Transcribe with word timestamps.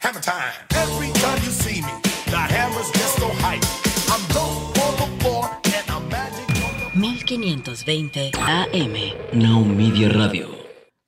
Hammer 0.00 0.20
time. 0.20 0.52
Every 0.76 1.10
time 1.20 1.42
you 1.42 1.50
see 1.50 1.82
me, 1.82 1.90
the 2.26 2.36
hammer's 2.36 2.88
just 2.92 3.16
so 3.18 3.26
hype. 3.42 3.64
I'm 4.08 4.22
dope 4.32 4.78
on 4.78 4.94
the 4.94 5.24
floor 5.24 5.50
and 5.74 5.90
I'm 5.90 6.08
magic 6.08 6.48
on 6.62 6.78
the 6.78 7.00
1520 7.00 8.30
AM. 8.36 8.94
Now 9.32 9.64
Media 9.64 10.08
Radio. 10.08 10.50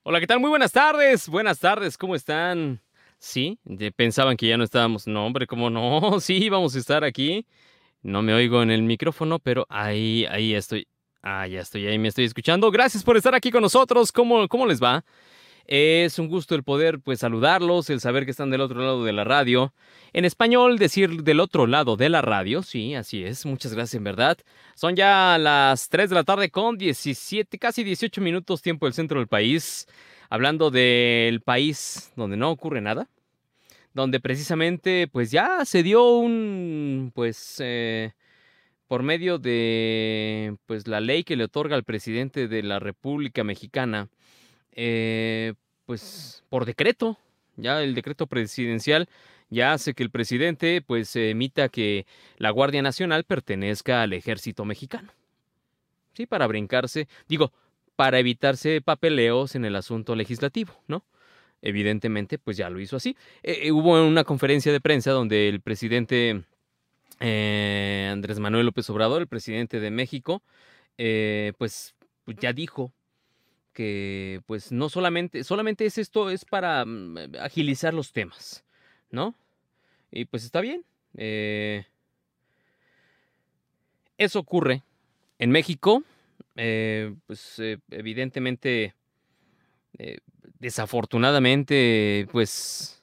Hola, 0.02 0.18
¿qué 0.18 0.26
tal? 0.26 0.40
Muy 0.40 0.50
buenas 0.50 0.72
tardes. 0.72 1.28
Buenas 1.28 1.60
tardes, 1.60 1.96
¿cómo 1.96 2.16
están? 2.16 2.80
Sí, 3.20 3.60
pensaban 3.94 4.36
que 4.36 4.48
ya 4.48 4.56
no 4.56 4.64
estábamos. 4.64 5.06
No, 5.06 5.24
hombre, 5.24 5.46
¿cómo 5.46 5.70
no? 5.70 6.18
Sí, 6.20 6.48
vamos 6.48 6.74
a 6.74 6.78
estar 6.80 7.04
aquí. 7.04 7.46
No 8.02 8.22
me 8.22 8.34
oigo 8.34 8.60
en 8.60 8.72
el 8.72 8.82
micrófono, 8.82 9.38
pero 9.38 9.66
ahí, 9.68 10.26
ahí 10.28 10.52
estoy. 10.54 10.88
Ah, 11.22 11.46
ya 11.46 11.60
estoy, 11.60 11.86
ahí 11.86 11.98
me 11.98 12.08
estoy 12.08 12.24
escuchando. 12.24 12.68
Gracias 12.72 13.04
por 13.04 13.16
estar 13.16 13.36
aquí 13.36 13.52
con 13.52 13.62
nosotros. 13.62 14.10
¿Cómo, 14.10 14.48
cómo 14.48 14.66
les 14.66 14.82
va? 14.82 15.04
Es 15.70 16.18
un 16.18 16.26
gusto 16.26 16.56
el 16.56 16.64
poder 16.64 16.98
pues 16.98 17.20
saludarlos, 17.20 17.90
el 17.90 18.00
saber 18.00 18.24
que 18.24 18.32
están 18.32 18.50
del 18.50 18.60
otro 18.60 18.80
lado 18.80 19.04
de 19.04 19.12
la 19.12 19.22
radio. 19.22 19.72
En 20.12 20.24
español, 20.24 20.78
decir 20.78 21.22
del 21.22 21.38
otro 21.38 21.68
lado 21.68 21.96
de 21.96 22.08
la 22.08 22.22
radio, 22.22 22.64
sí, 22.64 22.96
así 22.96 23.22
es. 23.22 23.46
Muchas 23.46 23.72
gracias, 23.72 23.94
en 23.94 24.02
verdad. 24.02 24.36
Son 24.74 24.96
ya 24.96 25.38
las 25.38 25.88
3 25.88 26.10
de 26.10 26.16
la 26.16 26.24
tarde 26.24 26.50
con 26.50 26.76
17, 26.76 27.56
casi 27.58 27.84
18 27.84 28.20
minutos 28.20 28.62
tiempo 28.62 28.86
del 28.86 28.94
centro 28.94 29.20
del 29.20 29.28
país. 29.28 29.86
Hablando 30.28 30.72
del 30.72 31.40
país 31.40 32.10
donde 32.16 32.36
no 32.36 32.50
ocurre 32.50 32.80
nada. 32.80 33.08
Donde 33.94 34.18
precisamente 34.18 35.06
pues 35.06 35.30
ya 35.30 35.64
se 35.64 35.84
dio 35.84 36.04
un 36.16 37.12
pues 37.14 37.58
eh, 37.60 38.10
por 38.88 39.04
medio 39.04 39.38
de 39.38 40.56
pues 40.66 40.88
la 40.88 40.98
ley 41.00 41.22
que 41.22 41.36
le 41.36 41.44
otorga 41.44 41.76
al 41.76 41.84
presidente 41.84 42.48
de 42.48 42.64
la 42.64 42.80
República 42.80 43.44
Mexicana 43.44 44.08
eh, 44.72 45.54
pues 45.86 46.44
por 46.48 46.64
decreto, 46.64 47.18
ya 47.56 47.82
el 47.82 47.94
decreto 47.94 48.26
presidencial 48.26 49.08
ya 49.50 49.72
hace 49.72 49.94
que 49.94 50.02
el 50.02 50.10
presidente 50.10 50.82
pues 50.82 51.14
emita 51.16 51.68
que 51.68 52.06
la 52.38 52.50
Guardia 52.50 52.82
Nacional 52.82 53.24
pertenezca 53.24 54.02
al 54.02 54.12
ejército 54.12 54.64
mexicano. 54.64 55.12
Sí, 56.14 56.26
para 56.26 56.46
brincarse, 56.46 57.08
digo, 57.28 57.52
para 57.96 58.18
evitarse 58.18 58.80
papeleos 58.80 59.54
en 59.54 59.64
el 59.64 59.76
asunto 59.76 60.14
legislativo, 60.14 60.72
¿no? 60.86 61.04
Evidentemente, 61.62 62.38
pues 62.38 62.56
ya 62.56 62.70
lo 62.70 62.80
hizo 62.80 62.96
así. 62.96 63.16
Eh, 63.42 63.60
eh, 63.64 63.72
hubo 63.72 64.02
una 64.06 64.24
conferencia 64.24 64.72
de 64.72 64.80
prensa 64.80 65.10
donde 65.10 65.48
el 65.48 65.60
presidente 65.60 66.44
Andrés 67.20 68.38
Manuel 68.38 68.64
López 68.64 68.88
Obrador, 68.88 69.20
el 69.20 69.28
presidente 69.28 69.78
de 69.78 69.90
México, 69.90 70.42
pues, 70.96 71.94
ya 72.40 72.52
dijo 72.54 72.92
que 73.72 74.40
pues 74.46 74.72
no 74.72 74.88
solamente, 74.88 75.44
solamente 75.44 75.86
es 75.86 75.98
esto, 75.98 76.30
es 76.30 76.44
para 76.44 76.84
mm, 76.84 77.36
agilizar 77.40 77.94
los 77.94 78.12
temas, 78.12 78.64
¿no? 79.10 79.34
Y 80.10 80.24
pues 80.26 80.44
está 80.44 80.60
bien. 80.60 80.84
eh, 81.16 81.84
eso 84.18 84.38
ocurre 84.38 84.82
en 85.38 85.50
México, 85.50 86.02
eh, 86.56 87.14
pues 87.26 87.58
eh, 87.58 87.78
evidentemente, 87.90 88.94
eh, 89.98 90.18
desafortunadamente, 90.58 92.28
pues, 92.30 93.02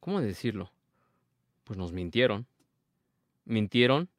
¿cómo 0.00 0.20
decirlo? 0.20 0.70
Pues 1.64 1.78
nos 1.78 1.92
mintieron. 1.92 2.46
Mintieron 3.46 4.10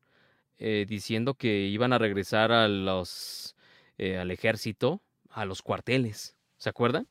eh, 0.58 0.86
diciendo 0.90 1.36
que 1.36 1.68
iban 1.68 1.94
a 1.94 2.00
regresar 2.00 2.52
a 2.52 2.68
los, 2.68 3.56
eh, 3.98 4.18
al 4.18 4.32
ejército, 4.32 5.02
a 5.30 5.46
los 5.46 5.62
cuarteles. 5.62 6.36
¿Se 6.58 6.70
acuerdan? 6.70 7.08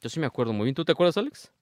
Yo 0.00 0.08
sí 0.08 0.20
me 0.20 0.26
acuerdo 0.26 0.52
muy 0.52 0.64
bien. 0.64 0.74
¿Tú 0.74 0.84
te 0.84 0.92
acuerdas, 0.92 1.16
Alex? 1.16 1.52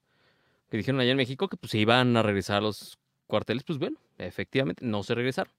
Que 0.69 0.77
dijeron 0.77 0.99
allá 0.99 1.11
en 1.11 1.17
México 1.17 1.47
que 1.47 1.57
pues 1.57 1.71
se 1.71 1.77
iban 1.77 2.15
a 2.17 2.23
regresar 2.23 2.57
a 2.57 2.61
los 2.61 2.97
cuarteles. 3.27 3.63
Pues 3.63 3.79
bueno, 3.79 3.97
efectivamente, 4.17 4.85
no 4.85 5.03
se 5.03 5.15
regresaron. 5.15 5.53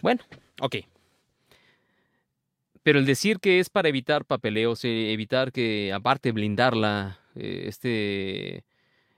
Bueno, 0.00 0.22
ok. 0.60 0.76
Pero 2.82 2.98
el 2.98 3.06
decir 3.06 3.38
que 3.38 3.60
es 3.60 3.70
para 3.70 3.88
evitar 3.88 4.24
papeleos, 4.24 4.84
eh, 4.84 5.12
evitar 5.12 5.52
que, 5.52 5.92
aparte, 5.92 6.32
blindarla, 6.32 7.20
eh, 7.36 7.64
este, 7.66 8.64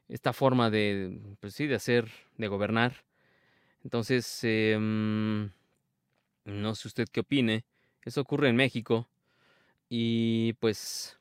esta 0.09 0.33
forma 0.35 0.71
de, 0.71 1.19
pues 1.41 1.55
sí, 1.55 1.67
de 1.67 1.77
hacer, 1.77 2.11
de 2.37 2.49
gobernar. 2.49 3.05
Entonces, 3.83 4.41
mm, 4.45 5.45
no 6.45 6.75
sé 6.75 6.89
usted 6.89 7.09
qué 7.11 7.21
opine. 7.21 7.65
Eso 8.05 8.21
ocurre 8.21 8.49
en 8.49 8.57
México. 8.57 9.09
Y 9.89 10.55
pues... 10.55 11.19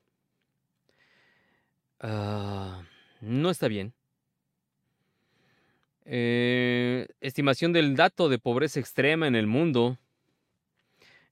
ah, 1.99 2.83
no 3.21 3.49
está 3.49 3.67
bien. 3.67 3.93
Eh, 6.05 7.07
estimación 7.21 7.71
del 7.71 7.95
dato 7.95 8.27
de 8.27 8.39
pobreza 8.39 8.79
extrema 8.79 9.27
en 9.27 9.35
el 9.35 9.47
mundo. 9.47 9.97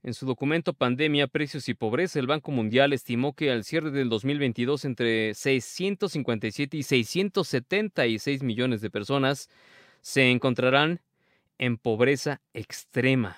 En 0.04 0.16
su 0.16 0.26
documento 0.26 0.74
Pandemia, 0.74 1.28
Precios 1.28 1.70
y 1.70 1.76
Pobreza, 1.76 2.20
el 2.20 2.26
Banco 2.26 2.52
Mundial 2.52 2.92
estimó 2.92 3.34
que 3.34 3.52
al 3.52 3.64
cierre 3.64 3.92
del 3.92 4.10
2022 4.10 4.86
entre 4.86 5.36
657 5.36 6.76
y 6.76 6.84
676 6.84 8.42
millones 8.42 8.82
de 8.82 8.90
personas 8.90 9.48
se 10.02 10.32
encontrarán 10.32 11.02
en 11.60 11.78
pobreza 11.78 12.42
extrema. 12.54 13.38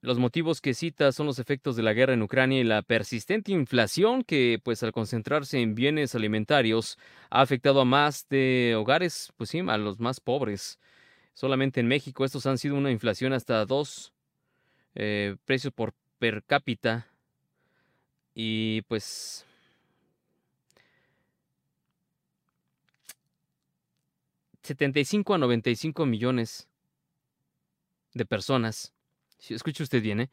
Los 0.00 0.18
motivos 0.18 0.60
que 0.60 0.74
cita 0.74 1.10
son 1.10 1.26
los 1.26 1.40
efectos 1.40 1.74
de 1.74 1.82
la 1.82 1.92
guerra 1.92 2.14
en 2.14 2.22
Ucrania 2.22 2.60
y 2.60 2.64
la 2.64 2.82
persistente 2.82 3.50
inflación 3.50 4.22
que, 4.22 4.60
pues 4.62 4.82
al 4.84 4.92
concentrarse 4.92 5.60
en 5.60 5.74
bienes 5.74 6.14
alimentarios, 6.14 6.98
ha 7.30 7.40
afectado 7.40 7.80
a 7.80 7.84
más 7.84 8.28
de 8.28 8.76
hogares, 8.78 9.32
pues 9.36 9.50
sí, 9.50 9.58
a 9.58 9.76
los 9.76 9.98
más 9.98 10.20
pobres. 10.20 10.78
Solamente 11.34 11.80
en 11.80 11.88
México 11.88 12.24
estos 12.24 12.46
han 12.46 12.58
sido 12.58 12.76
una 12.76 12.92
inflación 12.92 13.32
hasta 13.32 13.64
dos 13.66 14.12
eh, 14.94 15.36
precios 15.44 15.72
por 15.72 15.94
per 16.18 16.44
cápita 16.44 17.06
y 18.34 18.82
pues 18.82 19.44
...75 24.62 25.34
a 25.34 25.38
95 25.38 26.04
millones 26.04 26.68
de 28.12 28.26
personas 28.26 28.92
si 29.38 29.54
escuche 29.54 29.82
usted 29.82 30.02
bien, 30.02 30.20
¿eh? 30.20 30.30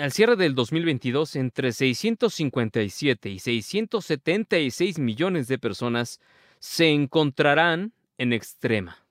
Al 0.00 0.12
cierre 0.12 0.36
del 0.36 0.54
2022, 0.54 1.34
entre 1.34 1.72
657 1.72 3.30
y 3.30 3.38
676 3.40 4.98
millones 5.00 5.48
de 5.48 5.58
personas 5.58 6.20
se 6.60 6.90
encontrarán 6.90 7.92
en 8.16 8.32
extrema. 8.32 9.04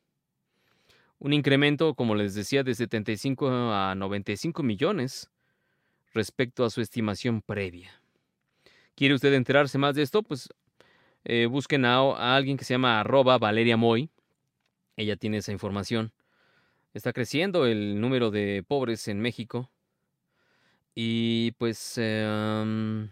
Un 1.17 1.33
incremento, 1.33 1.93
como 1.93 2.15
les 2.15 2.35
decía, 2.35 2.63
de 2.63 2.73
75 2.73 3.49
a 3.73 3.93
95 3.95 4.63
millones 4.63 5.29
respecto 6.13 6.63
a 6.63 6.69
su 6.69 6.79
estimación 6.79 7.41
previa. 7.41 7.91
¿Quiere 8.95 9.15
usted 9.15 9.33
enterarse 9.33 9.77
más 9.77 9.95
de 9.95 10.03
esto? 10.03 10.23
Pues 10.23 10.47
eh, 11.25 11.47
busquen 11.47 11.83
a, 11.83 11.97
a 11.97 12.37
alguien 12.37 12.55
que 12.55 12.63
se 12.63 12.75
llama 12.75 13.01
arroba 13.01 13.37
Valeria 13.37 13.75
Moy. 13.75 14.09
Ella 14.95 15.17
tiene 15.17 15.37
esa 15.37 15.51
información. 15.51 16.13
Está 16.93 17.13
creciendo 17.13 17.67
el 17.67 18.01
número 18.01 18.31
de 18.31 18.63
pobres 18.67 19.07
en 19.07 19.19
México. 19.19 19.69
Y 20.95 21.51
pues 21.53 21.99
am, 21.99 23.11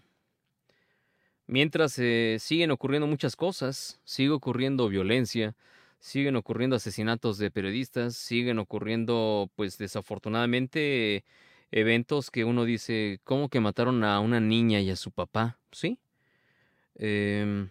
mientras 1.46 1.98
eh, 2.00 2.38
siguen 2.40 2.72
ocurriendo 2.72 3.08
muchas 3.08 3.36
cosas, 3.36 4.00
sigue 4.04 4.32
ocurriendo 4.32 4.90
violencia, 4.90 5.56
siguen 6.00 6.36
ocurriendo 6.36 6.76
asesinatos 6.76 7.38
de 7.38 7.52
periodistas, 7.52 8.16
siguen 8.16 8.60
ocurriendo 8.60 9.50
pues 9.56 9.78
desafortunadamente 9.78 11.24
eventos 11.72 12.32
que 12.32 12.46
uno 12.46 12.66
dice, 12.66 13.20
¿cómo 13.24 13.50
que 13.50 13.60
mataron 13.60 14.04
a 14.04 14.20
una 14.20 14.40
niña 14.40 14.80
y 14.82 14.90
a 14.90 14.96
su 14.96 15.12
papá? 15.12 15.60
¿Sí? 15.72 16.00
Em, 16.96 17.70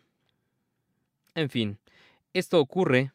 en 1.34 1.50
fin, 1.50 1.78
esto 2.32 2.60
ocurre 2.60 3.12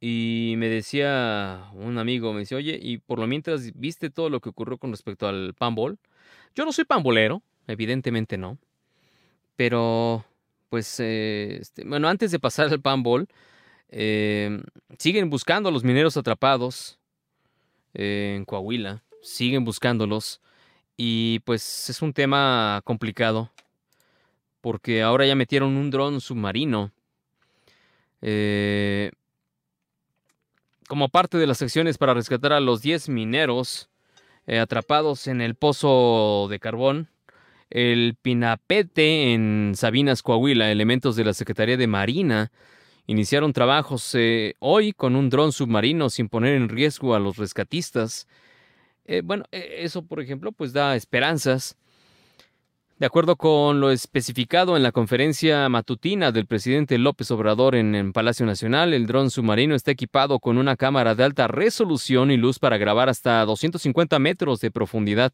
y 0.00 0.54
me 0.56 0.68
decía 0.68 1.68
un 1.74 1.98
amigo, 1.98 2.32
me 2.32 2.40
decía, 2.40 2.56
oye, 2.56 2.78
y 2.80 2.98
por 2.98 3.18
lo 3.18 3.26
mientras 3.26 3.78
viste 3.78 4.08
todo 4.10 4.30
lo 4.30 4.40
que 4.40 4.48
ocurrió 4.48 4.78
con 4.78 4.90
respecto 4.90 5.28
al 5.28 5.54
panball. 5.54 5.98
Yo 6.54 6.64
no 6.64 6.72
soy 6.72 6.84
pambolero, 6.84 7.42
evidentemente 7.66 8.38
no. 8.38 8.58
Pero, 9.56 10.24
pues, 10.70 10.98
eh, 11.00 11.58
este, 11.60 11.84
bueno, 11.84 12.08
antes 12.08 12.30
de 12.30 12.38
pasar 12.38 12.68
al 12.70 12.80
panball, 12.80 13.28
eh, 13.90 14.62
siguen 14.98 15.28
buscando 15.28 15.68
a 15.68 15.72
los 15.72 15.84
mineros 15.84 16.16
atrapados 16.16 16.98
eh, 17.94 18.34
en 18.36 18.44
Coahuila. 18.46 19.02
Siguen 19.22 19.64
buscándolos. 19.64 20.40
Y 20.96 21.40
pues 21.40 21.90
es 21.90 22.02
un 22.02 22.12
tema 22.12 22.80
complicado. 22.84 23.50
Porque 24.60 25.02
ahora 25.02 25.26
ya 25.26 25.34
metieron 25.34 25.76
un 25.76 25.90
dron 25.90 26.20
submarino. 26.20 26.92
Eh, 28.22 29.10
como 30.90 31.08
parte 31.08 31.38
de 31.38 31.46
las 31.46 31.62
acciones 31.62 31.98
para 31.98 32.14
rescatar 32.14 32.52
a 32.52 32.58
los 32.58 32.82
10 32.82 33.10
mineros 33.10 33.88
eh, 34.48 34.58
atrapados 34.58 35.28
en 35.28 35.40
el 35.40 35.54
pozo 35.54 36.48
de 36.50 36.58
carbón 36.58 37.08
el 37.70 38.16
Pinapete 38.20 39.32
en 39.32 39.74
Sabinas, 39.76 40.24
Coahuila, 40.24 40.72
elementos 40.72 41.14
de 41.14 41.22
la 41.22 41.32
Secretaría 41.32 41.76
de 41.76 41.86
Marina 41.86 42.50
iniciaron 43.06 43.52
trabajos 43.52 44.16
eh, 44.16 44.56
hoy 44.58 44.92
con 44.92 45.14
un 45.14 45.30
dron 45.30 45.52
submarino 45.52 46.10
sin 46.10 46.28
poner 46.28 46.56
en 46.56 46.68
riesgo 46.68 47.14
a 47.14 47.20
los 47.20 47.36
rescatistas. 47.36 48.26
Eh, 49.04 49.22
bueno, 49.24 49.44
e, 49.52 49.84
eso, 49.84 50.02
por 50.02 50.20
ejemplo, 50.20 50.50
pues 50.50 50.72
da 50.72 50.96
esperanzas. 50.96 51.76
De 53.00 53.06
acuerdo 53.06 53.36
con 53.36 53.80
lo 53.80 53.90
especificado 53.90 54.76
en 54.76 54.82
la 54.82 54.92
conferencia 54.92 55.66
matutina 55.70 56.32
del 56.32 56.44
presidente 56.44 56.98
López 56.98 57.30
Obrador 57.30 57.74
en, 57.74 57.94
en 57.94 58.12
Palacio 58.12 58.44
Nacional, 58.44 58.92
el 58.92 59.06
dron 59.06 59.30
submarino 59.30 59.74
está 59.74 59.90
equipado 59.90 60.38
con 60.38 60.58
una 60.58 60.76
cámara 60.76 61.14
de 61.14 61.24
alta 61.24 61.48
resolución 61.48 62.30
y 62.30 62.36
luz 62.36 62.58
para 62.58 62.76
grabar 62.76 63.08
hasta 63.08 63.42
250 63.46 64.18
metros 64.18 64.60
de 64.60 64.70
profundidad. 64.70 65.32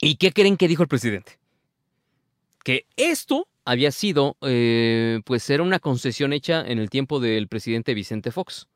¿Y 0.00 0.14
qué 0.18 0.32
creen 0.32 0.56
que 0.56 0.68
dijo 0.68 0.84
el 0.84 0.88
presidente? 0.88 1.40
Que 2.62 2.86
esto 2.96 3.48
había 3.64 3.90
sido, 3.90 4.36
eh, 4.42 5.18
pues 5.24 5.50
era 5.50 5.64
una 5.64 5.80
concesión 5.80 6.32
hecha 6.32 6.64
en 6.64 6.78
el 6.78 6.90
tiempo 6.90 7.18
del 7.18 7.48
presidente 7.48 7.94
Vicente 7.94 8.30
Fox. 8.30 8.68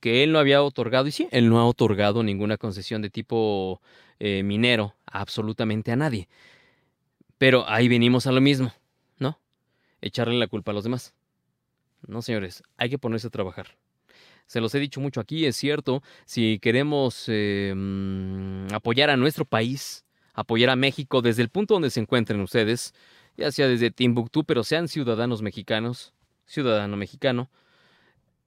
Que 0.00 0.22
él 0.22 0.32
no 0.32 0.38
había 0.38 0.62
otorgado, 0.62 1.06
y 1.06 1.12
sí, 1.12 1.28
él 1.30 1.48
no 1.48 1.58
ha 1.58 1.66
otorgado 1.66 2.22
ninguna 2.22 2.56
concesión 2.56 3.02
de 3.02 3.10
tipo 3.10 3.80
eh, 4.18 4.42
minero 4.42 4.94
absolutamente 5.06 5.92
a 5.92 5.96
nadie. 5.96 6.28
Pero 7.38 7.68
ahí 7.68 7.88
venimos 7.88 8.26
a 8.26 8.32
lo 8.32 8.40
mismo, 8.40 8.72
¿no? 9.18 9.38
Echarle 10.00 10.38
la 10.38 10.46
culpa 10.46 10.70
a 10.70 10.74
los 10.74 10.84
demás. 10.84 11.14
No, 12.06 12.22
señores, 12.22 12.62
hay 12.76 12.90
que 12.90 12.98
ponerse 12.98 13.26
a 13.26 13.30
trabajar. 13.30 13.76
Se 14.46 14.60
los 14.60 14.74
he 14.74 14.78
dicho 14.78 15.00
mucho 15.00 15.20
aquí, 15.20 15.44
es 15.44 15.56
cierto, 15.56 16.02
si 16.24 16.60
queremos 16.60 17.24
eh, 17.26 17.74
mm, 17.76 18.72
apoyar 18.72 19.10
a 19.10 19.16
nuestro 19.16 19.44
país, 19.44 20.04
apoyar 20.34 20.70
a 20.70 20.76
México 20.76 21.20
desde 21.20 21.42
el 21.42 21.48
punto 21.48 21.74
donde 21.74 21.90
se 21.90 22.00
encuentren 22.00 22.40
ustedes, 22.40 22.94
ya 23.36 23.50
sea 23.50 23.66
desde 23.66 23.90
Timbuktu, 23.90 24.44
pero 24.44 24.62
sean 24.62 24.86
ciudadanos 24.86 25.42
mexicanos, 25.42 26.14
ciudadano 26.46 26.96
mexicano, 26.96 27.50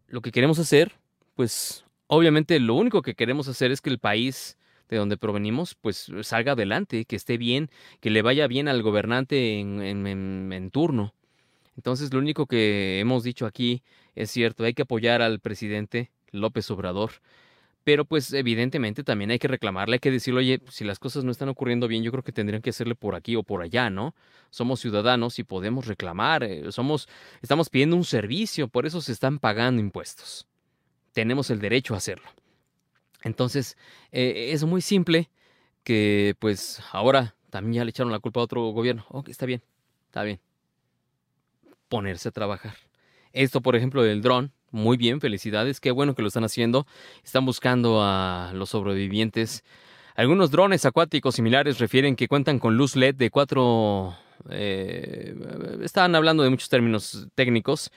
lo 0.08 0.22
que 0.22 0.32
queremos 0.32 0.58
hacer, 0.58 0.94
pues 1.40 1.86
obviamente 2.08 2.60
lo 2.60 2.76
único 2.76 3.02
que 3.02 3.16
queremos 3.16 3.48
hacer 3.48 3.72
es 3.72 3.80
que 3.80 3.90
el 3.90 3.98
país 3.98 4.58
de 4.90 4.98
donde 4.98 5.16
provenimos, 5.16 5.74
pues 5.74 6.12
salga 6.24 6.52
adelante, 6.52 7.06
que 7.06 7.16
esté 7.16 7.38
bien, 7.38 7.70
que 8.02 8.10
le 8.10 8.22
vaya 8.22 8.46
bien 8.46 8.68
al 8.68 8.84
gobernante 8.84 9.58
en, 9.58 9.82
en, 9.82 10.52
en, 10.52 10.70
turno. 10.70 11.14
Entonces, 11.78 12.12
lo 12.12 12.20
único 12.20 12.46
que 12.46 13.00
hemos 13.00 13.24
dicho 13.24 13.46
aquí 13.46 13.84
es 14.16 14.32
cierto, 14.32 14.66
hay 14.66 14.74
que 14.74 14.82
apoyar 14.82 15.22
al 15.22 15.40
presidente 15.40 16.12
López 16.32 16.70
Obrador, 16.72 17.12
pero 17.86 18.04
pues 18.04 18.34
evidentemente 18.34 19.06
también 19.06 19.32
hay 19.32 19.40
que 19.40 19.48
reclamarle, 19.48 19.94
hay 19.94 20.00
que 20.00 20.12
decirle, 20.12 20.40
oye, 20.42 20.62
si 20.70 20.84
las 20.84 21.00
cosas 21.00 21.24
no 21.24 21.32
están 21.32 21.48
ocurriendo 21.48 21.88
bien, 21.88 22.04
yo 22.04 22.12
creo 22.12 22.24
que 22.24 22.34
tendrían 22.34 22.62
que 22.62 22.72
hacerle 22.72 22.96
por 22.96 23.16
aquí 23.16 23.38
o 23.38 23.44
por 23.44 23.62
allá, 23.62 23.90
¿no? 23.90 24.14
Somos 24.50 24.82
ciudadanos 24.82 25.40
y 25.40 25.46
podemos 25.46 25.88
reclamar, 25.88 26.44
eh, 26.44 26.70
somos, 26.74 27.08
estamos 27.42 27.70
pidiendo 27.70 27.96
un 27.96 28.04
servicio, 28.04 28.68
por 28.68 28.86
eso 28.86 29.00
se 29.00 29.14
están 29.14 29.40
pagando 29.40 29.82
impuestos. 29.82 30.49
Tenemos 31.20 31.50
el 31.50 31.60
derecho 31.60 31.96
a 31.96 31.98
hacerlo. 31.98 32.30
Entonces, 33.24 33.76
eh, 34.14 34.52
es 34.54 34.64
muy 34.64 34.80
simple 34.80 35.30
que 35.84 36.34
pues 36.40 36.82
ahora 36.94 37.36
también 37.50 37.74
ya 37.74 37.84
le 37.84 37.90
echaron 37.90 38.14
la 38.14 38.20
culpa 38.20 38.40
a 38.40 38.44
otro 38.44 38.62
gobierno. 38.72 39.06
Ok, 39.10 39.28
está 39.28 39.46
bien, 39.46 39.62
está 40.06 40.24
bien. 40.24 40.40
Ponerse 41.90 42.30
a 42.30 42.32
trabajar. 42.32 42.78
Esto, 43.34 43.60
por 43.60 43.76
ejemplo, 43.76 44.02
del 44.02 44.22
dron, 44.22 44.54
muy 44.72 44.96
bien, 44.96 45.20
felicidades, 45.20 45.82
qué 45.82 45.92
bueno 45.92 46.16
que 46.16 46.22
lo 46.22 46.30
están 46.30 46.46
haciendo. 46.46 46.88
Están 47.22 47.46
buscando 47.46 48.02
a 48.02 48.54
los 48.54 48.70
sobrevivientes. 48.70 49.66
Algunos 50.16 50.52
drones 50.52 50.86
acuáticos 50.86 51.36
similares 51.36 51.80
refieren 51.80 52.16
que 52.16 52.30
cuentan 52.30 52.60
con 52.60 52.78
luz 52.78 52.96
LED 52.96 53.16
de 53.16 53.30
cuatro... 53.30 54.16
Eh, 54.50 55.36
estaban 55.84 56.16
hablando 56.16 56.44
de 56.44 56.50
muchos 56.50 56.70
términos 56.70 57.28
técnicos, 57.36 57.92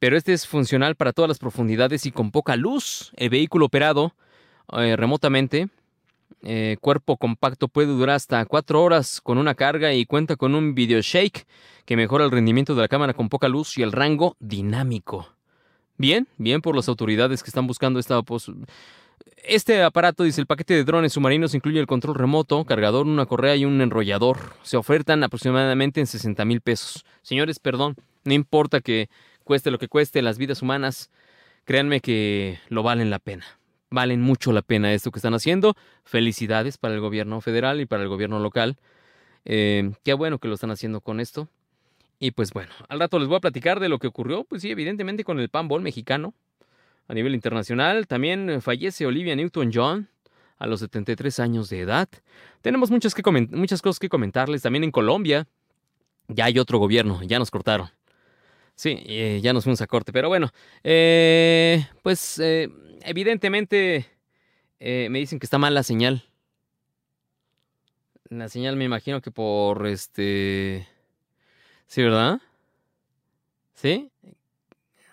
pero 0.00 0.16
este 0.16 0.32
es 0.32 0.48
funcional 0.48 0.96
para 0.96 1.12
todas 1.12 1.28
las 1.28 1.38
profundidades 1.38 2.06
y 2.06 2.10
con 2.10 2.32
poca 2.32 2.56
luz. 2.56 3.12
El 3.16 3.30
vehículo 3.30 3.66
operado 3.66 4.14
eh, 4.76 4.96
remotamente. 4.96 5.68
Eh, 6.42 6.78
cuerpo 6.80 7.18
compacto 7.18 7.68
puede 7.68 7.88
durar 7.88 8.16
hasta 8.16 8.44
4 8.46 8.82
horas 8.82 9.20
con 9.20 9.36
una 9.36 9.54
carga 9.54 9.92
y 9.92 10.06
cuenta 10.06 10.36
con 10.36 10.54
un 10.54 10.74
video 10.74 11.02
shake 11.02 11.46
que 11.84 11.96
mejora 11.96 12.24
el 12.24 12.30
rendimiento 12.30 12.74
de 12.74 12.80
la 12.80 12.88
cámara 12.88 13.12
con 13.12 13.28
poca 13.28 13.46
luz 13.46 13.76
y 13.76 13.82
el 13.82 13.92
rango 13.92 14.36
dinámico. 14.40 15.28
Bien, 15.98 16.26
bien 16.38 16.62
por 16.62 16.74
las 16.74 16.88
autoridades 16.88 17.42
que 17.42 17.50
están 17.50 17.66
buscando 17.66 18.00
esta 18.00 18.22
este 19.44 19.82
aparato, 19.82 20.22
dice 20.22 20.40
el 20.40 20.46
paquete 20.46 20.74
de 20.74 20.84
drones 20.84 21.12
submarinos, 21.12 21.54
incluye 21.54 21.78
el 21.80 21.86
control 21.86 22.14
remoto, 22.14 22.64
cargador, 22.64 23.06
una 23.06 23.26
correa 23.26 23.56
y 23.56 23.66
un 23.66 23.80
enrollador. 23.82 24.38
Se 24.62 24.78
ofertan 24.78 25.22
aproximadamente 25.24 26.00
en 26.00 26.06
60 26.06 26.44
mil 26.46 26.62
pesos. 26.62 27.04
Señores, 27.22 27.58
perdón, 27.58 27.96
no 28.24 28.32
importa 28.32 28.80
que 28.80 29.08
cueste 29.50 29.72
lo 29.72 29.78
que 29.78 29.88
cueste, 29.88 30.22
las 30.22 30.38
vidas 30.38 30.62
humanas, 30.62 31.10
créanme 31.64 31.98
que 31.98 32.60
lo 32.68 32.84
valen 32.84 33.10
la 33.10 33.18
pena 33.18 33.44
valen 33.90 34.20
mucho 34.20 34.52
la 34.52 34.62
pena 34.62 34.92
esto 34.92 35.10
que 35.10 35.18
están 35.18 35.34
haciendo. 35.34 35.74
Felicidades 36.04 36.78
para 36.78 36.94
el 36.94 37.00
gobierno 37.00 37.40
federal 37.40 37.80
y 37.80 37.86
para 37.86 38.04
el 38.04 38.08
gobierno 38.08 38.38
local. 38.38 38.76
Eh, 39.44 39.90
qué 40.04 40.14
bueno 40.14 40.38
que 40.38 40.46
lo 40.46 40.54
están 40.54 40.70
haciendo 40.70 41.00
con 41.00 41.18
esto. 41.18 41.48
Y 42.20 42.30
pues 42.30 42.52
bueno, 42.52 42.70
al 42.88 43.00
rato 43.00 43.18
les 43.18 43.26
voy 43.26 43.38
a 43.38 43.40
platicar 43.40 43.80
de 43.80 43.88
lo 43.88 43.98
que 43.98 44.06
ocurrió, 44.06 44.44
pues 44.44 44.62
sí, 44.62 44.70
evidentemente 44.70 45.24
con 45.24 45.40
el 45.40 45.48
panball 45.48 45.82
mexicano 45.82 46.32
a 47.08 47.14
nivel 47.14 47.34
internacional. 47.34 48.06
También 48.06 48.62
fallece 48.62 49.06
Olivia 49.06 49.34
Newton-John 49.34 50.08
a 50.58 50.66
los 50.68 50.78
73 50.78 51.40
años 51.40 51.68
de 51.68 51.80
edad. 51.80 52.08
Tenemos 52.60 52.92
muchas, 52.92 53.12
que 53.12 53.22
muchas 53.50 53.82
cosas 53.82 53.98
que 53.98 54.08
comentarles. 54.08 54.62
También 54.62 54.84
en 54.84 54.92
Colombia 54.92 55.48
ya 56.28 56.44
hay 56.44 56.60
otro 56.60 56.78
gobierno, 56.78 57.20
ya 57.24 57.40
nos 57.40 57.50
cortaron. 57.50 57.90
Sí, 58.80 58.96
eh, 59.04 59.40
ya 59.42 59.52
nos 59.52 59.64
fuimos 59.64 59.82
a 59.82 59.86
corte, 59.86 60.10
pero 60.10 60.28
bueno, 60.28 60.50
eh, 60.84 61.86
pues 62.02 62.38
eh, 62.38 62.70
evidentemente 63.02 64.06
eh, 64.78 65.08
me 65.10 65.18
dicen 65.18 65.38
que 65.38 65.44
está 65.44 65.58
mal 65.58 65.74
la 65.74 65.82
señal. 65.82 66.24
La 68.30 68.48
señal 68.48 68.76
me 68.76 68.86
imagino 68.86 69.20
que 69.20 69.30
por 69.30 69.86
este... 69.86 70.88
Sí, 71.88 72.02
¿verdad? 72.02 72.40
¿Sí? 73.74 74.10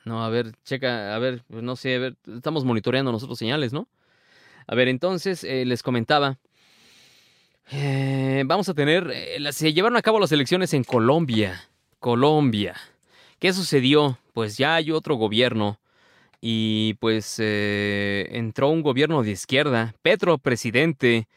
No, 0.05 0.23
a 0.23 0.29
ver, 0.29 0.53
checa, 0.63 1.13
a 1.13 1.19
ver, 1.19 1.43
no 1.49 1.75
sé, 1.75 1.95
a 1.95 1.99
ver, 1.99 2.15
estamos 2.25 2.63
monitoreando 2.63 3.11
nosotros 3.11 3.37
señales, 3.37 3.73
¿no? 3.73 3.89
A 4.65 4.75
ver, 4.75 4.87
entonces 4.87 5.43
les 5.43 5.83
comentaba, 5.83 6.39
vamos 8.45 8.69
a 8.69 8.73
tener, 8.73 9.13
se 9.51 9.73
llevaron 9.73 9.97
a 9.97 10.01
cabo 10.01 10.21
las 10.21 10.31
elecciones 10.31 10.73
en 10.73 10.85
Colombia, 10.85 11.67
Colombia. 11.99 12.77
¿Qué 13.39 13.53
sucedió? 13.53 14.17
Pues 14.33 14.57
ya 14.57 14.75
hay 14.75 14.91
otro 14.91 15.15
gobierno 15.15 15.79
y 16.41 16.95
pues 16.95 17.35
eh, 17.39 18.27
entró 18.31 18.69
un 18.69 18.81
gobierno 18.81 19.21
de 19.21 19.31
izquierda. 19.31 19.93
Petro, 20.01 20.39
presidente, 20.39 21.27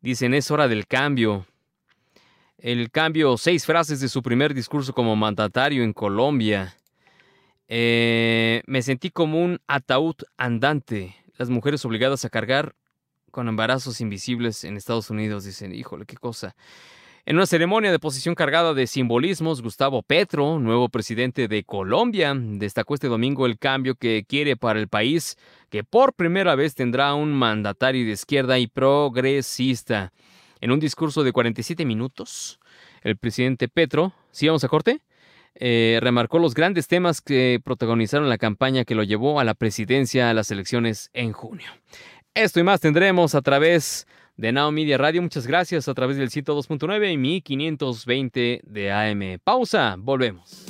dicen 0.00 0.32
es 0.32 0.52
hora 0.52 0.68
del 0.68 0.86
cambio. 0.86 1.46
El 2.58 2.90
cambio, 2.92 3.36
seis 3.36 3.66
frases 3.66 3.98
de 4.00 4.08
su 4.08 4.22
primer 4.22 4.54
discurso 4.54 4.92
como 4.92 5.16
mandatario 5.16 5.82
en 5.82 5.92
Colombia. 5.92 6.76
Eh, 7.66 8.62
me 8.66 8.82
sentí 8.82 9.10
como 9.10 9.42
un 9.42 9.60
ataúd 9.66 10.14
andante. 10.36 11.16
Las 11.36 11.50
mujeres 11.50 11.84
obligadas 11.84 12.24
a 12.24 12.30
cargar 12.30 12.76
con 13.32 13.48
embarazos 13.48 14.00
invisibles 14.00 14.62
en 14.62 14.76
Estados 14.76 15.10
Unidos 15.10 15.44
dicen, 15.44 15.74
híjole, 15.74 16.06
qué 16.06 16.16
cosa. 16.16 16.54
En 17.26 17.36
una 17.36 17.46
ceremonia 17.46 17.90
de 17.90 17.98
posición 17.98 18.34
cargada 18.34 18.74
de 18.74 18.86
simbolismos, 18.86 19.62
Gustavo 19.62 20.02
Petro, 20.02 20.58
nuevo 20.58 20.90
presidente 20.90 21.48
de 21.48 21.64
Colombia, 21.64 22.34
destacó 22.36 22.92
este 22.92 23.08
domingo 23.08 23.46
el 23.46 23.58
cambio 23.58 23.94
que 23.94 24.26
quiere 24.28 24.58
para 24.58 24.78
el 24.78 24.88
país, 24.88 25.38
que 25.70 25.84
por 25.84 26.12
primera 26.12 26.54
vez 26.54 26.74
tendrá 26.74 27.14
un 27.14 27.32
mandatario 27.32 28.04
de 28.04 28.12
izquierda 28.12 28.58
y 28.58 28.66
progresista. 28.66 30.12
En 30.60 30.70
un 30.70 30.80
discurso 30.80 31.24
de 31.24 31.32
47 31.32 31.86
minutos, 31.86 32.60
el 33.00 33.16
presidente 33.16 33.68
Petro, 33.68 34.12
¿sí 34.30 34.46
vamos 34.46 34.64
a 34.64 34.68
corte? 34.68 35.00
Eh, 35.54 36.00
remarcó 36.02 36.38
los 36.38 36.52
grandes 36.52 36.88
temas 36.88 37.22
que 37.22 37.58
protagonizaron 37.64 38.28
la 38.28 38.36
campaña 38.36 38.84
que 38.84 38.94
lo 38.94 39.02
llevó 39.02 39.40
a 39.40 39.44
la 39.44 39.54
presidencia 39.54 40.28
a 40.28 40.34
las 40.34 40.50
elecciones 40.50 41.08
en 41.14 41.32
junio. 41.32 41.70
Esto 42.34 42.60
y 42.60 42.64
más 42.64 42.80
tendremos 42.80 43.34
a 43.34 43.40
través 43.40 44.06
Now 44.36 44.70
Media 44.70 44.98
Radio. 44.98 45.22
Muchas 45.22 45.46
gracias 45.46 45.88
a 45.88 45.94
través 45.94 46.16
del 46.16 46.30
sitio 46.30 46.56
2.9 46.56 47.12
y 47.12 47.16
1520 47.16 48.60
de 48.64 48.92
AM. 48.92 49.38
Pausa, 49.42 49.96
volvemos. 49.98 50.64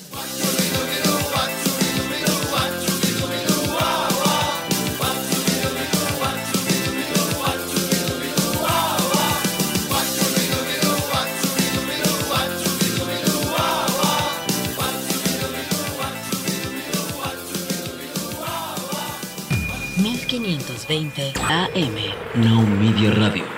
AM. 21.48 21.96
Now 22.34 22.62
Media 22.62 23.10
Radio. 23.12 23.53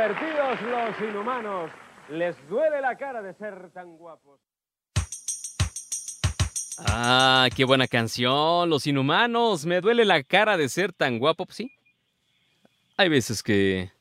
Divertido 0.00 0.56
todos 0.56 0.98
los 0.98 1.10
inhumanos 1.10 1.70
les 2.08 2.34
duele 2.48 2.80
la 2.80 2.96
cara 2.96 3.20
de 3.20 3.34
ser 3.34 3.70
tan 3.70 3.98
guapos. 3.98 4.40
Ah, 6.78 7.50
qué 7.54 7.66
buena 7.66 7.86
canción. 7.86 8.70
Los 8.70 8.86
inhumanos. 8.86 9.66
Me 9.66 9.82
duele 9.82 10.06
la 10.06 10.22
cara 10.22 10.56
de 10.56 10.70
ser 10.70 10.94
tan 10.94 11.18
guapo. 11.18 11.46
Sí. 11.50 11.70
Hay 12.96 13.10
veces 13.10 13.42
que 13.42 13.92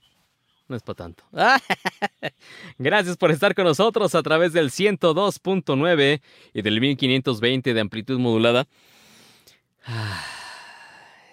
no 0.69 0.77
es 0.77 0.83
para 0.83 0.95
tanto. 0.95 1.25
Gracias 2.77 3.17
por 3.17 3.31
estar 3.31 3.53
con 3.53 3.65
nosotros 3.65 4.15
a 4.15 4.23
través 4.23 4.53
del 4.53 4.69
102.9 4.69 6.21
y 6.53 6.61
del 6.61 6.79
1520 6.79 7.73
de 7.73 7.81
amplitud 7.81 8.19
modulada. 8.19 8.67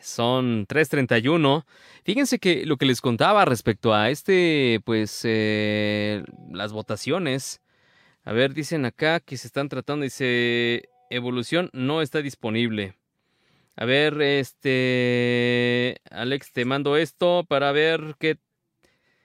Son 0.07 0.67
3.31. 0.69 1.65
Fíjense 2.05 2.39
que 2.39 2.65
lo 2.65 2.77
que 2.77 2.87
les 2.87 3.01
contaba 3.01 3.45
respecto 3.45 3.93
a 3.93 4.09
este, 4.11 4.81
pues, 4.85 5.23
eh, 5.25 6.23
las 6.53 6.73
votaciones. 6.73 7.61
A 8.25 8.33
ver, 8.33 8.55
dicen 8.55 8.85
acá 8.85 9.19
que 9.19 9.37
se 9.37 9.49
están 9.49 9.69
tratando, 9.69 10.05
dice, 10.05 10.89
evolución 11.11 11.71
no 11.73 12.03
está 12.03 12.23
disponible. 12.23 12.95
A 13.75 13.85
ver, 13.85 14.23
este, 14.23 15.97
Alex, 16.11 16.53
te 16.53 16.65
mando 16.65 16.97
esto 16.97 17.45
para 17.49 17.73
ver 17.73 18.15
qué, 18.21 18.39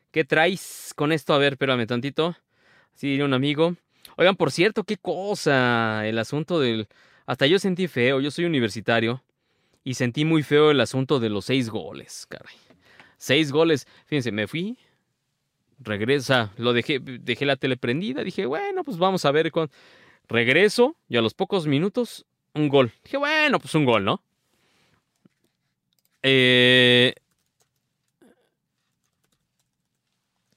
qué 0.10 0.26
traes 0.26 0.94
con 0.96 1.12
esto. 1.12 1.36
A 1.36 1.38
ver, 1.38 1.54
espérame 1.54 1.86
tantito. 1.86 2.36
Sí, 2.96 3.22
un 3.22 3.36
amigo. 3.36 3.76
Oigan, 4.18 4.36
por 4.36 4.52
cierto, 4.52 4.84
qué 4.84 4.98
cosa, 4.98 6.08
el 6.08 6.18
asunto 6.18 6.60
del... 6.60 6.88
Hasta 7.28 7.46
yo 7.46 7.60
sentí 7.60 7.88
feo, 7.88 8.20
yo 8.20 8.32
soy 8.32 8.46
universitario. 8.46 9.24
Y 9.84 9.96
sentí 9.96 10.26
muy 10.26 10.44
feo 10.44 10.72
el 10.72 10.80
asunto 10.80 11.20
de 11.20 11.30
los 11.30 11.46
seis 11.46 11.70
goles, 11.70 12.28
caray. 12.30 12.56
Seis 13.18 13.52
goles. 13.52 13.88
Fíjense, 14.06 14.32
me 14.32 14.48
fui. 14.48 14.78
Regresa. 15.80 16.52
Lo 16.58 16.74
dejé, 16.74 17.00
dejé 17.00 17.46
la 17.46 17.56
tele 17.56 17.78
prendida. 17.78 18.24
Dije, 18.24 18.46
bueno, 18.46 18.84
pues 18.84 18.98
vamos 18.98 19.26
a 19.26 19.32
ver 19.32 19.52
con. 19.52 19.70
Regreso 20.28 20.96
y 21.10 21.18
a 21.18 21.22
los 21.22 21.34
pocos 21.34 21.68
minutos, 21.68 22.26
un 22.54 22.70
gol. 22.70 22.94
Dije, 23.04 23.18
bueno, 23.18 23.60
pues 23.60 23.76
un 23.76 23.86
gol, 23.86 24.06
¿no? 24.06 24.24
Eh, 26.24 27.14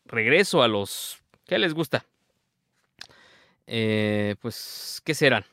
regreso 0.07 0.63
a 0.63 0.69
los. 0.69 1.19
¿Qué 1.47 1.59
les 1.59 1.75
gusta? 1.75 2.07
Eh, 3.67 4.37
pues, 4.41 5.03
¿qué 5.05 5.15
serán? 5.15 5.45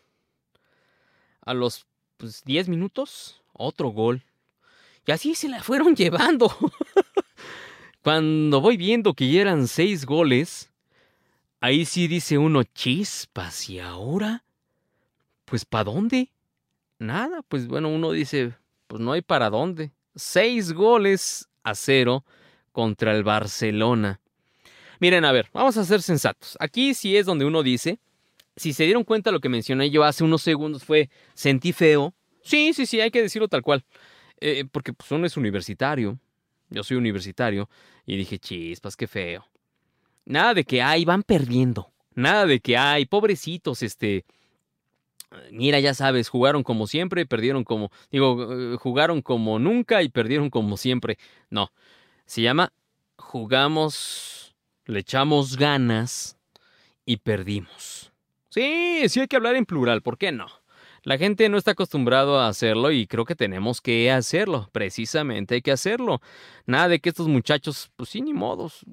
A 1.41 1.53
los 1.53 1.87
pues, 2.17 2.43
10 2.43 2.69
minutos, 2.69 3.40
otro 3.61 3.89
gol. 3.89 4.23
Y 5.05 5.11
así 5.11 5.35
se 5.35 5.49
la 5.49 5.63
fueron 5.63 5.95
llevando. 5.95 6.55
Cuando 8.03 8.61
voy 8.61 8.77
viendo 8.77 9.13
que 9.13 9.31
ya 9.31 9.41
eran 9.41 9.67
seis 9.67 10.05
goles, 10.05 10.71
ahí 11.59 11.85
sí 11.85 12.07
dice 12.07 12.37
uno, 12.37 12.63
chispas, 12.63 13.69
¿y 13.69 13.79
ahora? 13.79 14.43
Pues 15.45 15.65
¿para 15.65 15.85
dónde? 15.85 16.31
Nada, 16.97 17.41
pues 17.47 17.67
bueno, 17.67 17.89
uno 17.89 18.11
dice, 18.11 18.53
pues 18.87 19.01
no 19.01 19.11
hay 19.11 19.21
para 19.21 19.49
dónde. 19.49 19.91
Seis 20.15 20.73
goles 20.73 21.47
a 21.63 21.75
cero 21.75 22.25
contra 22.71 23.15
el 23.15 23.23
Barcelona. 23.23 24.19
Miren, 24.99 25.25
a 25.25 25.31
ver, 25.31 25.49
vamos 25.53 25.77
a 25.77 25.83
ser 25.83 26.01
sensatos. 26.01 26.57
Aquí 26.59 26.93
sí 26.93 27.17
es 27.17 27.25
donde 27.25 27.45
uno 27.45 27.63
dice, 27.63 27.99
si 28.55 28.73
se 28.73 28.83
dieron 28.83 29.03
cuenta 29.03 29.31
lo 29.31 29.39
que 29.39 29.49
mencioné 29.49 29.89
yo 29.89 30.03
hace 30.03 30.23
unos 30.23 30.41
segundos 30.41 30.83
fue, 30.83 31.09
sentí 31.33 31.73
feo. 31.73 32.13
Sí, 32.43 32.73
sí, 32.73 32.85
sí, 32.85 33.01
hay 33.01 33.11
que 33.11 33.21
decirlo 33.21 33.47
tal 33.47 33.61
cual. 33.61 33.85
Eh, 34.39 34.65
porque 34.71 34.93
pues, 34.93 35.11
uno 35.11 35.25
es 35.25 35.37
universitario. 35.37 36.19
Yo 36.69 36.83
soy 36.83 36.97
universitario. 36.97 37.69
Y 38.05 38.17
dije, 38.17 38.39
chispas, 38.39 38.95
qué 38.95 39.07
feo. 39.07 39.47
Nada 40.25 40.53
de 40.53 40.63
que, 40.63 40.81
ay, 40.81 41.05
van 41.05 41.23
perdiendo. 41.23 41.91
Nada 42.13 42.45
de 42.45 42.59
que, 42.59 42.77
ay, 42.77 43.05
pobrecitos, 43.05 43.83
este... 43.83 44.25
Mira, 45.49 45.79
ya 45.79 45.93
sabes, 45.93 46.27
jugaron 46.27 46.61
como 46.61 46.87
siempre, 46.87 47.25
perdieron 47.25 47.63
como... 47.63 47.89
Digo, 48.11 48.77
jugaron 48.77 49.21
como 49.21 49.59
nunca 49.59 50.03
y 50.03 50.09
perdieron 50.09 50.49
como 50.49 50.75
siempre. 50.75 51.17
No, 51.49 51.71
se 52.25 52.41
llama 52.41 52.73
jugamos, 53.21 54.53
le 54.85 54.99
echamos 54.99 55.55
ganas 55.55 56.37
y 57.05 57.17
perdimos. 57.17 58.11
Sí, 58.49 59.03
sí 59.07 59.21
hay 59.21 59.27
que 59.27 59.37
hablar 59.37 59.55
en 59.55 59.65
plural, 59.65 60.01
¿por 60.01 60.17
qué 60.17 60.33
no? 60.33 60.47
La 61.03 61.17
gente 61.17 61.49
no 61.49 61.57
está 61.57 61.71
acostumbrado 61.71 62.39
a 62.39 62.47
hacerlo 62.47 62.91
y 62.91 63.07
creo 63.07 63.25
que 63.25 63.35
tenemos 63.35 63.81
que 63.81 64.11
hacerlo. 64.11 64.69
Precisamente 64.71 65.55
hay 65.55 65.61
que 65.61 65.71
hacerlo. 65.71 66.21
Nada 66.67 66.89
de 66.89 66.99
que 66.99 67.09
estos 67.09 67.27
muchachos, 67.27 67.91
pues 67.95 68.09
sí, 68.09 68.21
ni 68.21 68.33
modos. 68.33 68.85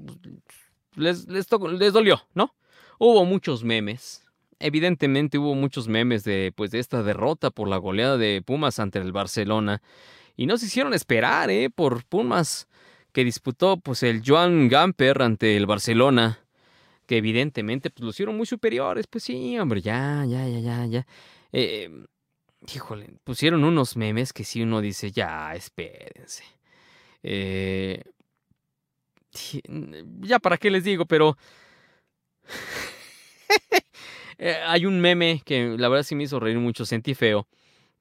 Les, 0.95 1.29
les, 1.29 1.47
les 1.79 1.93
dolió, 1.93 2.23
¿no? 2.35 2.55
Hubo 2.99 3.25
muchos 3.27 3.62
memes. 3.62 4.25
Evidentemente 4.59 5.38
hubo 5.38 5.55
muchos 5.55 5.87
memes 5.87 6.25
de, 6.25 6.53
pues, 6.57 6.71
de 6.71 6.79
esta 6.79 7.03
derrota 7.03 7.50
por 7.50 7.69
la 7.69 7.77
goleada 7.77 8.17
de 8.17 8.43
Pumas 8.43 8.79
ante 8.79 8.99
el 8.99 9.12
Barcelona. 9.12 9.83
Y 10.37 10.47
no 10.47 10.57
se 10.57 10.67
hicieron 10.67 10.95
esperar, 10.95 11.50
¿eh? 11.50 11.69
Por 11.69 12.05
Pumas, 12.05 12.69
que 13.12 13.23
disputó, 13.23 13.77
pues, 13.77 14.03
el 14.03 14.23
Joan 14.27 14.69
Gamper 14.69 15.21
ante 15.23 15.57
el 15.57 15.67
Barcelona. 15.67 16.41
Que 17.07 17.19
evidentemente, 17.19 17.91
pues, 17.91 18.03
lo 18.03 18.11
hicieron 18.11 18.37
muy 18.37 18.47
superiores. 18.47 19.07
Pues 19.07 19.25
sí, 19.25 19.59
hombre, 19.59 19.83
ya, 19.83 20.25
ya, 20.27 20.49
ya, 20.49 20.59
ya, 20.59 20.87
ya. 20.87 21.07
Eh, 21.52 21.90
híjole, 22.75 23.09
pusieron 23.25 23.64
unos 23.64 23.97
memes 23.97 24.33
que 24.33 24.45
si 24.45 24.62
uno 24.62 24.81
dice, 24.81 25.12
ya, 25.12 25.55
espérense. 25.55 26.45
Eh, 27.23 28.02
ya 30.21 30.38
para 30.38 30.57
qué 30.59 30.71
les 30.71 30.85
digo, 30.85 31.07
pero 31.07 31.37
Eh, 34.38 34.57
hay 34.67 34.87
un 34.87 35.00
meme 35.00 35.43
que 35.45 35.76
la 35.78 35.88
verdad 35.88 36.05
sí 36.05 36.14
me 36.14 36.25
hizo 36.25 36.38
reír 36.40 36.59
mucho, 36.59 36.85
sentí 36.87 37.14
feo, 37.14 37.49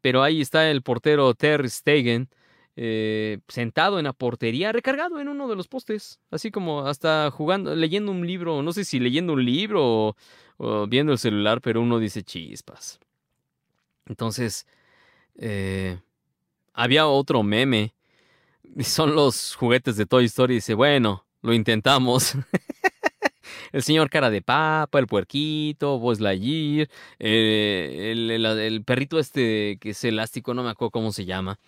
pero 0.01 0.24
ahí 0.24 0.42
está 0.42 0.70
el 0.72 0.84
portero 0.84 1.34
Ter 1.36 1.70
Stegen 1.70 2.30
eh, 2.77 3.39
sentado 3.48 4.00
en 4.00 4.06
la 4.06 4.13
portería, 4.13 4.72
recargado 4.74 5.20
en 5.22 5.30
uno 5.30 5.48
de 5.50 5.56
los 5.56 5.68
postes, 5.70 6.20
así 6.32 6.51
como 6.51 6.88
hasta 6.88 7.32
jugando, 7.32 7.75
leyendo 7.75 8.12
un 8.12 8.27
libro, 8.27 8.63
no 8.63 8.74
sé 8.74 8.86
si 8.86 9.00
leyendo 9.00 9.34
un 9.34 9.46
libro 9.46 9.84
o, 9.86 10.18
o 10.58 10.88
viendo 10.88 11.13
el 11.13 11.20
celular, 11.20 11.62
pero 11.62 11.82
uno 11.82 12.00
dice 12.00 12.24
chispas. 12.24 13.00
Entonces, 14.08 14.66
eh, 15.38 16.00
había 16.74 17.08
otro 17.08 17.44
meme. 17.44 17.94
Son 18.82 19.16
los 19.16 19.56
juguetes 19.56 19.98
de 19.98 20.06
Toy 20.06 20.26
Story. 20.26 20.56
Dice, 20.56 20.74
bueno, 20.74 21.26
lo 21.42 21.54
intentamos. 21.54 22.36
el 23.72 23.84
señor 23.84 24.10
cara 24.10 24.30
de 24.30 24.42
papa, 24.42 25.00
el 25.00 25.08
puerquito, 25.08 26.00
Buzz 26.00 26.20
Lightyear, 26.20 26.90
eh, 27.20 28.12
el 28.14 28.84
perrito 28.84 29.20
este 29.20 29.78
que 29.80 29.92
es 29.92 30.04
elástico, 30.04 30.54
no 30.54 30.64
me 30.64 30.70
acuerdo 30.70 30.92
cómo 30.92 31.12
se 31.12 31.26
llama. 31.26 31.60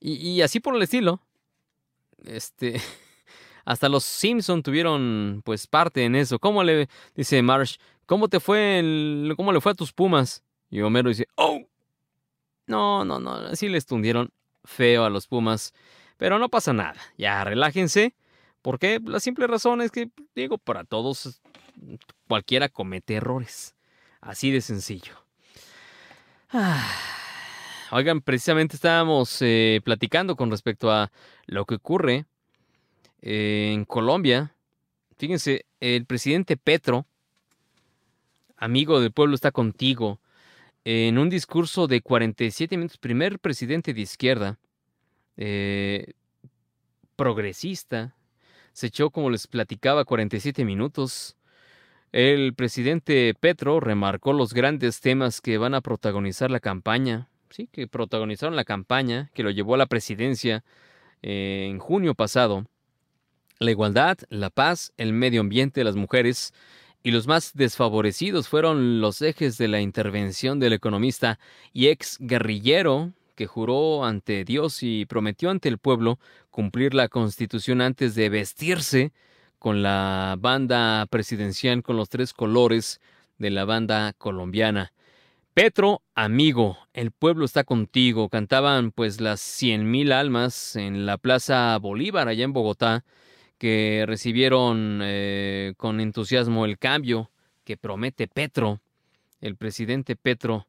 Y, 0.00 0.14
y 0.16 0.42
así 0.42 0.60
por 0.60 0.76
el 0.76 0.82
estilo. 0.82 1.20
Este... 2.24 2.80
Hasta 3.64 3.88
los 3.88 4.04
Simpson 4.04 4.62
tuvieron 4.62 5.42
pues 5.44 5.66
parte 5.66 6.04
en 6.04 6.16
eso. 6.16 6.38
¿Cómo 6.38 6.64
le 6.64 6.88
dice 7.14 7.40
Marsh? 7.42 7.76
¿Cómo 8.06 8.26
te 8.28 8.40
fue 8.40 8.78
el- 8.80 9.34
cómo 9.36 9.52
le 9.52 9.60
fue 9.60 9.72
a 9.72 9.74
tus 9.74 9.92
Pumas? 9.92 10.42
Y 10.70 10.80
Homero 10.80 11.10
dice, 11.10 11.26
"Oh, 11.36 11.60
no, 12.70 13.04
no, 13.04 13.18
no, 13.18 13.32
así 13.32 13.68
les 13.68 13.84
tundieron 13.84 14.30
feo 14.64 15.04
a 15.04 15.10
los 15.10 15.26
Pumas. 15.26 15.74
Pero 16.16 16.38
no 16.38 16.48
pasa 16.48 16.72
nada, 16.72 17.00
ya 17.18 17.42
relájense. 17.44 18.14
Porque 18.62 19.00
la 19.04 19.20
simple 19.20 19.46
razón 19.46 19.80
es 19.80 19.90
que, 19.90 20.10
digo, 20.34 20.58
para 20.58 20.84
todos, 20.84 21.40
cualquiera 22.28 22.68
comete 22.68 23.14
errores. 23.14 23.74
Así 24.20 24.50
de 24.50 24.60
sencillo. 24.60 25.14
Ah. 26.50 26.86
Oigan, 27.92 28.20
precisamente 28.20 28.76
estábamos 28.76 29.38
eh, 29.40 29.80
platicando 29.84 30.36
con 30.36 30.48
respecto 30.48 30.92
a 30.92 31.10
lo 31.46 31.64
que 31.64 31.74
ocurre 31.74 32.26
eh, 33.20 33.72
en 33.74 33.84
Colombia. 33.84 34.54
Fíjense, 35.18 35.66
el 35.80 36.06
presidente 36.06 36.56
Petro, 36.56 37.06
amigo 38.56 39.00
del 39.00 39.10
pueblo 39.10 39.34
está 39.34 39.50
contigo, 39.50 40.20
en 40.84 41.18
un 41.18 41.28
discurso 41.28 41.86
de 41.86 42.00
47 42.00 42.76
minutos, 42.76 42.98
primer 42.98 43.38
presidente 43.38 43.92
de 43.92 44.00
izquierda, 44.00 44.58
eh, 45.36 46.12
progresista, 47.16 48.14
se 48.72 48.86
echó, 48.86 49.10
como 49.10 49.30
les 49.30 49.46
platicaba, 49.46 50.04
47 50.04 50.64
minutos. 50.64 51.36
El 52.12 52.54
presidente 52.54 53.34
Petro 53.38 53.78
remarcó 53.80 54.32
los 54.32 54.54
grandes 54.54 55.00
temas 55.00 55.40
que 55.40 55.58
van 55.58 55.74
a 55.74 55.80
protagonizar 55.80 56.50
la 56.50 56.60
campaña, 56.60 57.28
sí, 57.50 57.68
que 57.70 57.86
protagonizaron 57.86 58.56
la 58.56 58.64
campaña, 58.64 59.30
que 59.34 59.42
lo 59.42 59.50
llevó 59.50 59.74
a 59.74 59.78
la 59.78 59.86
presidencia 59.86 60.64
eh, 61.22 61.66
en 61.70 61.78
junio 61.78 62.14
pasado. 62.14 62.64
La 63.58 63.70
igualdad, 63.70 64.18
la 64.30 64.48
paz, 64.48 64.92
el 64.96 65.12
medio 65.12 65.42
ambiente, 65.42 65.84
las 65.84 65.96
mujeres, 65.96 66.54
y 67.02 67.10
los 67.10 67.26
más 67.26 67.52
desfavorecidos 67.54 68.48
fueron 68.48 69.00
los 69.00 69.22
ejes 69.22 69.58
de 69.58 69.68
la 69.68 69.80
intervención 69.80 70.58
del 70.60 70.72
economista 70.74 71.38
y 71.72 71.88
ex 71.88 72.18
guerrillero 72.20 73.12
que 73.34 73.46
juró 73.46 74.04
ante 74.04 74.44
Dios 74.44 74.82
y 74.82 75.06
prometió 75.06 75.50
ante 75.50 75.68
el 75.68 75.78
pueblo 75.78 76.18
cumplir 76.50 76.92
la 76.92 77.08
constitución 77.08 77.80
antes 77.80 78.14
de 78.14 78.28
vestirse 78.28 79.12
con 79.58 79.82
la 79.82 80.36
banda 80.38 81.06
presidencial, 81.06 81.82
con 81.82 81.96
los 81.96 82.08
tres 82.08 82.32
colores 82.32 83.00
de 83.38 83.50
la 83.50 83.64
banda 83.64 84.12
colombiana. 84.18 84.92
Petro, 85.54 86.02
amigo, 86.14 86.78
el 86.92 87.10
pueblo 87.10 87.44
está 87.44 87.64
contigo. 87.64 88.28
Cantaban 88.28 88.92
pues 88.92 89.20
las 89.20 89.40
cien 89.40 89.90
mil 89.90 90.12
almas 90.12 90.76
en 90.76 91.06
la 91.06 91.18
Plaza 91.18 91.76
Bolívar 91.78 92.28
allá 92.28 92.44
en 92.44 92.52
Bogotá, 92.52 93.04
que 93.60 94.04
recibieron 94.06 95.00
eh, 95.02 95.74
con 95.76 96.00
entusiasmo 96.00 96.64
el 96.64 96.78
cambio 96.78 97.30
que 97.62 97.76
promete 97.76 98.26
Petro, 98.26 98.80
el 99.42 99.54
presidente 99.54 100.16
Petro. 100.16 100.66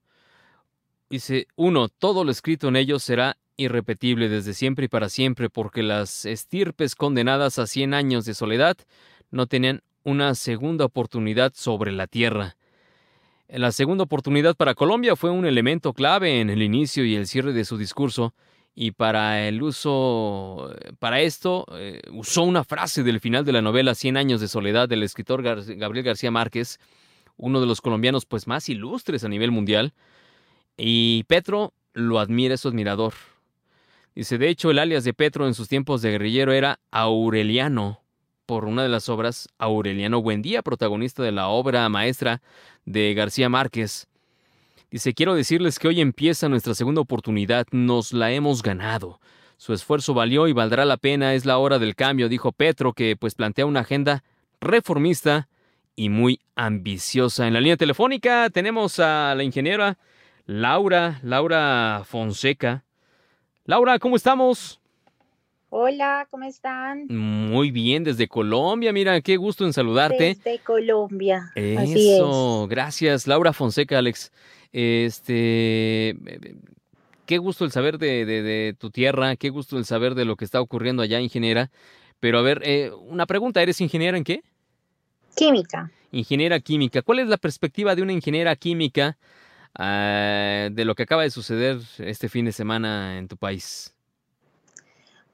Dice, 1.10 1.48
uno, 1.56 1.88
todo 1.88 2.26
lo 2.26 2.32
escrito 2.32 2.68
en 2.68 2.76
ellos 2.76 3.02
será 3.02 3.38
irrepetible 3.56 4.28
desde 4.28 4.54
siempre 4.54 4.86
y 4.86 4.88
para 4.90 5.08
siempre, 5.08 5.50
porque 5.50 5.84
las 5.84 6.26
estirpes 6.26 6.96
condenadas 6.96 7.60
a 7.60 7.66
cien 7.66 7.94
años 7.94 8.26
de 8.26 8.34
soledad 8.34 8.76
no 9.30 9.48
tenían 9.48 9.84
una 10.04 10.36
segunda 10.36 10.84
oportunidad 10.84 11.54
sobre 11.56 11.94
la 11.94 12.08
tierra. 12.08 12.58
La 13.48 13.72
segunda 13.72 14.04
oportunidad 14.04 14.58
para 14.58 14.76
Colombia 14.76 15.16
fue 15.16 15.30
un 15.30 15.46
elemento 15.46 15.94
clave 15.94 16.42
en 16.42 16.50
el 16.50 16.62
inicio 16.62 17.06
y 17.06 17.16
el 17.16 17.26
cierre 17.26 17.54
de 17.54 17.64
su 17.64 17.78
discurso, 17.78 18.34
y 18.74 18.92
para 18.92 19.48
el 19.48 19.62
uso, 19.62 20.74
para 21.00 21.22
esto, 21.22 21.66
eh, 21.74 22.01
usó 22.12 22.44
una 22.44 22.63
frase 22.63 23.04
del 23.04 23.20
final 23.20 23.44
de 23.44 23.51
la 23.51 23.62
novela 23.62 23.96
Cien 23.96 24.18
años 24.18 24.40
de 24.40 24.48
soledad 24.48 24.88
del 24.88 25.04
escritor 25.04 25.44
Gabriel 25.44 26.06
García 26.06 26.32
Márquez, 26.32 26.80
uno 27.38 27.60
de 27.60 27.68
los 27.68 27.82
colombianos 27.82 28.25
pues 28.25 28.48
más 28.48 28.70
ilustres 28.70 29.24
a 29.24 29.30
nivel 29.30 29.51
mundial, 29.51 29.94
y 30.78 31.24
Petro 31.24 31.74
lo 31.94 32.20
admira, 32.20 32.56
es 32.56 32.62
su 32.62 32.70
admirador. 32.70 33.13
Dice, 34.16 34.38
de 34.38 34.50
hecho, 34.50 34.72
el 34.72 34.80
alias 34.80 35.04
de 35.04 35.13
Petro 35.13 35.48
en 35.48 35.54
sus 35.54 35.68
tiempos 35.68 36.01
de 36.01 36.12
guerrillero 36.12 36.51
era 36.51 36.80
Aureliano, 36.92 38.01
por 38.46 38.66
una 38.66 38.84
de 38.84 38.90
las 38.90 39.08
obras 39.08 39.48
Aureliano 39.58 40.22
Buendía, 40.22 40.62
protagonista 40.62 41.24
de 41.24 41.32
la 41.32 41.48
obra 41.48 41.88
maestra 41.88 42.42
de 42.86 43.13
García 43.13 43.48
Márquez. 43.48 44.08
Dice, 44.92 45.14
quiero 45.14 45.36
decirles 45.36 45.80
que 45.80 45.88
hoy 45.88 46.02
empieza 46.02 46.50
nuestra 46.50 46.76
segunda 46.76 47.00
oportunidad, 47.00 47.66
nos 47.72 48.12
la 48.12 48.34
hemos 48.34 48.62
ganado. 48.62 49.22
Su 49.56 49.72
esfuerzo 49.72 50.14
valió 50.14 50.50
y 50.50 50.54
valdrá 50.54 50.84
la 50.84 50.98
pena, 50.98 51.34
es 51.34 51.46
la 51.46 51.60
hora 51.60 51.80
del 51.80 51.96
cambio, 51.96 52.28
dijo 52.28 52.52
Petro, 52.52 52.92
que 52.92 53.16
pues 53.16 53.34
plantea 53.34 53.66
una 53.66 53.80
agenda 53.80 54.26
reformista 54.60 55.48
y 55.96 56.10
muy 56.10 56.42
ambiciosa. 56.56 57.48
En 57.48 57.54
la 57.54 57.62
línea 57.62 57.78
telefónica 57.78 58.50
tenemos 58.50 59.00
a 59.00 59.34
la 59.34 59.44
ingeniera 59.44 59.98
Laura, 60.46 61.22
Laura 61.24 62.02
Fonseca. 62.06 62.84
Laura, 63.64 63.98
¿cómo 63.98 64.18
estamos? 64.18 64.82
Hola, 65.70 66.28
¿cómo 66.30 66.44
están? 66.44 67.06
Muy 67.08 67.72
bien, 67.72 68.04
desde 68.04 68.28
Colombia. 68.28 68.92
Mira, 68.92 69.22
qué 69.22 69.38
gusto 69.38 69.64
en 69.64 69.72
saludarte. 69.72 70.36
Desde 70.36 70.60
Colombia. 70.60 71.50
Eso, 71.56 72.68
gracias, 72.70 73.26
Laura 73.26 73.54
Fonseca, 73.54 73.98
Alex. 73.98 74.34
Este, 74.74 76.16
qué 77.25 77.38
gusto 77.38 77.66
el 77.66 77.72
saber 77.72 77.98
de, 77.98 78.25
de, 78.25 78.42
de, 78.42 78.75
tu 78.78 78.90
tierra, 78.90 79.36
qué 79.36 79.50
gusto 79.50 79.78
el 79.78 79.86
saber 79.86 80.16
de 80.16 80.25
lo 80.25 80.36
que 80.36 80.46
está 80.46 80.62
ocurriendo 80.62 81.01
allá, 81.01 81.20
ingeniera. 81.20 81.72
Pero 82.20 82.40
a 82.40 82.42
ver, 82.42 82.62
eh, 82.63 82.92
una 83.08 83.25
pregunta, 83.25 83.62
¿eres 83.62 83.82
ingeniera 83.82 84.18
en 84.18 84.24
qué? 84.24 84.44
Química. 85.36 85.92
Ingeniera 86.12 86.60
química. 86.60 87.01
¿Cuál 87.01 87.20
es 87.20 87.28
la 87.28 87.38
perspectiva 87.38 87.96
de 87.96 88.01
una 88.01 88.13
ingeniera 88.13 88.56
química 88.56 89.18
uh, 89.80 90.72
de 90.72 90.86
lo 90.86 90.94
que 90.94 91.04
acaba 91.04 91.24
de 91.24 91.32
suceder 91.32 91.80
este 91.98 92.30
fin 92.30 92.46
de 92.46 92.51
semana 92.51 93.18
en 93.18 93.28
tu 93.28 93.38
país? 93.38 93.94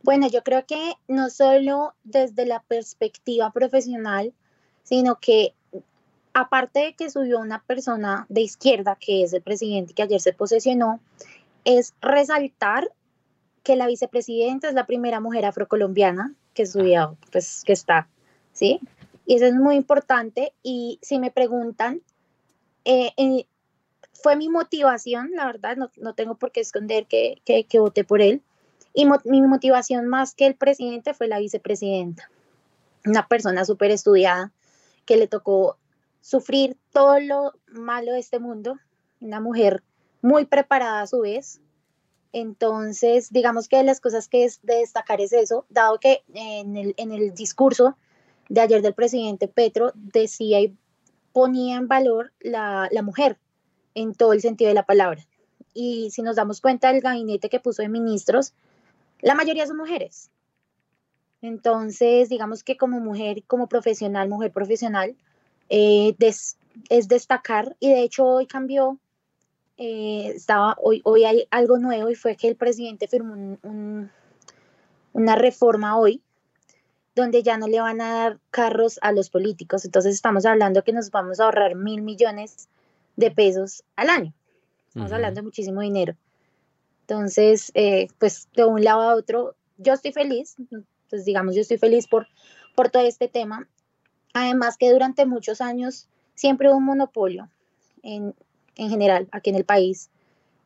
Bueno, 0.04 0.30
yo 0.30 0.44
creo 0.44 0.66
que 0.66 0.94
no 1.08 1.30
solo 1.30 1.94
desde 2.04 2.46
la 2.46 2.62
perspectiva 2.62 3.52
profesional, 3.52 4.34
sino 4.84 5.20
que 5.20 5.54
aparte 6.40 6.80
de 6.80 6.94
que 6.94 7.10
subió 7.10 7.40
una 7.40 7.64
persona 7.64 8.28
de 8.30 8.42
izquierda, 8.42 8.96
que 9.00 9.24
es 9.24 9.34
el 9.34 9.42
presidente 9.42 9.96
que 9.96 10.04
ayer 10.04 10.22
se 10.22 10.34
posesionó, 10.34 11.00
es 11.66 11.96
resaltar 12.00 12.92
que 13.64 13.76
la 13.76 13.88
vicepresidenta 13.88 14.70
es 14.70 14.76
la 14.76 14.86
primera 14.86 15.20
mujer 15.20 15.46
afrocolombiana 15.46 16.36
que 16.54 16.68
subió, 16.68 17.18
pues 17.32 17.64
que 17.66 17.74
está, 17.74 18.08
¿sí? 18.54 18.80
Y 19.26 19.36
eso 19.36 19.46
es 19.46 19.56
muy 19.56 19.76
importante. 19.76 20.54
Y 20.62 21.00
si 21.02 21.18
me 21.18 21.32
preguntan, 21.32 22.02
eh, 22.86 23.14
eh, 23.18 23.48
fue 24.14 24.36
mi 24.36 24.48
motivación, 24.48 25.32
la 25.34 25.48
verdad, 25.48 25.76
no, 25.76 25.90
no 25.98 26.14
tengo 26.14 26.36
por 26.36 26.52
qué 26.52 26.62
esconder 26.62 27.08
que, 27.08 27.42
que, 27.46 27.80
voté 27.80 28.04
por 28.04 28.22
él. 28.22 28.44
Y 28.94 29.08
mi 29.26 29.42
motivación 29.42 30.08
más 30.08 30.36
que 30.36 30.46
el 30.46 30.56
presidente 30.56 31.16
fue 31.16 31.28
la 31.28 31.40
vicepresidenta, 31.40 32.30
una 33.06 33.28
persona 33.28 33.66
súper 33.66 33.90
estudiada 33.90 34.52
que 35.06 35.18
le 35.18 35.28
tocó 35.28 35.78
sufrir 36.28 36.76
todo 36.92 37.22
lo 37.22 37.54
malo 37.72 38.12
de 38.12 38.20
este 38.20 38.38
mundo, 38.38 38.78
una 39.22 39.40
mujer 39.40 39.82
muy 40.22 40.44
preparada 40.44 41.02
a 41.02 41.08
su 41.08 41.22
vez. 41.22 41.62
Entonces, 42.34 43.32
digamos 43.32 43.70
que 43.70 43.82
las 43.84 44.02
cosas 44.02 44.28
que 44.28 44.44
es 44.44 44.60
de 44.62 44.80
destacar 44.80 45.22
es 45.22 45.32
eso, 45.32 45.66
dado 45.70 46.02
que 46.02 46.24
en 46.34 46.76
el, 46.76 46.94
en 46.98 47.14
el 47.14 47.34
discurso 47.34 47.98
de 48.50 48.60
ayer 48.60 48.82
del 48.82 48.94
presidente 48.94 49.48
Petro 49.48 49.94
decía 49.96 50.60
y 50.60 50.76
ponía 51.32 51.78
en 51.78 51.88
valor 51.88 52.34
la, 52.42 52.90
la 52.92 53.04
mujer 53.04 53.40
en 53.96 54.14
todo 54.14 54.34
el 54.34 54.42
sentido 54.42 54.68
de 54.68 54.76
la 54.76 54.86
palabra. 54.86 55.26
Y 55.74 56.10
si 56.12 56.24
nos 56.24 56.36
damos 56.36 56.60
cuenta 56.60 56.92
del 56.92 57.00
gabinete 57.00 57.48
que 57.48 57.62
puso 57.62 57.84
de 57.84 57.88
ministros, 57.88 58.54
la 59.22 59.34
mayoría 59.34 59.66
son 59.66 59.78
mujeres. 59.78 60.30
Entonces, 61.42 62.28
digamos 62.28 62.66
que 62.66 62.76
como 62.76 63.00
mujer, 63.00 63.46
como 63.48 63.70
profesional, 63.70 64.28
mujer 64.28 64.52
profesional, 64.52 65.16
eh, 65.70 66.16
des, 66.18 66.58
es 66.90 67.08
destacar, 67.08 67.76
y 67.80 67.90
de 67.90 68.02
hecho 68.04 68.26
hoy 68.26 68.48
cambió, 68.48 68.98
eh, 69.78 70.32
estaba, 70.36 70.76
hoy, 70.82 71.02
hoy 71.04 71.26
hay 71.26 71.48
algo 71.52 71.78
nuevo 71.78 72.10
y 72.10 72.16
fue 72.16 72.36
que 72.36 72.48
el 72.48 72.56
presidente 72.56 73.08
firmó 73.08 73.34
un, 73.34 73.60
un, 73.64 74.12
una 75.14 75.36
reforma 75.36 75.98
hoy 75.98 76.22
donde 77.16 77.42
ya 77.44 77.58
no 77.58 77.68
le 77.68 77.80
van 77.80 78.00
a 78.00 78.14
dar 78.14 78.40
carros 78.52 79.00
a 79.02 79.12
los 79.12 79.30
políticos. 79.30 79.86
Entonces 79.86 80.14
estamos 80.14 80.46
hablando 80.46 80.84
que 80.84 80.94
nos 80.94 81.10
vamos 81.12 81.40
a 81.40 81.46
ahorrar 81.46 81.76
mil 81.76 82.02
millones 82.02 82.70
de 83.16 83.32
pesos 83.32 83.84
al 83.96 84.10
año. 84.10 84.34
Estamos 84.88 85.10
uh 85.10 85.14
-huh. 85.14 85.16
hablando 85.16 85.42
de 85.42 85.46
muchísimo 85.46 85.82
dinero. 85.82 86.16
Entonces, 87.02 87.72
eh, 87.74 88.08
pues 88.20 88.48
de 88.56 88.66
un 88.66 88.84
lado 88.84 89.02
a 89.02 89.16
otro, 89.16 89.56
yo 89.78 89.94
estoy 89.94 90.12
feliz, 90.12 90.56
pues 91.10 91.26
digamos, 91.26 91.56
yo 91.56 91.62
estoy 91.62 91.78
feliz 91.78 92.08
por, 92.08 92.28
por 92.76 92.90
todo 92.90 93.04
este 93.04 93.28
tema. 93.28 93.68
Además 94.34 94.78
que 94.78 94.92
durante 94.92 95.26
muchos 95.26 95.62
años 95.62 96.08
siempre 96.36 96.70
hubo 96.70 96.78
un 96.78 96.86
monopolio 96.86 97.50
en, 98.04 98.36
en 98.76 98.90
general 98.90 99.28
aquí 99.32 99.50
en 99.50 99.56
el 99.56 99.66
país, 99.66 100.10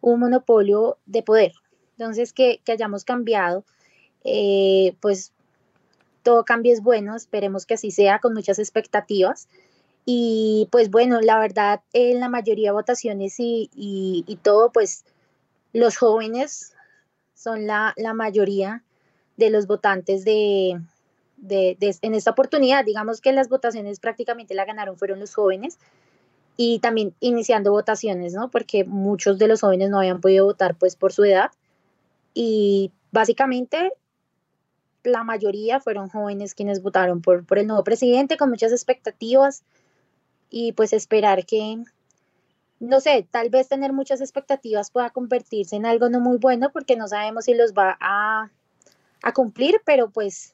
un 0.02 0.20
monopolio 0.20 0.98
de 1.06 1.24
poder. 1.24 1.54
Entonces, 1.98 2.34
que, 2.34 2.60
que 2.66 2.72
hayamos 2.72 3.06
cambiado, 3.06 3.64
eh, 4.24 4.96
pues 5.00 5.32
todo 6.24 6.46
cambio 6.46 6.74
es 6.74 6.82
bueno, 6.82 7.16
esperemos 7.16 7.66
que 7.66 7.76
así 7.76 7.92
sea, 7.92 8.20
con 8.20 8.34
muchas 8.34 8.60
expectativas. 8.60 9.48
Y 10.06 10.68
pues 10.72 10.90
bueno, 10.90 11.22
la 11.22 11.40
verdad, 11.40 11.82
en 11.94 12.20
la 12.20 12.30
mayoría 12.30 12.70
de 12.70 12.74
votaciones 12.74 13.40
y, 13.40 13.70
y, 13.76 14.24
y 14.28 14.36
todo, 14.38 14.72
pues 14.72 15.06
los 15.74 15.98
jóvenes 15.98 16.74
son 17.36 17.68
la, 17.68 17.94
la 17.98 18.14
mayoría 18.14 18.84
de 19.38 19.50
los 19.52 19.68
votantes 19.68 20.26
de, 20.26 20.82
de, 21.42 21.76
de, 21.80 21.96
en 22.02 22.16
esta 22.16 22.32
oportunidad. 22.32 22.86
Digamos 22.86 23.20
que 23.20 23.34
las 23.34 23.50
votaciones 23.50 24.00
prácticamente 24.00 24.56
la 24.56 24.66
ganaron 24.66 24.98
fueron 24.98 25.20
los 25.20 25.36
jóvenes 25.36 25.78
y 26.56 26.80
también 26.80 27.14
iniciando 27.20 27.72
votaciones, 27.72 28.34
¿no? 28.34 28.50
Porque 28.50 28.86
muchos 28.86 29.38
de 29.38 29.48
los 29.48 29.62
jóvenes 29.62 29.90
no 29.90 30.00
habían 30.00 30.22
podido 30.22 30.46
votar 30.46 30.76
pues 30.76 30.96
por 30.96 31.12
su 31.12 31.24
edad 31.24 31.52
y 32.34 32.92
básicamente 33.12 33.92
la 35.04 35.24
mayoría 35.24 35.80
fueron 35.80 36.10
jóvenes 36.10 36.54
quienes 36.54 36.82
votaron 36.82 37.22
por, 37.22 37.46
por 37.46 37.58
el 37.58 37.68
nuevo 37.68 37.84
presidente 37.84 38.38
con 38.38 38.50
muchas 38.50 38.72
expectativas 38.72 39.64
y 40.50 40.74
pues 40.74 40.94
esperar 40.94 41.46
que, 41.46 41.78
no 42.80 43.00
sé, 43.00 43.26
tal 43.32 43.50
vez 43.50 43.68
tener 43.68 43.94
muchas 43.94 44.22
expectativas 44.22 44.92
pueda 44.92 45.10
convertirse 45.10 45.76
en 45.76 45.86
algo 45.86 46.10
no 46.10 46.20
muy 46.20 46.38
bueno 46.38 46.72
porque 46.72 46.96
no 46.96 47.08
sabemos 47.08 47.46
si 47.46 47.56
los 47.56 47.74
va 47.74 47.98
a, 48.00 48.52
a 49.24 49.34
cumplir, 49.34 49.82
pero 49.86 50.10
pues 50.10 50.54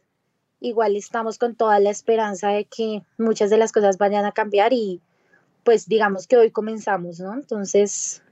igual 0.59 0.95
estamos 0.95 1.37
con 1.37 1.55
toda 1.55 1.79
la 1.79 1.89
esperanza 1.89 2.49
de 2.49 2.65
que 2.65 3.03
muchas 3.17 3.49
de 3.49 3.57
las 3.57 3.71
cosas 3.71 3.97
vayan 3.97 4.25
a 4.25 4.31
cambiar 4.31 4.73
y 4.73 5.01
pues 5.63 5.87
digamos 5.87 6.27
que 6.27 6.37
hoy 6.37 6.51
comenzamos, 6.51 7.19
¿no? 7.19 7.33
Entonces, 7.33 8.23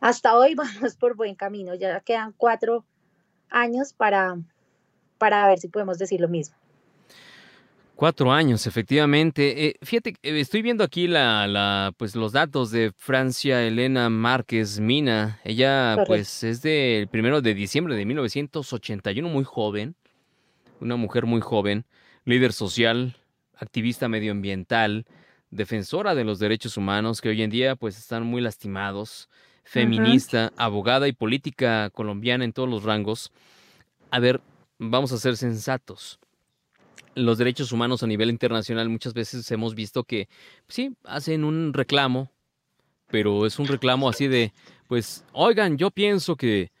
hasta 0.00 0.36
hoy 0.36 0.54
vamos 0.56 0.96
por 0.96 1.16
buen 1.16 1.34
camino, 1.34 1.74
ya 1.74 2.00
quedan 2.00 2.32
cuatro 2.36 2.84
años 3.50 3.92
para, 3.92 4.38
para 5.18 5.46
ver 5.48 5.58
si 5.58 5.68
podemos 5.68 5.98
decir 5.98 6.20
lo 6.20 6.28
mismo. 6.28 6.56
Cuatro 7.94 8.32
años, 8.32 8.66
efectivamente. 8.66 9.66
Eh, 9.66 9.74
fíjate, 9.82 10.14
estoy 10.22 10.62
viendo 10.62 10.82
aquí 10.82 11.06
la, 11.06 11.46
la, 11.46 11.92
pues, 11.96 12.16
los 12.16 12.32
datos 12.32 12.72
de 12.72 12.90
Francia 12.96 13.62
Elena 13.62 14.08
Márquez 14.08 14.80
Mina. 14.80 15.38
Ella, 15.44 15.92
Correcto. 15.92 16.08
pues, 16.08 16.42
es 16.42 16.62
del 16.62 17.06
primero 17.06 17.40
de 17.42 17.54
diciembre 17.54 17.94
de 17.94 18.04
1981, 18.04 19.28
muy 19.28 19.44
joven. 19.44 19.94
Una 20.82 20.96
mujer 20.96 21.26
muy 21.26 21.40
joven, 21.40 21.86
líder 22.24 22.52
social, 22.52 23.16
activista 23.54 24.08
medioambiental, 24.08 25.06
defensora 25.50 26.16
de 26.16 26.24
los 26.24 26.40
derechos 26.40 26.76
humanos, 26.76 27.20
que 27.20 27.28
hoy 27.28 27.40
en 27.42 27.50
día 27.50 27.76
pues 27.76 27.96
están 27.96 28.24
muy 28.24 28.42
lastimados, 28.42 29.28
feminista, 29.62 30.52
abogada 30.56 31.06
y 31.06 31.12
política 31.12 31.88
colombiana 31.90 32.44
en 32.44 32.52
todos 32.52 32.68
los 32.68 32.82
rangos. 32.82 33.30
A 34.10 34.18
ver, 34.18 34.40
vamos 34.76 35.12
a 35.12 35.18
ser 35.18 35.36
sensatos. 35.36 36.18
Los 37.14 37.38
derechos 37.38 37.70
humanos 37.70 38.02
a 38.02 38.08
nivel 38.08 38.28
internacional 38.28 38.88
muchas 38.88 39.14
veces 39.14 39.48
hemos 39.52 39.76
visto 39.76 40.02
que 40.02 40.28
sí, 40.66 40.96
hacen 41.04 41.44
un 41.44 41.72
reclamo, 41.74 42.28
pero 43.06 43.46
es 43.46 43.60
un 43.60 43.68
reclamo 43.68 44.08
así 44.08 44.26
de, 44.26 44.52
pues, 44.88 45.24
oigan, 45.32 45.78
yo 45.78 45.92
pienso 45.92 46.34
que... 46.34 46.72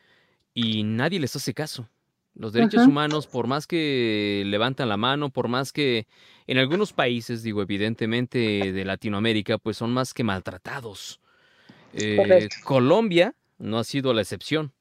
Y 0.54 0.82
nadie 0.82 1.20
les 1.20 1.36
hace 1.36 1.54
caso. 1.54 1.88
Los 2.34 2.52
derechos 2.52 2.86
humanos, 2.86 3.26
por 3.26 3.46
más 3.46 3.66
que 3.66 4.42
levantan 4.46 4.88
la 4.88 4.96
mano, 4.96 5.28
por 5.30 5.48
más 5.48 5.72
que 5.72 6.06
en 6.46 6.58
algunos 6.58 6.92
países, 6.92 7.42
digo, 7.42 7.60
evidentemente 7.60 8.72
de 8.72 8.84
Latinoamérica, 8.84 9.58
pues 9.58 9.76
son 9.76 9.92
más 9.92 10.14
que 10.14 10.24
maltratados. 10.24 11.20
Eh. 11.92 12.48
Colombia 12.64 13.34
no 13.58 13.78
ha 13.78 13.84
sido 13.84 14.14
la 14.14 14.22
excepción. 14.22 14.72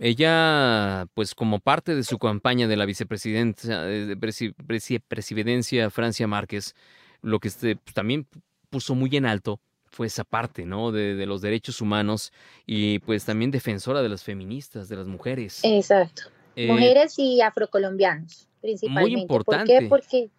Ella, 0.00 1.06
pues 1.14 1.34
como 1.34 1.60
parte 1.60 1.94
de 1.94 2.02
su 2.04 2.18
campaña 2.18 2.66
de 2.66 2.76
la 2.76 2.86
vicepresidencia, 2.86 3.86
eh, 3.88 4.06
de 4.06 4.16
presi- 4.16 4.54
presi- 4.56 5.00
presidencia 5.06 5.90
Francia 5.90 6.26
Márquez, 6.26 6.74
lo 7.22 7.38
que 7.38 7.48
este, 7.48 7.76
pues, 7.76 7.94
también 7.94 8.26
puso 8.70 8.94
muy 8.94 9.14
en 9.16 9.26
alto 9.26 9.60
fue 9.90 10.06
esa 10.06 10.24
parte, 10.24 10.64
¿no? 10.64 10.90
De, 10.90 11.14
de 11.16 11.26
los 11.26 11.42
derechos 11.42 11.80
humanos 11.80 12.32
y 12.66 13.00
pues 13.00 13.24
también 13.24 13.50
defensora 13.50 14.02
de 14.02 14.08
las 14.08 14.24
feministas, 14.24 14.88
de 14.88 14.96
las 14.96 15.06
mujeres. 15.06 15.60
Exacto. 15.64 16.22
Eh, 16.60 16.66
Mujeres 16.66 17.18
y 17.18 17.40
afrocolombianos, 17.40 18.46
principalmente. 18.60 19.26
¿Por 19.26 19.40
importante. 19.40 19.78
qué? 19.78 19.88
Porque, 19.88 20.30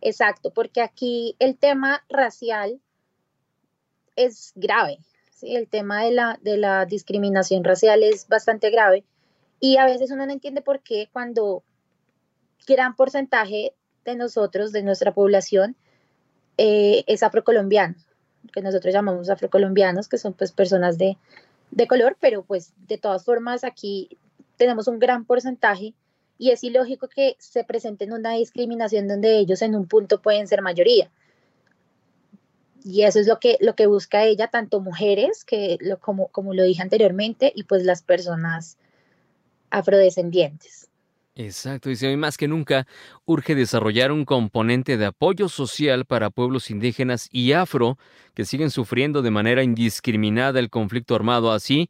exacto, 0.00 0.50
porque 0.50 0.80
aquí 0.80 1.36
el 1.38 1.56
tema 1.56 2.02
racial 2.08 2.80
es 4.16 4.52
grave. 4.56 4.98
¿sí? 5.32 5.54
El 5.54 5.68
tema 5.68 6.02
de 6.02 6.10
la, 6.10 6.38
de 6.42 6.56
la 6.56 6.86
discriminación 6.86 7.62
racial 7.62 8.02
es 8.02 8.26
bastante 8.26 8.70
grave. 8.70 9.04
Y 9.60 9.76
a 9.76 9.84
veces 9.84 10.10
uno 10.10 10.26
no 10.26 10.32
entiende 10.32 10.60
por 10.60 10.80
qué 10.80 11.08
cuando 11.12 11.62
gran 12.66 12.96
porcentaje 12.96 13.72
de 14.04 14.16
nosotros, 14.16 14.72
de 14.72 14.82
nuestra 14.82 15.14
población, 15.14 15.76
eh, 16.58 17.04
es 17.06 17.22
afrocolombiano, 17.22 17.94
que 18.52 18.60
nosotros 18.60 18.92
llamamos 18.92 19.30
afrocolombianos, 19.30 20.08
que 20.08 20.18
son 20.18 20.32
pues 20.32 20.50
personas 20.50 20.98
de, 20.98 21.16
de 21.70 21.86
color, 21.86 22.16
pero 22.18 22.42
pues 22.42 22.72
de 22.88 22.98
todas 22.98 23.24
formas 23.24 23.62
aquí 23.62 24.18
tenemos 24.60 24.88
un 24.88 24.98
gran 24.98 25.24
porcentaje 25.24 25.94
y 26.36 26.50
es 26.50 26.62
ilógico 26.62 27.08
que 27.08 27.34
se 27.38 27.64
presenten 27.64 28.12
una 28.12 28.34
discriminación 28.34 29.08
donde 29.08 29.38
ellos 29.38 29.62
en 29.62 29.74
un 29.74 29.88
punto 29.88 30.20
pueden 30.20 30.46
ser 30.46 30.60
mayoría. 30.60 31.10
Y 32.84 33.02
eso 33.02 33.20
es 33.20 33.26
lo 33.26 33.40
que, 33.40 33.56
lo 33.60 33.74
que 33.74 33.86
busca 33.86 34.24
ella, 34.24 34.48
tanto 34.48 34.80
mujeres, 34.80 35.46
que 35.46 35.78
como, 36.00 36.28
como 36.28 36.52
lo 36.52 36.62
dije 36.62 36.82
anteriormente, 36.82 37.50
y 37.54 37.64
pues 37.64 37.84
las 37.84 38.02
personas 38.02 38.76
afrodescendientes. 39.70 40.90
Exacto, 41.36 41.88
dice 41.88 42.08
hoy 42.08 42.18
más 42.18 42.36
que 42.36 42.48
nunca 42.48 42.86
urge 43.24 43.54
desarrollar 43.54 44.12
un 44.12 44.26
componente 44.26 44.98
de 44.98 45.06
apoyo 45.06 45.48
social 45.48 46.04
para 46.04 46.28
pueblos 46.28 46.70
indígenas 46.70 47.28
y 47.32 47.52
afro 47.52 47.96
que 48.34 48.44
siguen 48.44 48.70
sufriendo 48.70 49.22
de 49.22 49.30
manera 49.30 49.62
indiscriminada 49.62 50.60
el 50.60 50.68
conflicto 50.68 51.14
armado. 51.14 51.50
Así 51.50 51.88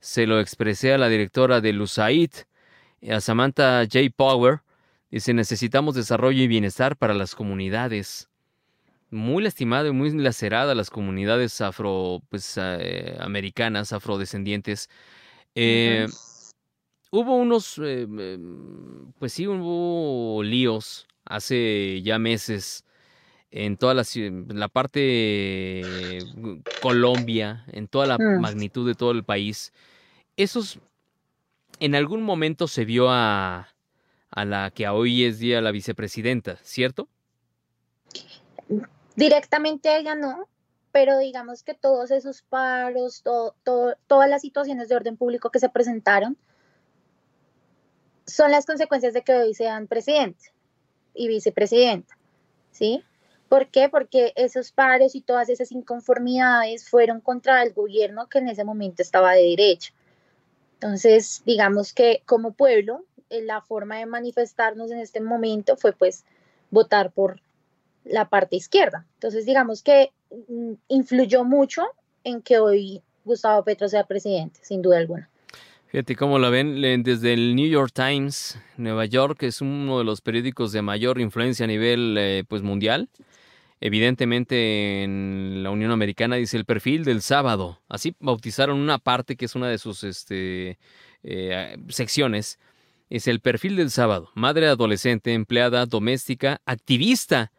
se 0.00 0.26
lo 0.26 0.40
expresé 0.40 0.92
a 0.94 0.98
la 0.98 1.08
directora 1.08 1.60
de 1.60 1.78
USAID, 1.78 2.30
a 3.10 3.20
Samantha 3.20 3.82
J. 3.84 4.10
Power. 4.14 4.60
Dice, 5.10 5.34
necesitamos 5.34 5.94
desarrollo 5.94 6.42
y 6.42 6.46
bienestar 6.48 6.96
para 6.96 7.14
las 7.14 7.34
comunidades. 7.34 8.28
Muy 9.10 9.42
lastimada 9.42 9.88
y 9.88 9.92
muy 9.92 10.10
lacerada 10.12 10.74
las 10.74 10.88
comunidades 10.90 11.60
afro, 11.60 12.22
pues, 12.28 12.54
eh, 12.56 13.16
americanas, 13.20 13.92
afrodescendientes. 13.92 14.88
Eh. 15.54 16.06
Hubo 17.10 17.34
unos, 17.36 17.76
eh, 17.78 18.02
em, 18.02 19.12
pues 19.18 19.32
sí, 19.32 19.48
hubo 19.48 20.42
líos 20.44 21.08
hace 21.24 22.00
ya 22.02 22.20
meses 22.20 22.84
en 23.50 23.76
toda 23.76 23.94
la, 23.94 24.04
la 24.54 24.68
parte 24.68 26.18
Colombia, 26.80 27.64
en 27.72 27.88
toda 27.88 28.06
la 28.06 28.16
Mm. 28.16 28.40
magnitud 28.40 28.86
de 28.86 28.94
todo 28.94 29.10
el 29.10 29.24
país. 29.24 29.72
Esos, 30.42 30.78
en 31.80 31.94
algún 31.94 32.22
momento 32.22 32.66
se 32.66 32.86
vio 32.86 33.10
a, 33.10 33.68
a 34.30 34.44
la 34.46 34.70
que 34.70 34.88
hoy 34.88 35.24
es 35.24 35.38
día 35.38 35.60
la 35.60 35.70
vicepresidenta, 35.70 36.56
¿cierto? 36.62 37.08
Directamente 39.16 39.94
ella 39.98 40.14
no, 40.14 40.48
pero 40.92 41.18
digamos 41.18 41.62
que 41.62 41.74
todos 41.74 42.10
esos 42.10 42.40
paros, 42.42 43.22
to- 43.22 43.54
to- 43.64 43.96
todas 44.06 44.30
las 44.30 44.40
situaciones 44.40 44.88
de 44.88 44.96
orden 44.96 45.16
público 45.18 45.50
que 45.50 45.58
se 45.58 45.68
presentaron 45.68 46.38
son 48.26 48.50
las 48.50 48.64
consecuencias 48.64 49.12
de 49.12 49.22
que 49.22 49.34
hoy 49.34 49.52
sean 49.54 49.88
presidente 49.88 50.52
y 51.12 51.28
vicepresidenta, 51.28 52.16
¿sí? 52.70 53.04
¿Por 53.50 53.68
qué? 53.68 53.88
Porque 53.90 54.32
esos 54.36 54.72
paros 54.72 55.14
y 55.16 55.20
todas 55.20 55.48
esas 55.50 55.70
inconformidades 55.72 56.88
fueron 56.88 57.20
contra 57.20 57.62
el 57.62 57.74
gobierno 57.74 58.28
que 58.28 58.38
en 58.38 58.48
ese 58.48 58.64
momento 58.64 59.02
estaba 59.02 59.32
de 59.32 59.42
derecha. 59.42 59.92
Entonces, 60.80 61.42
digamos 61.44 61.92
que 61.92 62.22
como 62.24 62.52
pueblo, 62.52 63.04
eh, 63.28 63.42
la 63.42 63.60
forma 63.60 63.98
de 63.98 64.06
manifestarnos 64.06 64.90
en 64.90 64.98
este 64.98 65.20
momento 65.20 65.76
fue 65.76 65.92
pues 65.92 66.24
votar 66.70 67.12
por 67.12 67.42
la 68.04 68.30
parte 68.30 68.56
izquierda. 68.56 69.04
Entonces, 69.14 69.44
digamos 69.44 69.82
que 69.82 70.10
mm, 70.48 70.72
influyó 70.88 71.44
mucho 71.44 71.82
en 72.24 72.40
que 72.40 72.58
hoy 72.58 73.02
Gustavo 73.26 73.62
Petro 73.62 73.90
sea 73.90 74.04
presidente, 74.04 74.58
sin 74.62 74.80
duda 74.80 74.96
alguna. 74.96 75.28
Fíjate 75.88 76.16
cómo 76.16 76.38
la 76.38 76.48
ven 76.48 76.80
desde 77.02 77.34
el 77.34 77.54
New 77.56 77.68
York 77.68 77.92
Times, 77.92 78.58
Nueva 78.78 79.04
York, 79.04 79.42
es 79.42 79.60
uno 79.60 79.98
de 79.98 80.04
los 80.04 80.22
periódicos 80.22 80.72
de 80.72 80.80
mayor 80.80 81.20
influencia 81.20 81.64
a 81.64 81.66
nivel 81.66 82.16
eh, 82.16 82.44
pues 82.48 82.62
mundial. 82.62 83.10
Evidentemente 83.80 85.02
en 85.02 85.62
la 85.62 85.70
Unión 85.70 85.90
Americana 85.90 86.36
dice 86.36 86.56
el 86.56 86.64
perfil 86.66 87.04
del 87.04 87.22
sábado. 87.22 87.80
Así 87.88 88.14
bautizaron 88.20 88.78
una 88.78 88.98
parte 88.98 89.36
que 89.36 89.46
es 89.46 89.54
una 89.54 89.68
de 89.68 89.78
sus 89.78 90.04
este, 90.04 90.78
eh, 91.22 91.76
secciones. 91.88 92.58
Es 93.08 93.26
el 93.26 93.40
perfil 93.40 93.76
del 93.76 93.90
sábado. 93.90 94.30
Madre 94.34 94.66
adolescente, 94.68 95.32
empleada 95.32 95.86
doméstica, 95.86 96.60
activista, 96.66 97.52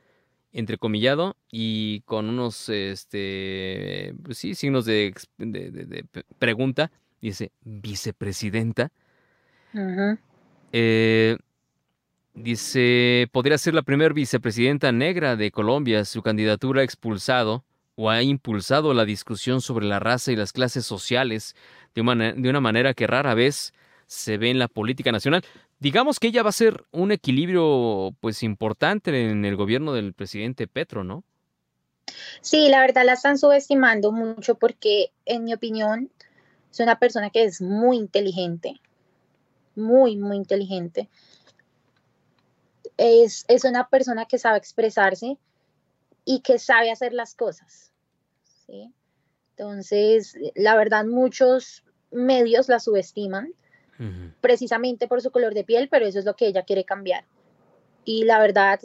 entrecomillado, 0.54 1.36
y 1.52 2.02
con 2.02 2.30
unos 2.30 2.70
este, 2.70 4.14
pues 4.24 4.38
sí, 4.38 4.54
signos 4.56 4.86
de, 4.86 5.14
de- 5.38 5.72
de- 5.72 6.06
pregunta. 6.40 6.92
Dice, 7.22 7.52
vicepresidenta. 7.62 8.92
Ujú. 9.74 10.18
Eh, 10.72 11.38
dice, 12.34 13.28
podría 13.32 13.58
ser 13.58 13.74
la 13.74 13.82
primera 13.82 14.14
vicepresidenta 14.14 14.92
negra 14.92 15.36
de 15.36 15.52
Colombia. 15.52 16.06
Su 16.06 16.22
candidatura 16.22 16.82
ha 16.82 16.84
expulsado 16.84 17.64
o 17.96 18.10
ha 18.10 18.24
impulsado 18.24 18.94
la 18.94 19.06
discusión 19.06 19.62
sobre 19.62 19.86
la 19.86 20.00
raza 20.00 20.32
y 20.32 20.36
las 20.36 20.54
clases 20.54 20.86
sociales 20.86 21.56
de 21.94 22.02
una, 22.02 22.34
de 22.34 22.50
una 22.50 22.62
manera 22.62 22.94
que 22.94 23.08
rara 23.08 23.34
vez 23.34 23.74
se 24.08 24.38
ve 24.38 24.50
en 24.50 24.60
la 24.60 24.68
política 24.68 25.12
nacional. 25.12 25.44
Digamos 25.80 26.20
que 26.20 26.28
ella 26.28 26.44
va 26.44 26.50
a 26.50 26.54
ser 26.54 26.84
un 26.92 27.12
equilibrio 27.12 28.14
pues 28.20 28.44
importante 28.44 29.30
en 29.30 29.46
el 29.46 29.56
gobierno 29.56 29.94
del 29.94 30.14
presidente 30.14 30.68
Petro, 30.68 31.04
¿no? 31.04 31.24
Sí, 32.42 32.70
la 32.70 32.82
verdad 32.82 33.06
la 33.06 33.14
están 33.14 33.38
subestimando 33.38 34.12
mucho 34.12 34.56
porque, 34.56 35.12
en 35.26 35.44
mi 35.44 35.54
opinión, 35.54 36.10
es 36.72 36.80
una 36.80 37.00
persona 37.00 37.30
que 37.30 37.44
es 37.44 37.62
muy 37.62 37.98
inteligente, 37.98 38.80
muy, 39.76 40.18
muy 40.18 40.38
inteligente. 40.38 41.10
Es, 43.04 43.46
es 43.48 43.64
una 43.64 43.88
persona 43.90 44.26
que 44.26 44.38
sabe 44.38 44.60
expresarse 44.60 45.38
y 46.24 46.42
que 46.42 46.60
sabe 46.60 46.92
hacer 46.92 47.14
las 47.14 47.34
cosas. 47.34 47.92
¿sí? 48.68 48.94
Entonces, 49.56 50.38
la 50.56 50.76
verdad, 50.76 51.06
muchos 51.06 51.84
medios 52.12 52.70
la 52.70 52.80
subestiman 52.80 53.54
precisamente 54.40 55.08
por 55.08 55.22
su 55.22 55.30
color 55.30 55.54
de 55.54 55.64
piel, 55.64 55.88
pero 55.88 56.08
eso 56.08 56.18
es 56.18 56.26
lo 56.26 56.36
que 56.36 56.48
ella 56.48 56.64
quiere 56.64 56.86
cambiar. 56.86 57.24
Y 58.04 58.24
la 58.24 58.40
verdad, 58.40 58.80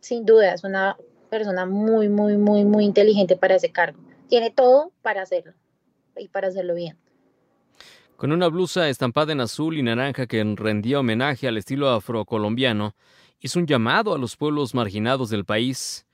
sin 0.00 0.24
duda, 0.24 0.54
es 0.54 0.64
una 0.64 0.96
persona 1.28 1.66
muy, 1.66 2.08
muy, 2.08 2.38
muy, 2.38 2.64
muy 2.64 2.84
inteligente 2.84 3.36
para 3.36 3.56
ese 3.56 3.70
cargo. 3.70 3.98
Tiene 4.28 4.50
todo 4.50 4.90
para 5.02 5.22
hacerlo 5.22 5.52
y 6.16 6.28
para 6.28 6.48
hacerlo 6.48 6.74
bien. 6.74 6.96
Con 8.16 8.32
una 8.32 8.48
blusa 8.48 8.88
estampada 8.88 9.32
en 9.32 9.40
azul 9.40 9.76
y 9.76 9.82
naranja 9.82 10.26
que 10.26 10.42
rendía 10.56 11.00
homenaje 11.00 11.48
al 11.48 11.58
estilo 11.58 11.90
afrocolombiano, 11.90 12.94
hizo 13.42 13.58
un 13.58 13.66
llamado 13.66 14.14
a 14.14 14.18
los 14.18 14.36
pueblos 14.36 14.74
marginados 14.74 15.28
del 15.28 15.44
país. 15.44 16.06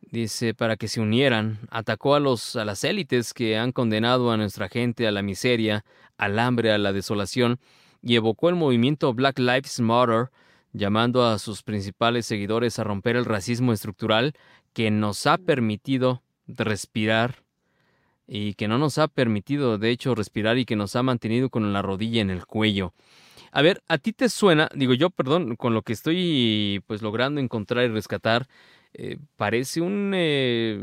Dice, 0.00 0.54
para 0.54 0.76
que 0.76 0.86
se 0.86 1.00
unieran, 1.00 1.58
atacó 1.70 2.14
a, 2.14 2.20
los, 2.20 2.56
a 2.56 2.64
las 2.64 2.84
élites 2.84 3.34
que 3.34 3.58
han 3.58 3.72
condenado 3.72 4.30
a 4.30 4.36
nuestra 4.36 4.68
gente 4.68 5.08
a 5.08 5.12
la 5.12 5.22
miseria, 5.22 5.84
al 6.16 6.38
hambre, 6.38 6.70
a 6.72 6.78
la 6.78 6.92
desolación, 6.92 7.58
y 8.00 8.14
evocó 8.14 8.48
el 8.48 8.54
movimiento 8.54 9.12
Black 9.12 9.38
Lives 9.38 9.80
Matter, 9.80 10.30
llamando 10.72 11.26
a 11.26 11.38
sus 11.38 11.62
principales 11.62 12.26
seguidores 12.26 12.78
a 12.78 12.84
romper 12.84 13.16
el 13.16 13.24
racismo 13.24 13.72
estructural 13.72 14.34
que 14.72 14.90
nos 14.90 15.26
ha 15.26 15.38
permitido 15.38 16.22
respirar 16.46 17.42
y 18.26 18.54
que 18.54 18.68
no 18.68 18.78
nos 18.78 18.98
ha 18.98 19.08
permitido, 19.08 19.78
de 19.78 19.90
hecho, 19.90 20.14
respirar 20.14 20.58
y 20.58 20.64
que 20.64 20.76
nos 20.76 20.94
ha 20.96 21.02
mantenido 21.02 21.50
con 21.50 21.72
la 21.72 21.82
rodilla 21.82 22.22
en 22.22 22.30
el 22.30 22.46
cuello. 22.46 22.92
A 23.56 23.62
ver, 23.62 23.82
¿a 23.88 23.98
ti 23.98 24.12
te 24.12 24.28
suena, 24.28 24.68
digo 24.74 24.94
yo, 24.94 25.10
perdón, 25.10 25.54
con 25.54 25.74
lo 25.74 25.82
que 25.82 25.92
estoy 25.92 26.82
pues 26.88 27.02
logrando 27.02 27.40
encontrar 27.40 27.84
y 27.84 27.88
rescatar, 27.88 28.48
eh, 28.94 29.18
parece 29.36 29.80
un, 29.80 30.10
eh, 30.14 30.76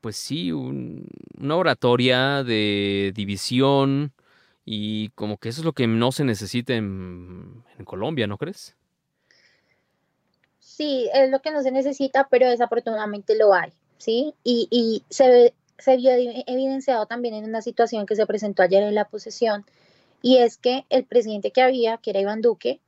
pues 0.00 0.16
sí, 0.16 0.52
un- 0.52 1.06
una 1.38 1.56
oratoria 1.56 2.42
de 2.44 3.12
división 3.14 4.12
y 4.64 5.10
como 5.10 5.36
que 5.38 5.50
eso 5.50 5.60
es 5.60 5.64
lo 5.66 5.74
que 5.74 5.86
no 5.86 6.12
se 6.12 6.24
necesita 6.24 6.74
en, 6.74 7.62
Colombia, 7.84 8.26
¿no 8.26 8.38
crees? 8.38 8.76
Sí, 10.58 11.08
es 11.14 11.30
lo 11.30 11.40
que 11.40 11.50
no 11.50 11.62
se 11.62 11.70
necesita, 11.70 12.28
pero 12.30 12.48
desafortunadamente 12.48 13.36
lo 13.36 13.54
hay, 13.54 13.72
¿sí? 13.98 14.34
Y, 14.44 14.68
y 14.70 15.04
se, 15.10 15.28
ve- 15.28 15.54
se 15.78 15.96
vio 15.96 16.10
evi- 16.12 16.44
evidenciado 16.46 17.06
también 17.06 17.34
en 17.34 17.44
una 17.44 17.62
situación 17.62 18.06
que 18.06 18.16
se 18.16 18.26
presentó 18.26 18.62
ayer 18.62 18.82
en 18.82 18.94
la 18.94 19.06
posesión, 19.06 19.64
y 20.22 20.38
es 20.38 20.58
que 20.58 20.84
el 20.90 21.04
presidente 21.04 21.50
que 21.50 21.62
había, 21.62 21.98
que 21.98 22.10
era 22.10 22.20
Iván 22.20 22.40
Duque, 22.40 22.80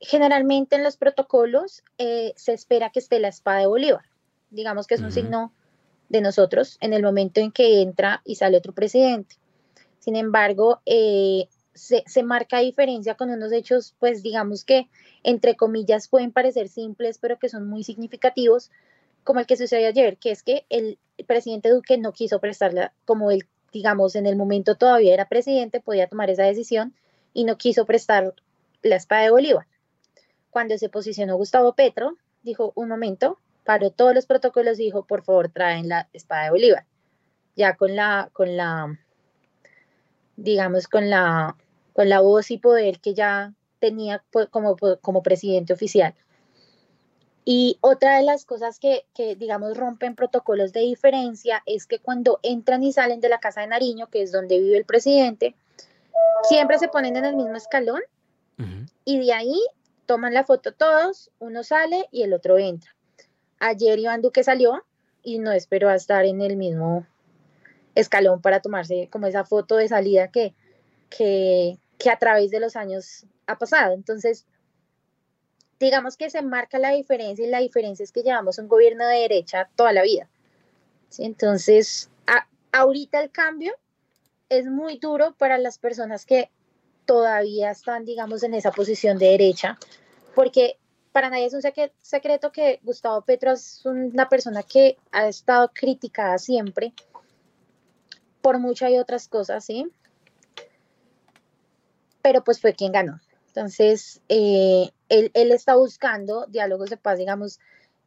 generalmente 0.00 0.76
en 0.76 0.84
los 0.84 0.96
protocolos 0.96 1.82
eh, 1.98 2.32
se 2.36 2.52
espera 2.52 2.90
que 2.90 3.00
esté 3.00 3.18
la 3.18 3.28
espada 3.28 3.60
de 3.60 3.66
Bolívar. 3.66 4.04
Digamos 4.50 4.86
que 4.86 4.94
es 4.94 5.00
un 5.00 5.12
signo 5.12 5.52
de 6.08 6.20
nosotros 6.20 6.78
en 6.80 6.92
el 6.92 7.02
momento 7.02 7.40
en 7.40 7.52
que 7.52 7.82
entra 7.82 8.22
y 8.24 8.36
sale 8.36 8.56
otro 8.56 8.72
presidente. 8.72 9.36
Sin 9.98 10.16
embargo, 10.16 10.80
eh, 10.86 11.48
se, 11.74 12.04
se 12.06 12.22
marca 12.22 12.60
diferencia 12.60 13.14
con 13.14 13.30
unos 13.30 13.52
hechos, 13.52 13.94
pues 13.98 14.22
digamos 14.22 14.64
que, 14.64 14.88
entre 15.22 15.56
comillas, 15.56 16.08
pueden 16.08 16.32
parecer 16.32 16.68
simples, 16.68 17.18
pero 17.18 17.38
que 17.38 17.48
son 17.48 17.68
muy 17.68 17.84
significativos, 17.84 18.70
como 19.24 19.40
el 19.40 19.46
que 19.46 19.56
sucedió 19.56 19.88
ayer, 19.88 20.16
que 20.16 20.30
es 20.30 20.42
que 20.42 20.64
el 20.70 20.98
presidente 21.26 21.70
Duque 21.70 21.98
no 21.98 22.12
quiso 22.12 22.40
prestarla, 22.40 22.94
como 23.04 23.30
él, 23.30 23.46
digamos, 23.72 24.16
en 24.16 24.26
el 24.26 24.36
momento 24.36 24.74
todavía 24.74 25.14
era 25.14 25.28
presidente, 25.28 25.80
podía 25.80 26.08
tomar 26.08 26.30
esa 26.30 26.44
decisión 26.44 26.94
y 27.32 27.44
no 27.44 27.56
quiso 27.58 27.84
prestar 27.84 28.34
la 28.82 28.96
espada 28.96 29.22
de 29.22 29.30
Bolívar. 29.30 29.66
Cuando 30.50 30.78
se 30.78 30.88
posicionó 30.88 31.36
Gustavo 31.36 31.74
Petro, 31.74 32.16
dijo, 32.42 32.72
un 32.74 32.88
momento, 32.88 33.38
paró 33.64 33.90
todos 33.90 34.14
los 34.14 34.26
protocolos 34.26 34.80
y 34.80 34.84
dijo, 34.84 35.04
por 35.04 35.22
favor, 35.22 35.50
traen 35.50 35.88
la 35.88 36.08
espada 36.12 36.44
de 36.44 36.50
Bolívar. 36.50 36.86
Ya 37.54 37.76
con 37.76 37.94
la, 37.96 38.30
con 38.32 38.56
la, 38.56 38.98
digamos, 40.36 40.88
con 40.88 41.10
la, 41.10 41.56
con 41.92 42.08
la 42.08 42.20
voz 42.20 42.50
y 42.50 42.58
poder 42.58 43.00
que 43.00 43.14
ya 43.14 43.52
tenía 43.78 44.24
pues, 44.30 44.48
como, 44.48 44.76
como 45.00 45.22
presidente 45.22 45.72
oficial. 45.72 46.14
Y 47.50 47.78
otra 47.80 48.18
de 48.18 48.24
las 48.24 48.44
cosas 48.44 48.78
que, 48.78 49.06
que, 49.14 49.34
digamos, 49.34 49.74
rompen 49.74 50.14
protocolos 50.14 50.74
de 50.74 50.80
diferencia 50.80 51.62
es 51.64 51.86
que 51.86 51.98
cuando 51.98 52.40
entran 52.42 52.82
y 52.82 52.92
salen 52.92 53.22
de 53.22 53.30
la 53.30 53.40
Casa 53.40 53.62
de 53.62 53.68
Nariño, 53.68 54.08
que 54.08 54.20
es 54.20 54.32
donde 54.32 54.58
vive 54.58 54.76
el 54.76 54.84
presidente, 54.84 55.54
siempre 56.42 56.78
se 56.78 56.88
ponen 56.88 57.16
en 57.16 57.24
el 57.24 57.36
mismo 57.36 57.56
escalón 57.56 58.02
y 59.06 59.18
de 59.18 59.32
ahí 59.32 59.58
toman 60.04 60.34
la 60.34 60.44
foto 60.44 60.74
todos, 60.74 61.30
uno 61.38 61.64
sale 61.64 62.06
y 62.12 62.22
el 62.22 62.34
otro 62.34 62.58
entra. 62.58 62.94
Ayer 63.60 63.98
Iván 63.98 64.20
Duque 64.20 64.44
salió 64.44 64.84
y 65.22 65.38
no 65.38 65.50
esperó 65.50 65.88
a 65.88 65.94
estar 65.94 66.26
en 66.26 66.42
el 66.42 66.58
mismo 66.58 67.06
escalón 67.94 68.42
para 68.42 68.60
tomarse 68.60 69.08
como 69.10 69.26
esa 69.26 69.46
foto 69.46 69.76
de 69.76 69.88
salida 69.88 70.28
que, 70.28 70.54
que, 71.08 71.78
que 71.96 72.10
a 72.10 72.18
través 72.18 72.50
de 72.50 72.60
los 72.60 72.76
años 72.76 73.24
ha 73.46 73.56
pasado. 73.56 73.94
Entonces, 73.94 74.44
digamos 75.78 76.16
que 76.16 76.30
se 76.30 76.42
marca 76.42 76.78
la 76.78 76.90
diferencia 76.90 77.46
y 77.46 77.50
la 77.50 77.60
diferencia 77.60 78.04
es 78.04 78.12
que 78.12 78.22
llevamos 78.22 78.58
un 78.58 78.68
gobierno 78.68 79.06
de 79.06 79.20
derecha 79.20 79.68
toda 79.76 79.92
la 79.92 80.02
vida. 80.02 80.28
Entonces, 81.18 82.10
a, 82.26 82.46
ahorita 82.72 83.20
el 83.20 83.30
cambio 83.30 83.72
es 84.48 84.66
muy 84.66 84.98
duro 84.98 85.34
para 85.36 85.58
las 85.58 85.78
personas 85.78 86.24
que 86.24 86.50
todavía 87.06 87.70
están, 87.70 88.04
digamos, 88.04 88.42
en 88.42 88.54
esa 88.54 88.70
posición 88.70 89.18
de 89.18 89.26
derecha, 89.26 89.78
porque 90.34 90.78
para 91.12 91.30
nadie 91.30 91.46
es 91.46 91.54
un 91.54 91.62
secreto 92.02 92.52
que 92.52 92.80
Gustavo 92.82 93.22
Petro 93.22 93.52
es 93.52 93.84
una 93.84 94.28
persona 94.28 94.62
que 94.62 94.98
ha 95.10 95.26
estado 95.26 95.70
criticada 95.72 96.38
siempre 96.38 96.92
por 98.42 98.58
muchas 98.58 98.90
y 98.90 98.98
otras 98.98 99.26
cosas, 99.26 99.64
¿sí? 99.64 99.90
Pero 102.22 102.44
pues 102.44 102.60
fue 102.60 102.74
quien 102.74 102.92
ganó. 102.92 103.20
Entonces, 103.48 104.20
eh, 104.28 104.90
él, 105.08 105.30
él, 105.34 105.52
está 105.52 105.76
buscando 105.76 106.46
diálogos 106.46 106.90
de 106.90 106.96
paz, 106.96 107.18
digamos, 107.18 107.60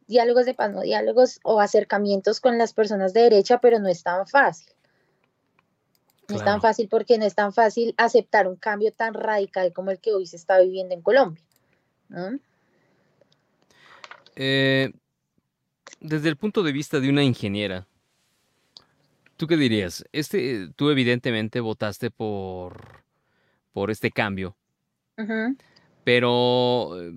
diálogos 0.08 0.46
de 0.46 0.54
paz, 0.54 0.72
no 0.72 0.82
diálogos 0.82 1.40
o 1.44 1.60
acercamientos 1.60 2.40
con 2.40 2.58
las 2.58 2.74
personas 2.74 3.14
de 3.14 3.22
derecha, 3.22 3.60
pero 3.60 3.80
no 3.80 3.88
es 3.88 4.04
tan 4.04 4.28
fácil. 4.28 4.68
No 6.22 6.36
claro. 6.36 6.40
es 6.40 6.46
tan 6.46 6.62
fácil 6.62 6.88
porque 6.90 7.18
no 7.18 7.26
es 7.26 7.36
tan 7.36 7.54
fácil 7.54 7.94
aceptar 7.98 8.48
un 8.48 8.56
cambio 8.56 8.92
tan 8.92 9.14
radical 9.14 9.74
como 9.74 9.92
el 9.92 10.00
que 10.00 10.14
hoy 10.14 10.28
se 10.28 10.36
está 10.36 10.60
viviendo 10.60 10.94
en 10.94 11.02
Colombia. 11.02 11.44
¿no? 12.10 12.40
Eh, 14.36 14.92
desde 16.00 16.30
el 16.30 16.38
punto 16.38 16.64
de 16.64 16.72
vista 16.72 17.00
de 17.00 17.10
una 17.10 17.24
ingeniera, 17.24 17.88
¿tú 19.38 19.48
qué 19.48 19.58
dirías? 19.58 20.06
Este, 20.12 20.70
tú 20.76 20.90
evidentemente 20.90 21.60
votaste 21.60 22.12
por, 22.12 23.04
por 23.72 23.92
este 23.92 24.12
cambio, 24.12 24.56
uh 25.18 25.24
-huh. 25.24 25.58
Pero 26.04 27.00
eh, 27.00 27.12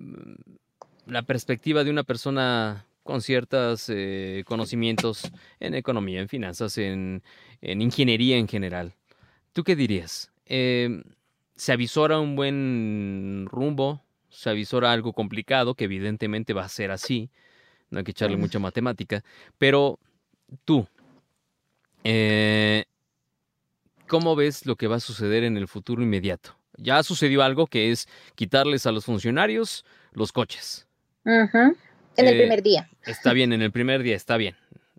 la 1.07 1.23
perspectiva 1.23 1.83
de 1.83 1.91
una 1.91 2.03
persona 2.03 2.85
con 3.03 3.21
ciertos 3.21 3.85
eh, 3.89 4.43
conocimientos 4.45 5.31
en 5.59 5.75
economía, 5.75 6.21
en 6.21 6.29
finanzas, 6.29 6.77
en, 6.77 7.23
en, 7.61 7.81
ingeniería 7.81 8.37
en 8.37 8.47
general. 8.47 8.93
¿Tú 9.53 9.63
qué 9.63 9.75
dirías? 9.75 10.31
Eh, 10.45 11.03
¿Se 11.55 11.71
avisora 11.71 12.19
un 12.19 12.35
buen 12.35 13.47
rumbo? 13.49 14.01
¿Se 14.29 14.49
avisora 14.49 14.91
algo 14.91 15.13
complicado? 15.13 15.75
Que 15.75 15.85
evidentemente 15.85 16.53
va 16.53 16.65
a 16.65 16.69
ser 16.69 16.91
así. 16.91 17.29
No 17.89 17.99
hay 17.99 18.03
que 18.03 18.11
echarle 18.11 18.37
mucha 18.37 18.59
matemática. 18.59 19.23
Pero 19.57 19.99
tú, 20.65 20.85
¿cómo 24.07 24.35
ves 24.35 24.65
lo 24.65 24.75
que 24.75 24.87
va 24.87 24.97
a 24.97 24.99
suceder 24.99 25.43
en 25.43 25.55
el 25.55 25.67
futuro 25.67 26.01
inmediato? 26.01 26.57
Ya 26.77 27.03
sucedió 27.03 27.43
algo 27.43 27.67
que 27.67 27.91
es 27.91 28.07
quitarles 28.35 28.85
a 28.85 28.91
los 28.91 29.05
funcionarios 29.05 29.85
los 30.13 30.31
coches. 30.31 30.87
Uh 31.25 31.47
-huh. 31.51 31.75
En 32.17 32.27
el 32.27 32.37
primer 32.37 32.63
día. 32.63 32.89
Está 33.05 33.33
bien, 33.33 33.53
en 33.53 33.61
el 33.61 33.71
primer 33.71 34.03
día, 34.03 34.15
está 34.15 34.37
bien. 34.37 34.55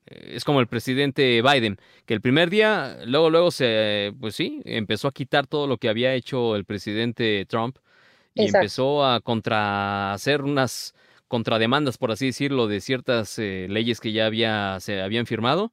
Es 0.07 0.45
como 0.45 0.61
el 0.61 0.69
presidente 0.69 1.43
Biden, 1.43 1.79
que 2.05 2.15
el 2.15 2.21
primer 2.21 2.49
día, 2.49 2.99
luego, 3.07 3.29
luego 3.31 3.51
se, 3.51 4.12
pues 4.21 4.37
sí, 4.37 4.61
empezó 4.65 5.09
a 5.09 5.12
quitar 5.12 5.47
todo 5.47 5.67
lo 5.67 5.79
que 5.79 5.89
había 5.89 6.15
hecho 6.15 6.55
el 6.55 6.65
presidente 6.65 7.45
Trump 7.49 7.79
y 8.35 8.43
Exacto. 8.43 8.59
empezó 8.59 9.07
a 9.07 9.21
contra 9.21 10.12
hacer 10.12 10.43
unas 10.43 10.95
contrademandas, 11.27 11.99
por 11.99 12.12
así 12.12 12.27
decirlo, 12.27 12.69
de 12.69 12.81
ciertas 12.81 13.37
eh, 13.39 13.67
leyes 13.69 13.99
que 13.99 14.12
ya 14.12 14.27
había, 14.27 14.79
se 14.79 15.01
habían 15.01 15.27
firmado. 15.27 15.73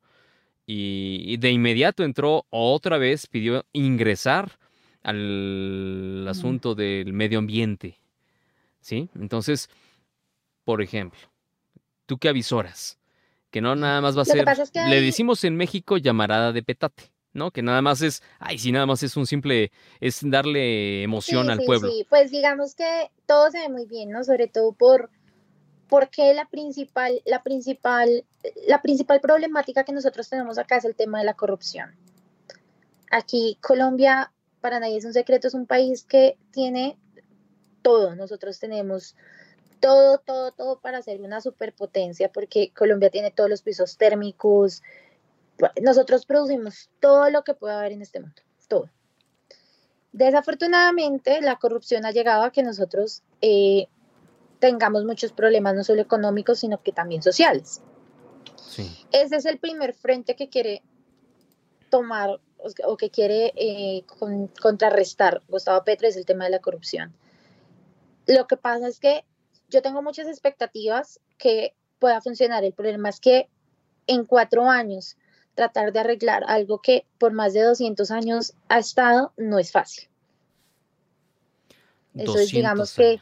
Y, 0.66 1.24
y, 1.26 1.38
de 1.38 1.52
inmediato 1.52 2.04
entró 2.04 2.46
otra 2.50 2.98
vez, 2.98 3.28
pidió 3.28 3.66
ingresar 3.74 4.58
al 5.04 6.26
asunto 6.28 6.76
del 6.76 7.14
medio 7.14 7.40
ambiente. 7.40 8.00
¿Sí? 8.80 9.10
Entonces, 9.16 9.70
por 10.66 10.82
ejemplo, 10.82 11.20
¿tú 12.06 12.18
qué 12.18 12.30
avisoras? 12.30 13.00
Que 13.50 13.62
no 13.62 13.76
nada 13.76 14.02
más 14.02 14.18
va 14.18 14.24
a 14.24 14.26
ser, 14.26 14.48
es 14.50 14.72
que 14.72 14.80
hay... 14.80 14.90
le 14.90 15.02
decimos 15.02 15.44
en 15.44 15.56
México 15.56 15.98
llamarada 15.98 16.52
de 16.52 16.64
petate, 16.64 17.14
¿no? 17.34 17.52
Que 17.52 17.62
nada 17.62 17.82
más 17.82 18.02
es, 18.02 18.24
ay, 18.40 18.58
sí, 18.58 18.72
nada 18.72 18.86
más 18.86 19.04
es 19.04 19.16
un 19.16 19.28
simple, 19.28 19.72
es 20.00 20.20
darle 20.24 21.04
emoción 21.04 21.46
sí, 21.46 21.52
al 21.52 21.60
sí, 21.60 21.66
pueblo. 21.66 21.90
Sí, 21.90 22.06
pues 22.10 22.32
digamos 22.32 22.76
que 22.76 23.12
todo 23.26 23.52
se 23.52 23.60
ve 23.60 23.70
muy 23.70 23.86
bien, 23.86 24.10
¿no? 24.10 24.24
Sobre 24.24 24.48
todo 24.48 24.74
por, 24.74 25.12
porque 25.88 26.34
la 26.34 26.46
principal, 26.46 27.22
la 27.26 27.44
principal, 27.44 28.26
la 28.68 28.82
principal 28.82 29.22
problemática 29.22 29.84
que 29.84 29.94
nosotros 29.94 30.28
tenemos 30.30 30.58
acá 30.58 30.78
es 30.78 30.86
el 30.86 30.96
tema 30.96 31.20
de 31.20 31.26
la 31.26 31.36
corrupción. 31.36 31.96
Aquí 33.12 33.58
Colombia, 33.62 34.32
para 34.64 34.80
nadie 34.80 34.96
es 34.96 35.04
un 35.04 35.12
secreto, 35.12 35.50
es 35.50 35.54
un 35.54 35.66
país 35.66 36.06
que 36.06 36.38
tiene 36.52 36.98
todo. 37.82 38.16
Nosotros 38.16 38.60
tenemos 38.60 39.14
todo, 39.82 40.20
todo, 40.20 40.54
todo 40.54 40.80
para 40.80 41.02
ser 41.02 41.20
una 41.20 41.42
superpotencia, 41.42 42.32
porque 42.32 42.72
Colombia 42.74 43.10
tiene 43.10 43.30
todos 43.30 43.50
los 43.50 43.62
pisos 43.62 43.98
térmicos. 43.98 44.82
Nosotros 45.82 46.26
producimos 46.26 46.90
todo 47.02 47.30
lo 47.30 47.44
que 47.44 47.56
puede 47.56 47.76
haber 47.76 47.92
en 47.92 48.04
este 48.04 48.22
mundo, 48.22 48.42
todo. 48.70 48.90
Desafortunadamente, 50.14 51.42
la 51.42 51.58
corrupción 51.58 52.06
ha 52.06 52.12
llegado 52.12 52.44
a 52.44 52.52
que 52.54 52.64
nosotros 52.64 53.22
eh, 53.42 53.88
tengamos 54.60 55.04
muchos 55.04 55.34
problemas, 55.34 55.76
no 55.76 55.84
solo 55.84 56.02
económicos, 56.02 56.60
sino 56.60 56.82
que 56.82 56.94
también 56.94 57.22
sociales. 57.22 57.82
Sí. 58.56 58.90
Ese 59.12 59.36
es 59.36 59.46
el 59.46 59.60
primer 59.60 59.94
frente 59.94 60.38
que 60.38 60.48
quiere 60.48 60.84
tomar 61.90 62.40
o 62.86 62.98
que 62.98 63.10
quiere 63.10 63.54
eh, 63.56 64.04
con, 64.20 64.48
contrarrestar 64.48 65.42
Gustavo 65.48 65.84
Petro, 65.84 66.08
es 66.08 66.16
el 66.16 66.26
tema 66.26 66.46
de 66.46 66.52
la 66.52 66.60
corrupción. 66.60 67.14
Lo 68.26 68.48
que 68.48 68.58
pasa 68.58 68.88
es 68.88 69.00
que 69.00 69.26
yo 69.70 69.82
tengo 69.82 70.02
muchas 70.02 70.28
expectativas 70.28 71.20
que 71.38 71.74
pueda 72.00 72.22
funcionar. 72.22 72.64
El 72.64 72.74
problema 72.74 73.10
es 73.10 73.20
que 73.20 73.50
en 74.08 74.26
cuatro 74.26 74.70
años 74.70 75.18
tratar 75.56 75.92
de 75.94 76.00
arreglar 76.00 76.44
algo 76.48 76.82
que 76.82 77.06
por 77.18 77.34
más 77.34 77.54
de 77.54 77.62
200 77.62 78.10
años 78.12 78.54
ha 78.70 78.80
estado 78.80 79.34
no 79.38 79.60
es 79.60 79.72
fácil. 79.72 80.10
Eso 82.16 82.38
es, 82.38 82.52
200 82.52 82.52
digamos 82.52 82.94
que, 82.94 83.20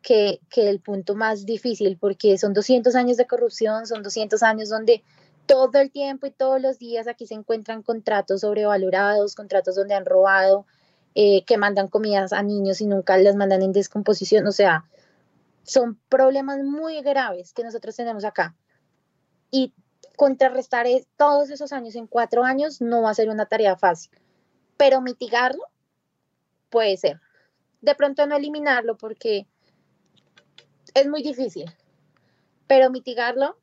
que, 0.00 0.40
que 0.48 0.68
el 0.68 0.80
punto 0.80 1.14
más 1.14 1.44
difícil, 1.44 1.96
porque 1.98 2.38
son 2.38 2.52
200 2.52 2.94
años 2.94 3.16
de 3.16 3.26
corrupción, 3.26 3.86
son 3.86 4.02
200 4.02 4.42
años 4.42 4.68
donde 4.68 5.02
todo 5.46 5.78
el 5.80 5.90
tiempo 5.90 6.26
y 6.26 6.30
todos 6.30 6.60
los 6.60 6.78
días 6.78 7.06
aquí 7.08 7.26
se 7.26 7.34
encuentran 7.34 7.82
contratos 7.82 8.40
sobrevalorados, 8.42 9.34
contratos 9.34 9.74
donde 9.74 9.94
han 9.94 10.04
robado, 10.04 10.66
eh, 11.14 11.44
que 11.44 11.58
mandan 11.58 11.88
comidas 11.88 12.32
a 12.32 12.42
niños 12.42 12.80
y 12.80 12.86
nunca 12.86 13.16
las 13.18 13.36
mandan 13.36 13.62
en 13.62 13.72
descomposición. 13.72 14.46
O 14.46 14.52
sea, 14.52 14.84
son 15.64 15.98
problemas 16.08 16.58
muy 16.62 17.00
graves 17.02 17.52
que 17.52 17.64
nosotros 17.64 17.94
tenemos 17.96 18.24
acá. 18.24 18.56
Y 19.50 19.74
contrarrestar 20.16 20.86
es- 20.86 21.06
todos 21.16 21.50
esos 21.50 21.72
años 21.72 21.94
en 21.96 22.06
cuatro 22.06 22.44
años 22.44 22.80
no 22.80 23.02
va 23.02 23.10
a 23.10 23.14
ser 23.14 23.28
una 23.28 23.46
tarea 23.46 23.76
fácil, 23.76 24.10
pero 24.76 25.00
mitigarlo 25.00 25.64
puede 26.70 26.96
ser. 26.96 27.20
De 27.80 27.94
pronto 27.94 28.26
no 28.26 28.36
eliminarlo 28.36 28.96
porque 28.96 29.46
es 30.94 31.08
muy 31.08 31.22
difícil, 31.22 31.70
pero 32.66 32.90
mitigarlo, 32.90 33.58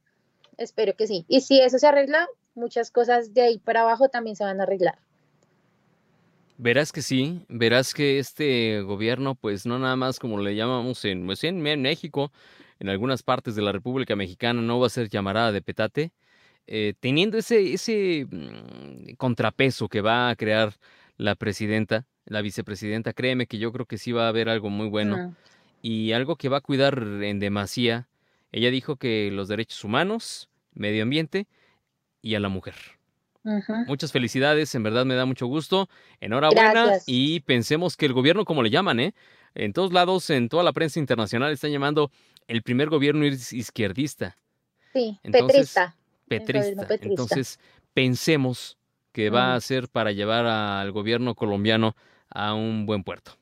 espero 0.59 0.95
que 0.95 1.07
sí. 1.07 1.25
Y 1.27 1.41
si 1.41 1.59
eso 1.61 1.79
se 1.79 1.87
arregla, 1.87 2.27
muchas 2.55 2.91
cosas 2.91 3.33
de 3.33 3.41
ahí 3.41 3.57
para 3.59 3.81
abajo 3.81 4.09
también 4.09 4.35
se 4.35 4.43
van 4.43 4.59
a 4.59 4.63
arreglar. 4.63 4.99
Verás 6.57 6.91
que 6.91 7.01
sí, 7.01 7.45
verás 7.47 7.93
que 7.93 8.19
este 8.19 8.81
gobierno, 8.81 9.35
pues 9.35 9.65
no 9.65 9.79
nada 9.79 9.95
más 9.95 10.19
como 10.19 10.39
le 10.39 10.55
llamamos 10.55 11.05
en, 11.05 11.25
pues, 11.25 11.43
en, 11.45 11.61
México, 11.61 12.33
en 12.79 12.89
algunas 12.89 13.23
partes 13.23 13.55
de 13.55 13.61
la 13.61 13.71
República 13.71 14.15
Mexicana, 14.15 14.61
no 14.61 14.79
va 14.79 14.87
a 14.87 14.89
ser 14.89 15.07
llamarada 15.07 15.53
de 15.53 15.61
petate, 15.61 16.11
eh, 16.67 16.93
teniendo 16.99 17.37
ese, 17.37 17.73
ese 17.73 18.27
mm, 18.29 19.13
contrapeso 19.15 19.87
que 19.87 20.01
va 20.01 20.29
a 20.29 20.35
crear 20.35 20.73
la 21.17 21.35
presidenta, 21.35 22.05
la 22.25 22.41
vicepresidenta, 22.41 23.13
créeme 23.13 23.47
que 23.47 23.57
yo 23.57 23.71
creo 23.71 23.85
que 23.85 23.97
sí 23.97 24.11
va 24.11 24.25
a 24.25 24.29
haber 24.29 24.49
algo 24.49 24.69
muy 24.69 24.89
bueno 24.89 25.17
Mm, 25.17 25.35
y 25.81 26.11
algo 26.11 26.35
que 26.35 26.49
va 26.49 26.57
a 26.57 26.61
cuidar 26.61 27.01
en 27.21 27.39
demasía. 27.39 28.07
Ella 28.51 28.71
dijo 28.71 28.95
que 28.95 29.29
los 29.31 29.47
derechos 29.47 29.83
humanos, 29.83 30.49
medio 30.73 31.03
ambiente 31.03 31.47
y 32.21 32.35
a 32.35 32.39
la 32.39 32.49
mujer. 32.49 32.75
Muchas 33.87 34.11
felicidades, 34.11 34.75
en 34.75 34.83
verdad 34.83 35.05
me 35.05 35.15
da 35.15 35.25
mucho 35.25 35.47
gusto. 35.47 35.89
Enhorabuena 36.19 36.71
Gracias. 36.73 37.03
y 37.07 37.39
pensemos 37.39 37.95
que 37.97 38.05
el 38.05 38.13
gobierno, 38.13 38.45
como 38.45 38.61
le 38.61 38.69
llaman, 38.69 38.99
¿eh? 38.99 39.13
En 39.55 39.73
todos 39.73 39.91
lados, 39.93 40.29
en 40.29 40.49
toda 40.49 40.63
la 40.63 40.73
prensa 40.73 40.99
internacional, 40.99 41.51
están 41.51 41.71
llamando 41.71 42.11
el 42.47 42.61
primer 42.61 42.89
gobierno 42.89 43.25
is- 43.25 43.53
izquierdista, 43.53 44.35
Sí, 44.93 45.19
Entonces, 45.23 45.73
petrista. 45.73 45.95
petrista. 46.27 46.81
petrista. 46.87 47.05
Entonces, 47.07 47.59
pensemos 47.93 48.77
que 49.11 49.29
va 49.29 49.53
Mm. 49.53 49.55
a 49.55 49.61
ser 49.61 49.87
para 49.89 50.11
llevar 50.11 50.45
al 50.45 50.91
gobierno 50.91 51.33
colombiano 51.33 51.95
a 52.29 52.53
un 52.53 52.85
buen 52.85 53.03
puerto. 53.03 53.37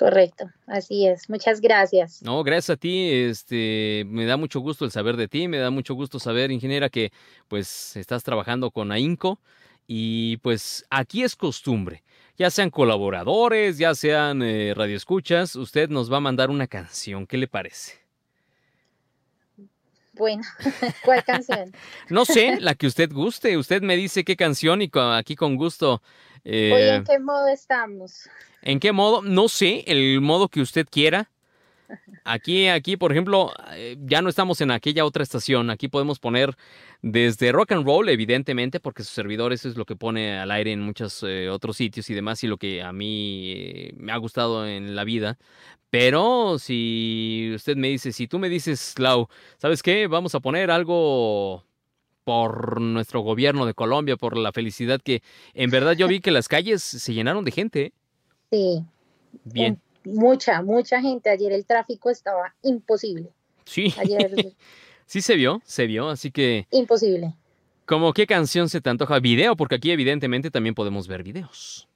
Correcto, 0.00 0.50
así 0.66 1.06
es. 1.06 1.28
Muchas 1.28 1.60
gracias. 1.60 2.22
No, 2.22 2.42
gracias 2.42 2.70
a 2.70 2.76
ti, 2.78 3.10
este, 3.12 4.04
me 4.06 4.24
da 4.24 4.38
mucho 4.38 4.60
gusto 4.60 4.86
el 4.86 4.90
saber 4.90 5.18
de 5.18 5.28
ti, 5.28 5.46
me 5.46 5.58
da 5.58 5.68
mucho 5.68 5.92
gusto 5.92 6.18
saber, 6.18 6.50
ingeniera, 6.50 6.88
que 6.88 7.12
pues 7.48 7.96
estás 7.96 8.24
trabajando 8.24 8.70
con 8.70 8.92
AINCO 8.92 9.38
y 9.86 10.38
pues 10.38 10.86
aquí 10.88 11.22
es 11.22 11.36
costumbre, 11.36 12.02
ya 12.38 12.48
sean 12.48 12.70
colaboradores, 12.70 13.76
ya 13.76 13.94
sean 13.94 14.40
eh, 14.40 14.72
radioescuchas, 14.74 15.54
usted 15.54 15.90
nos 15.90 16.10
va 16.10 16.16
a 16.16 16.20
mandar 16.20 16.48
una 16.48 16.66
canción, 16.66 17.26
¿qué 17.26 17.36
le 17.36 17.46
parece? 17.46 17.98
Bueno, 20.14 20.42
¿cuál 21.04 21.22
canción? 21.24 21.74
No 22.08 22.24
sé, 22.24 22.58
la 22.58 22.74
que 22.74 22.86
usted 22.86 23.12
guste, 23.12 23.58
usted 23.58 23.82
me 23.82 23.96
dice 23.96 24.24
qué 24.24 24.34
canción 24.34 24.80
y 24.80 24.90
aquí 24.94 25.36
con 25.36 25.56
gusto. 25.56 26.00
Eh, 26.50 26.72
Hoy 26.72 26.96
en 26.96 27.04
qué 27.04 27.18
modo 27.18 27.48
estamos. 27.48 28.28
¿En 28.62 28.80
qué 28.80 28.92
modo? 28.92 29.22
No 29.22 29.48
sé, 29.48 29.84
el 29.86 30.20
modo 30.20 30.48
que 30.48 30.60
usted 30.60 30.86
quiera. 30.90 31.30
Aquí, 32.24 32.68
aquí, 32.68 32.96
por 32.96 33.12
ejemplo, 33.12 33.52
eh, 33.72 33.96
ya 34.00 34.22
no 34.22 34.28
estamos 34.28 34.60
en 34.60 34.70
aquella 34.70 35.04
otra 35.04 35.22
estación. 35.22 35.70
Aquí 35.70 35.88
podemos 35.88 36.18
poner 36.18 36.56
desde 37.02 37.52
rock 37.52 37.72
and 37.72 37.84
roll, 37.84 38.08
evidentemente, 38.08 38.80
porque 38.80 39.02
su 39.02 39.12
servidor 39.12 39.52
eso 39.52 39.68
es 39.68 39.76
lo 39.76 39.84
que 39.84 39.96
pone 39.96 40.38
al 40.38 40.50
aire 40.50 40.72
en 40.72 40.80
muchos 40.80 41.24
eh, 41.26 41.48
otros 41.48 41.76
sitios 41.76 42.10
y 42.10 42.14
demás, 42.14 42.44
y 42.44 42.46
lo 42.46 42.58
que 42.58 42.82
a 42.82 42.92
mí 42.92 43.52
eh, 43.52 43.92
me 43.96 44.12
ha 44.12 44.16
gustado 44.18 44.66
en 44.66 44.94
la 44.94 45.04
vida. 45.04 45.38
Pero 45.90 46.58
si 46.58 47.52
usted 47.54 47.76
me 47.76 47.88
dice, 47.88 48.12
si 48.12 48.28
tú 48.28 48.38
me 48.38 48.48
dices, 48.48 48.94
Lau, 48.98 49.28
¿sabes 49.58 49.82
qué? 49.82 50.06
Vamos 50.06 50.34
a 50.34 50.40
poner 50.40 50.70
algo 50.70 51.64
por 52.24 52.80
nuestro 52.80 53.20
gobierno 53.20 53.66
de 53.66 53.74
Colombia, 53.74 54.16
por 54.16 54.36
la 54.36 54.52
felicidad 54.52 55.00
que 55.02 55.22
en 55.54 55.70
verdad 55.70 55.92
yo 55.92 56.08
vi 56.08 56.20
que 56.20 56.30
las 56.30 56.48
calles 56.48 56.82
se 56.82 57.14
llenaron 57.14 57.44
de 57.44 57.50
gente. 57.50 57.82
¿eh? 57.86 57.92
Sí, 58.50 58.84
Bien. 59.44 59.80
mucha, 60.04 60.62
mucha 60.62 61.00
gente. 61.00 61.30
Ayer 61.30 61.52
el 61.52 61.64
tráfico 61.66 62.10
estaba 62.10 62.54
imposible. 62.62 63.30
Sí, 63.64 63.94
Ayer, 63.98 64.30
sí 65.06 65.20
se 65.22 65.36
vio, 65.36 65.60
se 65.64 65.86
vio, 65.86 66.08
así 66.08 66.30
que, 66.30 66.66
imposible. 66.70 67.34
¿como 67.86 68.12
qué 68.12 68.26
canción 68.26 68.68
se 68.68 68.80
te 68.80 68.90
antoja? 68.90 69.18
Video, 69.18 69.56
porque 69.56 69.76
aquí 69.76 69.90
evidentemente 69.90 70.50
también 70.50 70.74
podemos 70.74 71.08
ver 71.08 71.22
videos. 71.22 71.88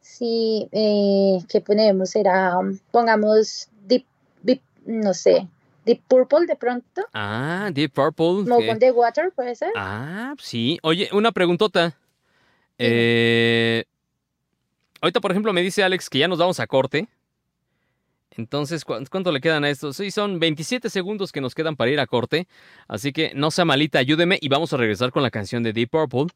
Sí, 0.00 0.68
eh, 0.72 1.38
¿qué 1.48 1.60
ponemos? 1.60 2.10
Será, 2.10 2.58
um, 2.58 2.76
pongamos 2.90 3.68
Deep, 3.86 4.04
Deep, 4.42 4.60
no 4.84 5.14
sé, 5.14 5.46
Deep 5.88 6.02
Purple 6.06 6.44
de 6.46 6.54
pronto. 6.54 7.02
Ah, 7.14 7.70
Deep 7.72 7.94
Purple. 7.94 8.44
Smoke 8.44 8.68
on 8.68 8.78
the 8.78 8.90
Water, 8.90 9.32
¿puede 9.34 9.54
ser? 9.54 9.70
Ah, 9.74 10.34
sí. 10.38 10.78
Oye, 10.82 11.08
una 11.12 11.32
preguntota. 11.32 11.96
Eh, 12.76 13.84
ahorita, 15.00 15.20
por 15.22 15.30
ejemplo, 15.30 15.50
me 15.54 15.62
dice 15.62 15.82
Alex 15.82 16.10
que 16.10 16.18
ya 16.18 16.28
nos 16.28 16.38
vamos 16.38 16.60
a 16.60 16.66
corte. 16.66 17.08
Entonces, 18.32 18.84
¿cu- 18.84 19.02
¿cuánto 19.10 19.32
le 19.32 19.40
quedan 19.40 19.64
a 19.64 19.70
esto? 19.70 19.94
Sí, 19.94 20.10
son 20.10 20.38
27 20.38 20.90
segundos 20.90 21.32
que 21.32 21.40
nos 21.40 21.54
quedan 21.54 21.74
para 21.74 21.90
ir 21.90 22.00
a 22.00 22.06
corte. 22.06 22.46
Así 22.86 23.10
que 23.14 23.32
no 23.34 23.50
sea 23.50 23.64
malita, 23.64 23.98
ayúdeme 23.98 24.36
y 24.42 24.48
vamos 24.50 24.74
a 24.74 24.76
regresar 24.76 25.10
con 25.10 25.22
la 25.22 25.30
canción 25.30 25.62
de 25.62 25.72
Deep 25.72 25.88
Purple. 25.90 26.26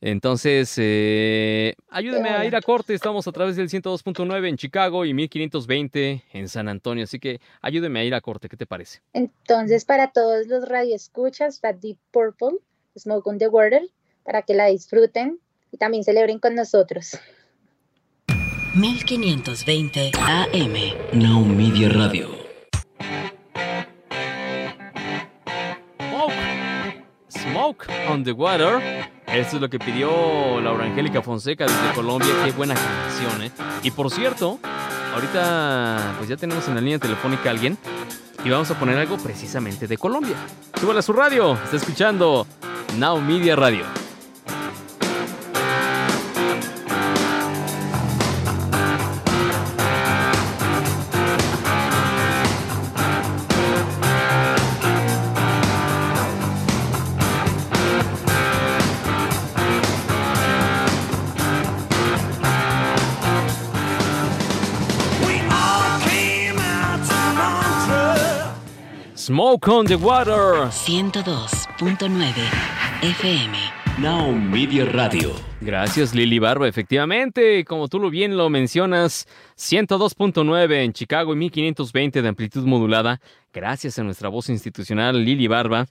Entonces, 0.00 0.74
eh, 0.78 1.74
ayúdeme 1.90 2.28
a 2.28 2.44
ir 2.44 2.54
a 2.54 2.62
corte. 2.62 2.94
Estamos 2.94 3.26
a 3.26 3.32
través 3.32 3.56
del 3.56 3.68
102.9 3.68 4.48
en 4.48 4.56
Chicago 4.56 5.04
y 5.04 5.12
1520 5.12 6.24
en 6.32 6.48
San 6.48 6.68
Antonio. 6.68 7.04
Así 7.04 7.18
que 7.18 7.40
ayúdeme 7.60 8.00
a 8.00 8.04
ir 8.04 8.14
a 8.14 8.20
corte. 8.20 8.48
¿Qué 8.48 8.56
te 8.56 8.66
parece? 8.66 9.00
Entonces, 9.12 9.84
para 9.84 10.12
todos 10.12 10.46
los 10.46 10.68
radioescuchas, 10.68 11.56
está 11.56 11.72
Deep 11.72 11.98
Purple, 12.12 12.58
Smoke 12.96 13.26
on 13.26 13.38
the 13.38 13.48
Water, 13.48 13.82
para 14.24 14.42
que 14.42 14.54
la 14.54 14.66
disfruten 14.66 15.40
y 15.72 15.78
también 15.78 16.04
celebren 16.04 16.38
con 16.38 16.54
nosotros. 16.54 17.18
1520 18.74 20.12
AM. 20.14 20.74
Now 21.12 21.44
Media 21.44 21.88
Radio. 21.88 22.28
Smoke. 25.98 26.32
Smoke 27.28 27.86
on 28.08 28.22
the 28.22 28.32
Water. 28.32 28.80
Esto 29.32 29.56
es 29.56 29.62
lo 29.62 29.68
que 29.68 29.78
pidió 29.78 30.60
Laura 30.60 30.84
Angélica 30.84 31.22
Fonseca 31.22 31.66
desde 31.66 31.94
Colombia. 31.94 32.30
Qué 32.44 32.52
buena 32.52 32.74
canción, 32.74 33.42
¿eh? 33.42 33.50
Y 33.82 33.90
por 33.90 34.10
cierto, 34.10 34.58
ahorita 35.14 36.14
pues 36.16 36.28
ya 36.28 36.36
tenemos 36.36 36.66
en 36.68 36.74
la 36.74 36.80
línea 36.80 36.98
telefónica 36.98 37.48
a 37.48 37.52
alguien 37.52 37.76
y 38.44 38.48
vamos 38.48 38.70
a 38.70 38.78
poner 38.78 38.96
algo 38.96 39.18
precisamente 39.18 39.86
de 39.86 39.98
Colombia. 39.98 40.36
Súbale 40.80 41.00
a 41.00 41.02
su 41.02 41.12
radio. 41.12 41.54
Está 41.64 41.76
escuchando 41.76 42.46
Now 42.96 43.20
Media 43.20 43.54
Radio. 43.54 43.97
Smoke 69.48 69.68
on 69.68 69.86
the 69.86 69.96
Water. 69.96 70.68
102.9 70.68 72.34
FM. 73.00 73.56
Now 73.98 74.30
Media 74.30 74.84
Radio. 74.84 75.32
Gracias 75.62 76.14
Lili 76.14 76.38
Barba, 76.38 76.68
efectivamente, 76.68 77.64
como 77.64 77.88
tú 77.88 77.98
lo 77.98 78.10
bien 78.10 78.36
lo 78.36 78.50
mencionas, 78.50 79.26
102.9 79.56 80.84
en 80.84 80.92
Chicago 80.92 81.32
y 81.32 81.36
1520 81.36 82.20
de 82.20 82.28
amplitud 82.28 82.66
modulada, 82.66 83.22
gracias 83.50 83.98
a 83.98 84.02
nuestra 84.02 84.28
voz 84.28 84.50
institucional 84.50 85.24
Lili 85.24 85.46
Barba. 85.46 85.86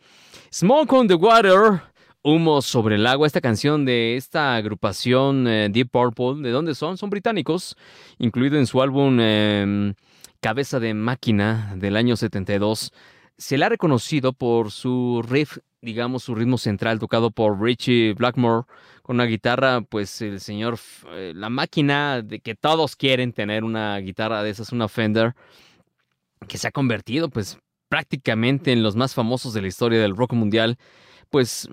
Smoke 0.53 0.93
on 0.93 1.07
the 1.07 1.15
Water, 1.15 1.81
Humo 2.21 2.61
sobre 2.61 2.97
el 2.97 3.07
agua, 3.07 3.25
esta 3.25 3.41
canción 3.41 3.85
de 3.85 4.17
esta 4.17 4.55
agrupación 4.55 5.47
eh, 5.47 5.69
Deep 5.71 5.89
Purple, 5.89 6.43
¿de 6.43 6.51
dónde 6.51 6.75
son? 6.75 6.95
Son 6.95 7.09
británicos, 7.09 7.75
incluido 8.19 8.59
en 8.59 8.67
su 8.67 8.83
álbum 8.83 9.19
em, 9.19 9.95
Cabeza 10.41 10.79
de 10.79 10.93
Máquina 10.93 11.73
del 11.75 11.97
año 11.97 12.15
72. 12.15 12.91
Se 13.37 13.57
le 13.57 13.65
ha 13.65 13.69
reconocido 13.69 14.33
por 14.33 14.71
su 14.71 15.23
riff, 15.27 15.59
digamos, 15.81 16.23
su 16.23 16.33
ritmo 16.33 16.57
central 16.57 16.99
tocado 16.99 17.29
por 17.29 17.61
Richie 17.61 18.13
Blackmore, 18.13 18.65
con 19.03 19.17
una 19.17 19.25
guitarra, 19.25 19.81
pues 19.81 20.21
el 20.21 20.39
señor, 20.41 20.79
eh, 21.11 21.33
la 21.35 21.49
máquina 21.49 22.21
de 22.21 22.39
que 22.39 22.55
todos 22.55 22.95
quieren 22.95 23.33
tener 23.33 23.63
una 23.63 23.97
guitarra 23.99 24.41
de 24.41 24.49
esas, 24.49 24.71
una 24.71 24.87
Fender, 24.87 25.35
que 26.47 26.57
se 26.57 26.67
ha 26.67 26.71
convertido, 26.71 27.29
pues, 27.29 27.59
prácticamente 27.89 28.71
en 28.71 28.83
los 28.83 28.95
más 28.95 29.13
famosos 29.13 29.53
de 29.53 29.61
la 29.61 29.67
historia 29.67 30.01
del 30.01 30.15
rock 30.15 30.33
mundial. 30.33 30.77
Pues, 31.29 31.69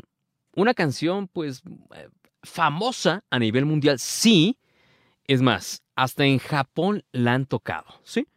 una 0.55 0.75
canción, 0.75 1.29
pues, 1.29 1.63
eh, 1.97 2.09
famosa 2.43 3.25
a 3.31 3.39
nivel 3.39 3.65
mundial, 3.65 3.99
sí. 3.99 4.59
Es 5.27 5.41
más, 5.41 5.83
hasta 5.97 6.25
en 6.27 6.39
Japón 6.39 7.05
la 7.13 7.35
han 7.35 7.47
tocado, 7.47 7.87
¿sí? 8.05 8.29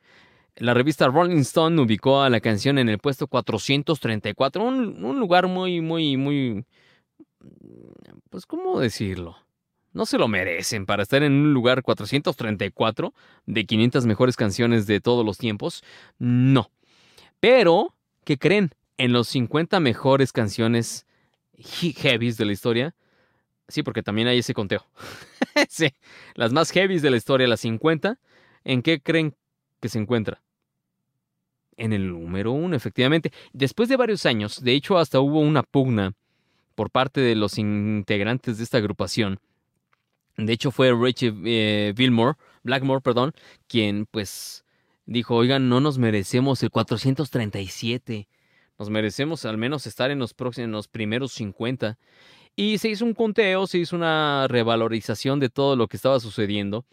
La 0.58 0.74
revista 0.74 1.08
Rolling 1.08 1.40
Stone 1.42 1.80
ubicó 1.82 2.22
a 2.22 2.30
la 2.30 2.40
canción 2.40 2.78
en 2.80 2.90
el 2.90 2.98
puesto 2.98 3.28
434, 3.28 4.64
un, 4.64 5.04
un 5.06 5.20
lugar 5.20 5.48
muy, 5.48 5.82
muy, 5.82 6.18
muy... 6.18 6.66
Pues, 8.30 8.46
¿cómo 8.46 8.80
decirlo? 8.80 9.38
No 9.94 10.06
se 10.06 10.18
lo 10.18 10.28
merecen 10.28 10.86
para 10.86 11.04
estar 11.04 11.24
en 11.24 11.34
un 11.34 11.54
lugar 11.54 11.82
434 11.84 13.14
de 13.46 13.66
500 13.66 14.06
mejores 14.06 14.36
canciones 14.36 14.88
de 14.88 15.00
todos 15.00 15.26
los 15.26 15.38
tiempos. 15.38 15.84
No. 16.20 16.72
Pero, 17.40 17.94
¿qué 18.24 18.38
creen? 18.38 18.72
En 18.98 19.14
los 19.14 19.28
50 19.28 19.80
mejores 19.80 20.32
canciones 20.32 21.06
he- 21.54 21.94
heavies 21.94 22.38
de 22.38 22.46
la 22.46 22.52
historia. 22.52 22.96
Sí, 23.68 23.84
porque 23.84 24.02
también 24.04 24.28
hay 24.28 24.40
ese 24.40 24.54
conteo. 24.54 24.86
sí, 25.70 25.90
las 26.36 26.52
más 26.52 26.72
heavies 26.72 27.02
de 27.02 27.12
la 27.12 27.18
historia, 27.18 27.48
las 27.48 27.60
50. 27.62 28.20
¿En 28.64 28.82
qué 28.82 29.02
creen 29.02 29.36
que 29.80 29.90
se 29.90 30.00
encuentra? 30.00 30.42
En 31.78 31.94
el 31.94 32.10
número 32.10 32.52
uno, 32.52 32.76
efectivamente. 32.76 33.32
Después 33.54 33.88
de 33.88 33.98
varios 33.98 34.26
años, 34.26 34.64
de 34.64 34.74
hecho, 34.74 34.98
hasta 34.98 35.20
hubo 35.20 35.40
una 35.40 35.64
pugna 35.64 36.14
por 36.76 36.92
parte 36.92 37.22
de 37.22 37.36
los 37.36 37.58
integrantes 37.58 38.58
de 38.58 38.64
esta 38.64 38.80
agrupación. 38.80 39.40
De 40.38 40.54
hecho, 40.54 40.72
fue 40.72 40.94
Richie 40.94 41.34
eh, 41.46 41.94
Billmore, 41.96 42.38
Blackmore, 42.64 43.02
perdón, 43.02 43.34
quien 43.68 44.06
pues 44.06 44.64
dijo, 45.08 45.36
oigan, 45.36 45.70
no 45.70 45.82
nos 45.82 45.98
merecemos 45.98 46.62
el 46.62 46.70
437. 46.70 48.28
Nos 48.78 48.90
merecemos 48.92 49.46
al 49.46 49.58
menos 49.58 49.88
estar 49.88 50.12
en 50.12 50.20
los 50.20 50.36
próximos, 50.36 50.66
en 50.66 50.72
los 50.72 50.88
primeros 50.88 51.32
50. 51.34 51.98
Y 52.56 52.78
se 52.78 52.90
hizo 52.90 53.06
un 53.06 53.14
conteo, 53.14 53.66
se 53.66 53.80
hizo 53.80 53.96
una 53.96 54.48
revalorización 54.48 55.40
de 55.40 55.50
todo 55.50 55.76
lo 55.76 55.88
que 55.88 55.98
estaba 55.98 56.20
sucediendo. 56.20 56.86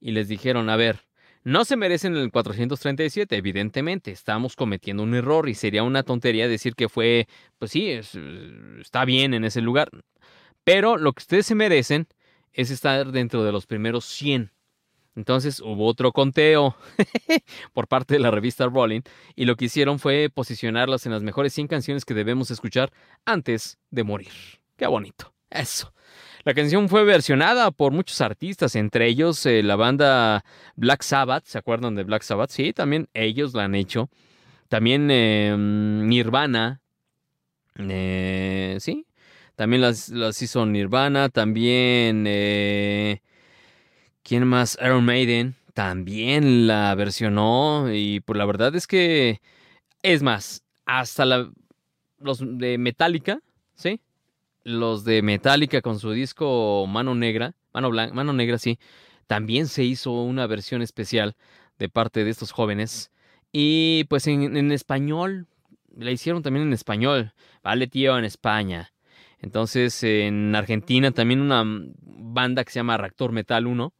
Y 0.00 0.12
les 0.12 0.26
dijeron, 0.28 0.70
a 0.70 0.76
ver, 0.76 1.00
no 1.44 1.64
se 1.64 1.76
merecen 1.76 2.16
el 2.16 2.30
437, 2.30 3.36
evidentemente. 3.36 4.10
Estamos 4.10 4.56
cometiendo 4.56 5.02
un 5.02 5.14
error 5.14 5.48
y 5.48 5.54
sería 5.54 5.82
una 5.82 6.02
tontería 6.02 6.48
decir 6.48 6.74
que 6.74 6.88
fue, 6.88 7.26
pues 7.58 7.70
sí, 7.72 7.90
es- 7.90 8.14
está 8.80 9.04
bien 9.04 9.34
en 9.34 9.44
ese 9.44 9.60
lugar. 9.60 9.90
Pero 10.64 10.96
lo 10.98 11.12
que 11.12 11.20
ustedes 11.22 11.46
se 11.46 11.54
merecen 11.54 12.06
es 12.52 12.70
estar 12.70 13.12
dentro 13.12 13.44
de 13.44 13.52
los 13.52 13.66
primeros 13.66 14.04
100. 14.04 14.52
Entonces 15.16 15.60
hubo 15.60 15.86
otro 15.86 16.12
conteo 16.12 16.76
por 17.72 17.88
parte 17.88 18.14
de 18.14 18.20
la 18.20 18.30
revista 18.30 18.66
Rolling 18.66 19.02
y 19.34 19.44
lo 19.44 19.56
que 19.56 19.66
hicieron 19.66 19.98
fue 19.98 20.30
posicionarlas 20.32 21.04
en 21.06 21.12
las 21.12 21.22
mejores 21.22 21.52
100 21.52 21.66
canciones 21.68 22.04
que 22.04 22.14
debemos 22.14 22.50
escuchar 22.50 22.92
antes 23.24 23.78
de 23.90 24.04
morir. 24.04 24.30
Qué 24.76 24.86
bonito. 24.86 25.34
Eso. 25.50 25.92
La 26.44 26.54
canción 26.54 26.88
fue 26.88 27.04
versionada 27.04 27.70
por 27.70 27.92
muchos 27.92 28.20
artistas, 28.22 28.74
entre 28.74 29.06
ellos 29.08 29.44
eh, 29.44 29.62
la 29.62 29.76
banda 29.76 30.42
Black 30.74 31.02
Sabbath. 31.02 31.44
¿Se 31.44 31.58
acuerdan 31.58 31.94
de 31.94 32.04
Black 32.04 32.22
Sabbath? 32.22 32.50
Sí, 32.50 32.72
también 32.72 33.08
ellos 33.12 33.52
la 33.52 33.64
han 33.64 33.74
hecho. 33.74 34.08
También 34.68 35.08
eh, 35.10 35.54
Nirvana. 35.58 36.80
eh, 37.76 38.76
sí. 38.80 39.06
También 39.54 39.82
las, 39.82 40.08
las 40.08 40.40
hizo 40.40 40.64
Nirvana. 40.64 41.28
También. 41.28 42.24
eh, 42.26 43.20
¿Quién 44.22 44.46
más? 44.46 44.78
Iron 44.80 45.04
Maiden. 45.04 45.56
También 45.74 46.66
la 46.66 46.94
versionó. 46.94 47.92
Y 47.92 48.20
pues 48.20 48.38
la 48.38 48.46
verdad 48.46 48.74
es 48.74 48.86
que. 48.86 49.40
Es 50.02 50.22
más, 50.22 50.62
hasta 50.86 51.26
la, 51.26 51.50
los 52.18 52.38
de 52.42 52.78
Metallica, 52.78 53.40
¿sí? 53.74 54.00
Los 54.62 55.04
de 55.04 55.22
Metallica 55.22 55.80
con 55.80 55.98
su 55.98 56.10
disco 56.12 56.86
Mano 56.86 57.14
Negra, 57.14 57.54
Mano, 57.72 57.90
Blan- 57.90 58.12
Mano 58.12 58.32
Negra, 58.32 58.58
sí, 58.58 58.78
también 59.26 59.68
se 59.68 59.84
hizo 59.84 60.10
una 60.10 60.46
versión 60.46 60.82
especial 60.82 61.36
de 61.78 61.88
parte 61.88 62.24
de 62.24 62.30
estos 62.30 62.52
jóvenes. 62.52 63.10
Y 63.52 64.04
pues 64.04 64.26
en, 64.26 64.70
español, 64.72 65.46
la 65.96 66.10
hicieron 66.10 66.42
también 66.42 66.66
en 66.66 66.72
español. 66.72 67.32
Vale, 67.62 67.86
tío, 67.86 68.16
en 68.18 68.24
España. 68.24 68.92
Entonces, 69.40 70.02
en 70.02 70.54
Argentina 70.54 71.10
también 71.12 71.40
una 71.40 71.64
banda 72.02 72.64
que 72.64 72.72
se 72.72 72.78
llama 72.78 72.96
Reactor 72.96 73.32
Metal 73.32 73.66
1, 73.66 73.92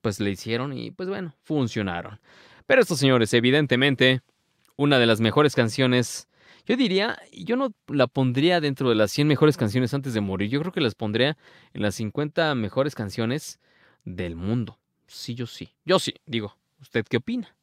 pues 0.00 0.20
le 0.20 0.30
hicieron 0.30 0.72
y 0.72 0.90
pues 0.90 1.08
bueno, 1.08 1.34
funcionaron. 1.42 2.20
Pero 2.66 2.80
estos 2.80 2.98
señores, 2.98 3.32
evidentemente, 3.34 4.22
una 4.76 4.98
de 4.98 5.06
las 5.06 5.20
mejores 5.20 5.54
canciones 5.54 6.28
yo 6.66 6.76
diría, 6.76 7.18
yo 7.32 7.56
no 7.56 7.72
la 7.88 8.06
pondría 8.06 8.60
dentro 8.60 8.88
de 8.88 8.94
las 8.96 9.10
100 9.12 9.28
mejores 9.28 9.56
canciones 9.56 9.94
antes 9.94 10.14
de 10.14 10.20
morir. 10.20 10.50
Yo 10.50 10.60
creo 10.60 10.72
que 10.72 10.80
las 10.80 10.94
pondría 10.94 11.36
en 11.72 11.82
las 11.82 11.94
50 11.94 12.54
mejores 12.54 12.94
canciones 12.94 13.60
del 14.04 14.36
mundo. 14.36 14.78
Sí, 15.06 15.34
yo 15.34 15.46
sí. 15.46 15.70
Yo 15.84 15.98
sí, 15.98 16.14
digo. 16.26 16.56
¿Usted 16.80 17.04
qué 17.08 17.16
opina? 17.18 17.54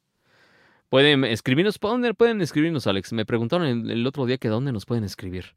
Pueden 0.90 1.24
escribirnos. 1.26 1.80
¿Por 1.80 1.92
dónde 1.92 2.14
pueden 2.14 2.42
escribirnos, 2.42 2.88
Alex? 2.88 3.14
Me 3.14 3.26
preguntaron 3.26 3.68
el, 3.68 3.92
el 3.92 4.08
otro 4.08 4.26
día 4.26 4.38
que 4.38 4.48
dónde 4.48 4.72
nos 4.72 4.86
pueden 4.86 5.04
escribir. 5.04 5.56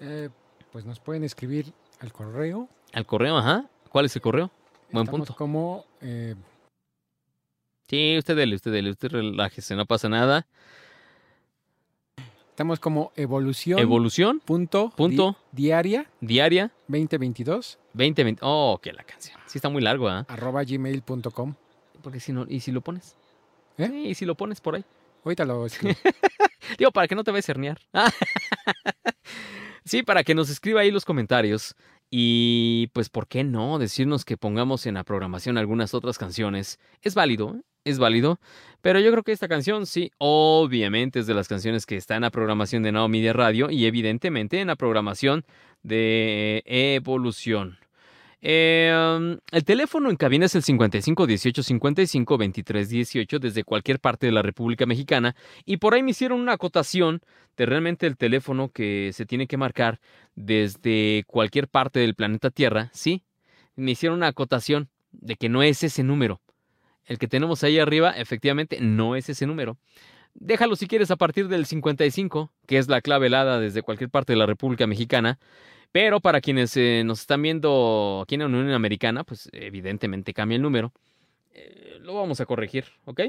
Eh, 0.00 0.28
pues 0.72 0.84
nos 0.84 0.98
pueden 1.00 1.24
escribir 1.24 1.72
al 2.00 2.12
correo. 2.12 2.68
Al 2.92 3.06
correo, 3.06 3.36
ajá. 3.38 3.68
¿Cuál 3.90 4.06
es 4.06 4.16
el 4.16 4.22
correo? 4.22 4.50
Buen 4.90 5.04
Estamos 5.04 5.28
punto. 5.28 5.34
como 5.36 5.86
eh, 6.00 6.34
Sí, 7.88 8.16
usted 8.18 8.36
dele, 8.36 8.56
usted 8.56 8.72
dele, 8.72 8.90
usted 8.90 9.10
relájese, 9.10 9.76
no 9.76 9.86
pasa 9.86 10.08
nada. 10.08 10.46
Estamos 12.54 12.78
como 12.78 13.10
evolución 13.16 13.80
Evolución 13.80 14.38
punto, 14.38 14.84
di- 14.86 14.96
punto. 14.96 15.36
diaria 15.50 16.08
diaria 16.20 16.70
2022 16.86 17.78
2020. 17.94 18.40
Oh, 18.44 18.78
que 18.80 18.92
la 18.92 19.02
canción. 19.02 19.36
Sí 19.46 19.58
está 19.58 19.68
muy 19.68 19.82
largo, 19.82 20.08
¿ah? 20.08 20.24
arroba 20.28 20.62
gmail.com. 20.62 21.54
Porque 22.02 22.20
si 22.20 22.32
no, 22.32 22.46
¿y 22.48 22.60
si 22.60 22.70
lo 22.70 22.80
pones? 22.80 23.16
¿Eh? 23.78 23.88
Sí, 23.88 24.06
¿y 24.08 24.14
si 24.14 24.24
lo 24.24 24.36
pones 24.36 24.60
por 24.60 24.76
ahí? 24.76 24.84
Ahorita 25.24 25.44
lo 25.44 25.66
escribo. 25.66 25.94
Digo, 26.78 26.90
para 26.92 27.08
que 27.08 27.14
no 27.16 27.24
te 27.24 27.30
vayas 27.32 27.48
a 27.48 27.52
herniar. 27.52 27.80
sí, 29.84 30.02
para 30.02 30.22
que 30.24 30.34
nos 30.34 30.50
escriba 30.50 30.80
ahí 30.80 30.90
los 30.90 31.04
comentarios. 31.04 31.74
Y 32.10 32.88
pues, 32.92 33.08
¿por 33.08 33.26
qué 33.26 33.42
no 33.42 33.78
decirnos 33.78 34.24
que 34.24 34.36
pongamos 34.36 34.86
en 34.86 34.94
la 34.94 35.02
programación 35.04 35.58
algunas 35.58 35.94
otras 35.94 36.18
canciones? 36.18 36.78
Es 37.02 37.14
válido, 37.14 37.56
¿eh? 37.56 37.62
Es 37.84 37.98
válido. 37.98 38.40
Pero 38.80 39.00
yo 39.00 39.10
creo 39.12 39.22
que 39.22 39.32
esta 39.32 39.48
canción, 39.48 39.86
sí, 39.86 40.10
obviamente 40.18 41.20
es 41.20 41.26
de 41.26 41.34
las 41.34 41.48
canciones 41.48 41.86
que 41.86 41.96
está 41.96 42.16
en 42.16 42.22
la 42.22 42.30
programación 42.30 42.82
de 42.82 42.92
Now 42.92 43.08
Media 43.08 43.32
Radio 43.32 43.70
y 43.70 43.86
evidentemente 43.86 44.60
en 44.60 44.66
la 44.66 44.76
programación 44.76 45.44
de 45.82 46.62
Evolución. 46.66 47.78
Um, 48.44 49.38
el 49.52 49.64
teléfono 49.64 50.10
en 50.10 50.16
cabina 50.16 50.44
es 50.44 50.54
el 50.54 50.62
55 50.62 51.26
18 51.26 51.62
55 51.62 52.36
23 52.36 52.88
18 52.90 53.38
desde 53.38 53.64
cualquier 53.64 54.00
parte 54.00 54.26
de 54.26 54.32
la 54.32 54.42
República 54.42 54.84
Mexicana 54.84 55.34
y 55.64 55.78
por 55.78 55.94
ahí 55.94 56.02
me 56.02 56.10
hicieron 56.10 56.40
una 56.40 56.52
acotación 56.52 57.22
de 57.56 57.64
realmente 57.64 58.06
el 58.06 58.18
teléfono 58.18 58.68
que 58.68 59.12
se 59.14 59.24
tiene 59.24 59.46
que 59.46 59.56
marcar 59.56 59.98
desde 60.34 61.24
cualquier 61.26 61.68
parte 61.68 62.00
del 62.00 62.14
planeta 62.14 62.50
Tierra, 62.50 62.90
¿sí? 62.92 63.22
Me 63.76 63.92
hicieron 63.92 64.18
una 64.18 64.28
acotación 64.28 64.90
de 65.10 65.36
que 65.36 65.48
no 65.48 65.62
es 65.62 65.82
ese 65.82 66.02
número. 66.02 66.42
El 67.06 67.18
que 67.18 67.28
tenemos 67.28 67.62
ahí 67.64 67.78
arriba, 67.78 68.10
efectivamente, 68.10 68.78
no 68.80 69.16
es 69.16 69.28
ese 69.28 69.46
número. 69.46 69.76
Déjalo 70.34 70.74
si 70.74 70.86
quieres 70.86 71.10
a 71.10 71.16
partir 71.16 71.48
del 71.48 71.66
55, 71.66 72.52
que 72.66 72.78
es 72.78 72.88
la 72.88 73.00
clave 73.00 73.28
helada 73.28 73.60
desde 73.60 73.82
cualquier 73.82 74.10
parte 74.10 74.32
de 74.32 74.38
la 74.38 74.46
República 74.46 74.86
Mexicana. 74.86 75.38
Pero 75.92 76.20
para 76.20 76.40
quienes 76.40 76.76
eh, 76.76 77.02
nos 77.04 77.20
están 77.20 77.40
viendo 77.40 78.20
aquí 78.24 78.34
en 78.34 78.40
la 78.40 78.46
Unión 78.46 78.72
Americana, 78.72 79.22
pues 79.22 79.48
evidentemente 79.52 80.34
cambia 80.34 80.56
el 80.56 80.62
número. 80.62 80.92
Eh, 81.52 81.98
lo 82.00 82.14
vamos 82.14 82.40
a 82.40 82.46
corregir, 82.46 82.86
¿ok? 83.04 83.20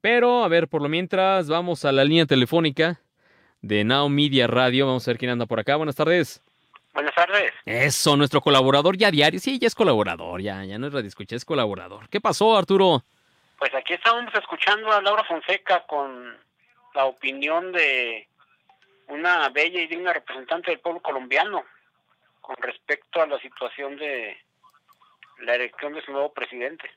Pero, 0.00 0.44
a 0.44 0.48
ver, 0.48 0.68
por 0.68 0.80
lo 0.80 0.88
mientras, 0.88 1.48
vamos 1.48 1.84
a 1.84 1.90
la 1.90 2.04
línea 2.04 2.26
telefónica 2.26 3.00
de 3.62 3.82
Now 3.82 4.08
Media 4.08 4.46
Radio. 4.46 4.86
Vamos 4.86 5.08
a 5.08 5.10
ver 5.10 5.18
quién 5.18 5.32
anda 5.32 5.46
por 5.46 5.58
acá. 5.58 5.74
Buenas 5.74 5.96
tardes. 5.96 6.40
Buenas 6.98 7.14
tardes. 7.14 7.52
Eso, 7.64 8.16
nuestro 8.16 8.40
colaborador 8.40 8.96
ya 8.96 9.12
diario. 9.12 9.38
Sí, 9.38 9.60
ya 9.60 9.68
es 9.68 9.74
colaborador, 9.76 10.42
ya, 10.42 10.64
ya 10.64 10.78
no 10.78 10.88
es 10.88 10.92
radio 10.92 11.06
escucha, 11.06 11.36
es 11.36 11.44
colaborador. 11.44 12.08
¿Qué 12.08 12.20
pasó, 12.20 12.56
Arturo? 12.58 13.04
Pues 13.56 13.72
aquí 13.72 13.92
estábamos 13.92 14.34
escuchando 14.34 14.90
a 14.90 15.00
Laura 15.00 15.22
Fonseca 15.22 15.86
con 15.86 16.36
la 16.96 17.04
opinión 17.04 17.70
de 17.70 18.26
una 19.06 19.48
bella 19.50 19.80
y 19.80 19.86
digna 19.86 20.12
representante 20.12 20.72
del 20.72 20.80
pueblo 20.80 21.00
colombiano. 21.00 21.62
con 22.40 22.56
respecto 22.56 23.22
a 23.22 23.28
la 23.28 23.38
situación 23.38 23.96
de 23.96 24.36
la 25.42 25.54
elección 25.54 25.94
de 25.94 26.02
su 26.02 26.10
nuevo 26.10 26.32
presidente. 26.32 26.90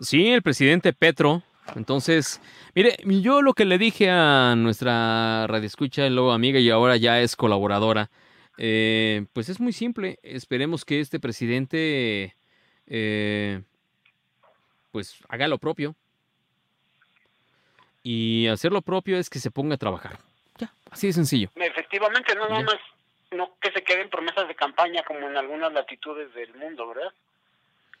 Sí, 0.00 0.32
el 0.32 0.42
presidente 0.42 0.92
Petro. 0.92 1.44
Entonces, 1.76 2.40
mire, 2.74 2.96
yo 3.04 3.40
lo 3.40 3.52
que 3.52 3.66
le 3.66 3.78
dije 3.78 4.10
a 4.10 4.56
nuestra 4.56 5.46
radioescucha, 5.46 6.08
luego 6.08 6.32
amiga 6.32 6.58
y 6.58 6.70
ahora 6.70 6.96
ya 6.96 7.20
es 7.20 7.36
colaboradora, 7.36 8.10
eh, 8.58 9.26
pues 9.32 9.48
es 9.48 9.60
muy 9.60 9.72
simple. 9.72 10.18
Esperemos 10.22 10.84
que 10.84 11.00
este 11.00 11.20
presidente, 11.20 12.34
eh, 12.86 13.62
pues 14.90 15.18
haga 15.28 15.48
lo 15.48 15.58
propio. 15.58 15.94
Y 18.02 18.46
hacer 18.48 18.72
lo 18.72 18.82
propio 18.82 19.18
es 19.18 19.28
que 19.28 19.38
se 19.38 19.50
ponga 19.50 19.74
a 19.74 19.78
trabajar. 19.78 20.18
Ya, 20.58 20.72
así 20.90 21.08
de 21.08 21.12
sencillo. 21.12 21.50
Efectivamente, 21.54 22.34
no 22.34 22.48
nada 22.48 22.62
más 22.62 22.78
no 23.30 23.56
que 23.60 23.70
se 23.72 23.82
queden 23.82 24.10
promesas 24.10 24.48
de 24.48 24.54
campaña 24.54 25.02
como 25.04 25.28
en 25.28 25.36
algunas 25.36 25.72
latitudes 25.72 26.32
del 26.34 26.54
mundo, 26.54 26.88
¿verdad? 26.88 27.12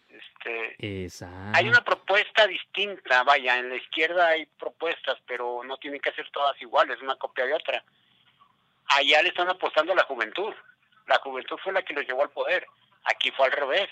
Este, 0.08 1.04
Exacto. 1.04 1.56
hay 1.56 1.68
una 1.68 1.84
propuesta 1.84 2.46
distinta, 2.46 3.22
vaya, 3.22 3.58
en 3.58 3.68
la 3.68 3.76
izquierda 3.76 4.28
hay 4.28 4.46
propuestas, 4.46 5.18
pero 5.26 5.62
no 5.64 5.76
tienen 5.76 6.00
que 6.00 6.12
ser 6.12 6.28
todas 6.30 6.60
iguales, 6.60 7.00
una 7.00 7.14
copia 7.14 7.46
de 7.46 7.54
otra. 7.54 7.84
Allá 8.90 9.22
le 9.22 9.28
están 9.28 9.48
apostando 9.48 9.92
a 9.92 9.96
la 9.96 10.04
juventud. 10.04 10.52
La 11.06 11.16
juventud 11.18 11.58
fue 11.62 11.72
la 11.72 11.82
que 11.82 11.94
los 11.94 12.06
llevó 12.06 12.22
al 12.22 12.30
poder. 12.30 12.66
Aquí 13.04 13.30
fue 13.30 13.46
al 13.46 13.52
revés. 13.52 13.88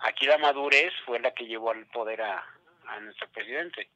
Aquí 0.00 0.26
la 0.26 0.38
madurez 0.38 0.92
fue 1.06 1.18
la 1.18 1.32
que 1.32 1.46
llevó 1.46 1.70
al 1.70 1.86
poder 1.86 2.22
a, 2.22 2.44
a 2.86 3.00
nuestro 3.00 3.28
presidente. 3.30 3.88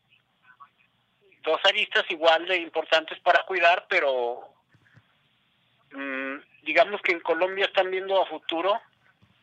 Dos 1.42 1.60
aristas 1.64 2.04
igual 2.10 2.46
de 2.46 2.56
importantes 2.56 3.18
para 3.20 3.44
cuidar, 3.44 3.86
pero 3.88 4.54
mm, 5.92 6.36
digamos 6.62 7.00
que 7.02 7.12
en 7.12 7.20
Colombia 7.20 7.66
están 7.66 7.90
viendo 7.90 8.20
a 8.20 8.26
futuro 8.26 8.80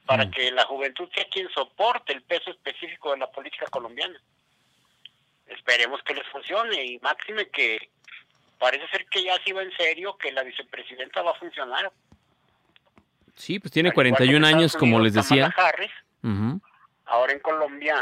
para 0.06 0.26
Mm. 0.26 0.32
que 0.32 0.52
la 0.52 0.66
juventud 0.66 1.10
sea 1.14 1.26
quien 1.30 1.50
soporte 1.50 2.14
el 2.14 2.22
peso 2.24 2.52
específico 2.52 3.12
de 3.12 3.18
la 3.18 3.32
política 3.32 3.66
colombiana. 3.68 4.20
Esperemos 5.48 6.02
que 6.04 6.16
les 6.16 6.28
funcione 6.28 6.84
y 6.84 7.00
máxime 7.00 7.50
que 7.50 7.90
parece 8.66 8.88
ser 8.88 9.06
que 9.06 9.24
ya 9.24 9.38
sí 9.46 9.52
va 9.52 9.62
en 9.62 9.72
serio, 9.78 10.18
que 10.18 10.32
la 10.32 10.42
vicepresidenta 10.42 11.22
va 11.22 11.32
a 11.32 11.36
funcionar. 11.36 11.92
Sí, 13.36 13.60
pues 13.60 13.72
tiene 13.72 13.90
Al 13.90 13.94
igual 13.94 14.06
que 14.06 14.10
en 14.10 14.16
41 14.16 14.48
años, 14.48 14.76
como 14.76 15.00
les 15.00 15.14
decía. 15.14 15.54
Ahora 17.06 17.32
en 17.34 17.40
Colombia 17.40 17.96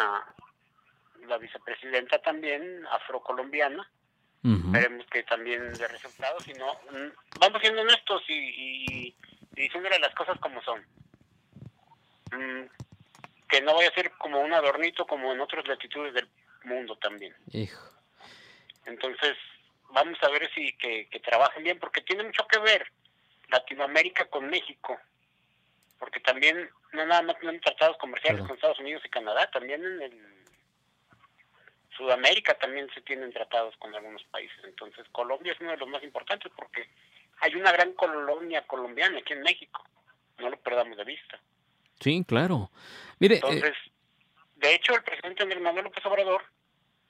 la 1.27 1.37
vicepresidenta 1.37 2.19
también 2.19 2.85
afrocolombiana 2.91 3.89
Ujú. 4.43 4.75
esperemos 4.75 5.05
que 5.07 5.23
también 5.23 5.73
dé 5.73 5.87
resultados 5.87 6.45
no 6.57 6.73
mm, 6.91 7.39
vamos 7.39 7.61
siendo 7.61 7.81
honestos 7.81 8.21
y, 8.27 8.33
y, 8.33 9.15
y 9.55 9.61
diciéndole 9.61 9.99
las 9.99 10.13
cosas 10.15 10.37
como 10.39 10.61
son 10.63 10.85
Mm, 12.31 12.65
que 13.47 13.61
no 13.61 13.75
vaya 13.75 13.89
a 13.89 13.93
ser 13.93 14.11
como 14.17 14.41
un 14.41 14.53
adornito 14.53 15.05
como 15.05 15.31
en 15.31 15.39
otras 15.39 15.67
latitudes 15.67 16.13
del 16.15 16.27
mundo 16.63 16.97
también 16.97 17.33
Hijo. 17.51 17.79
entonces 18.85 19.37
vamos 19.93 20.17
a 20.21 20.29
ver 20.29 20.49
si 20.53 20.73
que, 20.73 21.07
que 21.09 21.19
trabajen 21.19 21.63
bien 21.63 21.79
porque 21.79 22.01
tiene 22.01 22.23
mucho 22.23 22.45
que 22.47 22.59
ver 22.59 22.85
Latinoamérica 23.49 24.25
con 24.25 24.49
México 24.49 24.99
porque 26.03 26.19
también 26.19 26.69
no 26.91 27.05
nada 27.05 27.21
más 27.21 27.39
tienen 27.39 27.61
tratados 27.61 27.95
comerciales 27.97 28.41
con 28.41 28.55
Estados 28.55 28.79
Unidos 28.79 29.01
y 29.05 29.09
Canadá 29.09 29.49
también 29.51 29.85
en 29.85 30.01
el 30.01 30.43
Sudamérica 31.95 32.55
también 32.55 32.89
se 32.93 32.99
tienen 33.01 33.31
tratados 33.31 33.77
con 33.77 33.95
algunos 33.95 34.21
países. 34.25 34.57
Entonces 34.65 35.05
Colombia 35.13 35.53
es 35.53 35.61
uno 35.61 35.71
de 35.71 35.77
los 35.77 35.87
más 35.87 36.03
importantes 36.03 36.51
porque 36.57 36.89
hay 37.39 37.55
una 37.55 37.71
gran 37.71 37.93
colonia 37.93 38.67
colombiana 38.67 39.19
aquí 39.19 39.31
en 39.31 39.43
México. 39.43 39.81
No 40.39 40.49
lo 40.49 40.57
perdamos 40.57 40.97
de 40.97 41.05
vista. 41.05 41.39
Sí, 42.01 42.25
claro. 42.27 42.69
Mire, 43.19 43.35
eh, 43.35 43.41
entonces, 43.41 43.77
de 44.55 44.75
hecho, 44.75 44.93
el 44.95 45.03
presidente 45.03 45.43
Andrés 45.43 45.61
Manuel 45.61 45.85
López 45.85 46.05
Obrador 46.05 46.43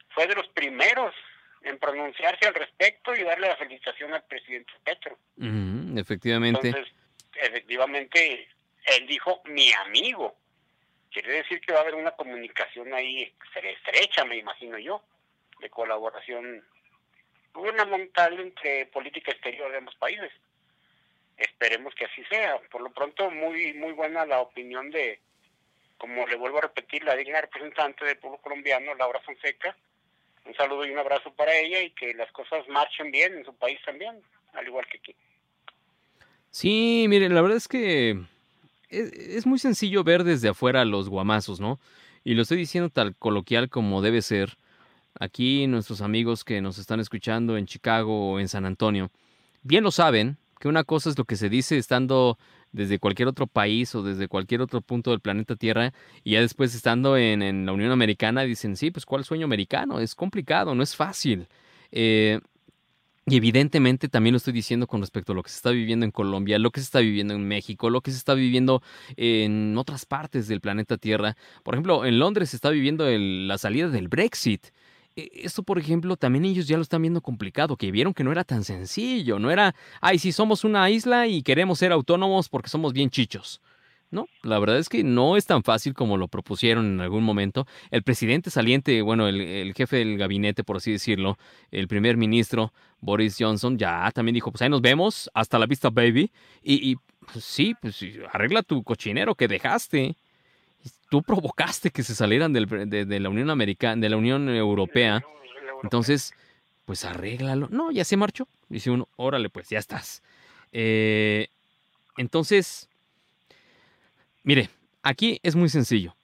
fue 0.09 0.27
de 0.27 0.35
los 0.35 0.47
primeros 0.49 1.15
en 1.63 1.77
pronunciarse 1.79 2.45
al 2.45 2.53
respecto 2.53 3.15
y 3.15 3.23
darle 3.23 3.47
la 3.47 3.55
felicitación 3.55 4.13
al 4.13 4.23
presidente 4.25 4.71
Petro. 4.83 5.17
efectivamente. 5.97 6.67
Entonces, 6.67 6.93
efectivamente, 7.35 8.47
él 8.85 9.07
dijo 9.07 9.41
mi 9.45 9.71
amigo. 9.73 10.35
Quiere 11.11 11.33
decir 11.33 11.61
que 11.61 11.71
va 11.73 11.79
a 11.79 11.81
haber 11.83 11.95
una 11.95 12.11
comunicación 12.11 12.93
ahí 12.93 13.31
estre- 13.53 13.75
estrecha, 13.77 14.25
me 14.25 14.37
imagino 14.37 14.77
yo, 14.79 15.03
de 15.59 15.69
colaboración 15.69 16.65
gubernamental 17.53 18.39
entre 18.39 18.87
política 18.87 19.31
exterior 19.31 19.71
de 19.71 19.77
ambos 19.77 19.95
países. 19.95 20.31
Esperemos 21.37 21.93
que 21.95 22.05
así 22.05 22.23
sea. 22.25 22.59
Por 22.71 22.81
lo 22.81 22.91
pronto, 22.91 23.29
muy 23.29 23.73
muy 23.73 23.91
buena 23.93 24.25
la 24.25 24.39
opinión 24.41 24.89
de, 24.91 25.19
como 25.97 26.27
le 26.27 26.35
vuelvo 26.35 26.57
a 26.57 26.61
repetir, 26.61 27.03
la 27.03 27.15
digna 27.15 27.41
representante 27.41 28.05
del 28.05 28.17
pueblo 28.17 28.39
colombiano, 28.39 28.93
Laura 28.95 29.19
Fonseca. 29.21 29.75
Un 30.45 30.53
saludo 30.55 30.85
y 30.85 30.91
un 30.91 30.99
abrazo 30.99 31.33
para 31.33 31.55
ella 31.57 31.81
y 31.81 31.91
que 31.91 32.13
las 32.13 32.31
cosas 32.31 32.67
marchen 32.67 33.11
bien 33.11 33.33
en 33.33 33.45
su 33.45 33.53
país 33.55 33.79
también, 33.85 34.19
al 34.53 34.67
igual 34.67 34.85
que 34.87 34.97
aquí. 34.97 35.15
Sí, 36.51 37.05
mire, 37.07 37.29
la 37.29 37.41
verdad 37.41 37.57
es 37.57 37.67
que 37.67 38.21
es, 38.89 39.11
es 39.13 39.45
muy 39.45 39.59
sencillo 39.59 40.03
ver 40.03 40.23
desde 40.23 40.49
afuera 40.49 40.85
los 40.85 41.09
guamazos, 41.09 41.59
¿no? 41.59 41.79
Y 42.23 42.35
lo 42.35 42.43
estoy 42.43 42.57
diciendo 42.57 42.89
tal 42.89 43.15
coloquial 43.15 43.69
como 43.69 44.01
debe 44.01 44.21
ser. 44.21 44.57
Aquí 45.19 45.67
nuestros 45.67 46.01
amigos 46.01 46.43
que 46.43 46.59
nos 46.61 46.79
están 46.79 46.99
escuchando 46.99 47.55
en 47.55 47.67
Chicago 47.67 48.31
o 48.31 48.39
en 48.39 48.47
San 48.47 48.65
Antonio, 48.65 49.11
bien 49.61 49.83
lo 49.83 49.91
saben 49.91 50.37
que 50.59 50.67
una 50.67 50.83
cosa 50.83 51.09
es 51.09 51.17
lo 51.17 51.25
que 51.25 51.35
se 51.35 51.49
dice 51.49 51.77
estando 51.77 52.37
desde 52.73 52.99
cualquier 52.99 53.29
otro 53.29 53.47
país 53.47 53.95
o 53.95 54.03
desde 54.03 54.27
cualquier 54.27 54.61
otro 54.61 54.81
punto 54.81 55.11
del 55.11 55.21
planeta 55.21 55.55
Tierra 55.55 55.93
y 56.23 56.31
ya 56.31 56.41
después 56.41 56.75
estando 56.75 57.15
en, 57.15 57.41
en 57.41 57.65
la 57.65 57.71
Unión 57.71 57.91
Americana 57.91 58.41
dicen, 58.41 58.75
sí, 58.75 58.91
pues 58.91 59.05
¿cuál 59.05 59.23
sueño 59.23 59.45
americano? 59.45 59.99
Es 59.99 60.15
complicado, 60.15 60.75
no 60.75 60.83
es 60.83 60.95
fácil. 60.95 61.47
Eh, 61.91 62.39
y 63.25 63.37
evidentemente 63.37 64.09
también 64.09 64.33
lo 64.33 64.37
estoy 64.37 64.51
diciendo 64.51 64.85
con 64.85 64.99
respecto 64.99 65.31
a 65.31 65.35
lo 65.35 65.43
que 65.43 65.49
se 65.49 65.55
está 65.55 65.69
viviendo 65.69 66.05
en 66.05 66.11
Colombia, 66.11 66.59
lo 66.59 66.71
que 66.71 66.81
se 66.81 66.85
está 66.85 66.99
viviendo 66.99 67.33
en 67.33 67.47
México, 67.47 67.89
lo 67.89 68.01
que 68.01 68.11
se 68.11 68.17
está 68.17 68.33
viviendo 68.33 68.81
en 69.15 69.77
otras 69.77 70.05
partes 70.05 70.49
del 70.49 70.59
planeta 70.59 70.97
Tierra. 70.97 71.37
Por 71.63 71.73
ejemplo, 71.73 72.05
en 72.05 72.19
Londres 72.19 72.49
se 72.49 72.57
está 72.57 72.69
viviendo 72.69 73.05
la 73.07 73.57
salida 73.57 73.87
del 73.87 74.09
Brexit. 74.09 74.67
E- 75.15 75.29
Esto, 75.43 75.63
por 75.63 75.79
ejemplo, 75.79 76.17
también 76.17 76.45
ellos 76.45 76.67
ya 76.67 76.77
lo 76.77 76.83
están 76.83 77.01
viendo 77.01 77.21
complicado, 77.21 77.77
que 77.77 77.91
vieron 77.91 78.13
que 78.13 78.23
no 78.23 78.31
era 78.31 78.43
tan 78.43 78.63
sencillo, 78.63 79.39
no 79.39 79.51
era, 79.51 79.75
ay, 80.01 80.19
sí, 80.19 80.31
somos 80.31 80.63
una 80.63 80.89
isla 80.89 81.27
y 81.27 81.43
queremos 81.43 81.79
ser 81.79 81.91
autónomos 81.91 82.49
porque 82.49 82.69
somos 82.69 82.93
bien 82.93 83.09
chichos. 83.09 83.61
No, 84.11 84.27
la 84.43 84.59
verdad 84.59 84.77
es 84.77 84.89
que 84.89 85.03
no 85.03 85.37
es 85.37 85.47
tan 85.47 85.63
fácil 85.63 85.95
como 85.95 86.17
lo 86.17 86.27
propusieron 86.27 86.85
en 86.85 87.01
algún 87.01 87.23
momento. 87.23 87.65
El 87.89 88.03
presidente 88.03 88.51
saliente, 88.51 89.01
bueno, 89.01 89.27
el, 89.27 89.73
jefe 89.75 89.97
del 89.97 90.19
gabinete, 90.19 90.63
por 90.63 90.77
así 90.77 90.91
decirlo, 90.91 91.39
el 91.71 91.87
primer 91.87 92.15
ministro 92.15 92.73
Boris 92.99 93.37
Johnson, 93.39 93.75
ya 93.79 94.11
también 94.11 94.35
dijo, 94.35 94.51
pues 94.51 94.61
ahí 94.61 94.69
nos 94.69 94.81
vemos, 94.81 95.31
hasta 95.33 95.57
la 95.57 95.65
vista, 95.65 95.89
baby. 95.89 96.31
Y, 96.61 96.91
y, 96.91 96.95
pues, 97.31 97.43
sí, 97.43 97.73
pues 97.81 98.03
arregla 98.31 98.61
tu 98.61 98.83
cochinero 98.83 99.33
que 99.33 99.47
dejaste. 99.47 100.15
Tú 101.09 101.21
provocaste 101.21 101.91
que 101.91 102.03
se 102.03 102.15
salieran 102.15 102.53
del- 102.53 102.89
de, 102.89 103.19
la 103.19 103.29
Unión 103.29 103.49
Americana, 103.49 104.01
de 104.01 104.09
la 104.09 104.17
Unión 104.17 104.49
Europea. 104.49 105.23
Entonces, 105.83 106.33
pues 106.85 107.05
arréglalo. 107.05 107.67
No, 107.69 107.91
ya 107.91 108.03
se 108.03 108.17
marchó. 108.17 108.47
Dice 108.69 108.89
uno, 108.89 109.07
órale, 109.15 109.49
pues 109.49 109.69
ya 109.69 109.79
estás. 109.79 110.23
Eh, 110.71 111.47
entonces, 112.17 112.89
mire, 114.43 114.69
aquí 115.03 115.39
es 115.43 115.55
muy 115.55 115.69
sencillo. 115.69 116.15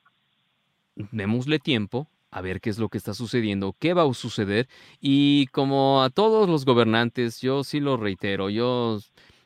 Démosle 0.95 1.59
tiempo 1.59 2.07
a 2.31 2.41
ver 2.41 2.61
qué 2.61 2.69
es 2.69 2.77
lo 2.77 2.89
que 2.89 2.97
está 2.97 3.13
sucediendo, 3.13 3.75
qué 3.79 3.93
va 3.93 4.03
a 4.03 4.13
suceder. 4.13 4.67
Y 4.99 5.47
como 5.47 6.03
a 6.03 6.09
todos 6.09 6.49
los 6.49 6.65
gobernantes, 6.65 7.41
yo 7.41 7.63
sí 7.63 7.79
lo 7.79 7.97
reitero, 7.97 8.49
yo... 8.49 8.99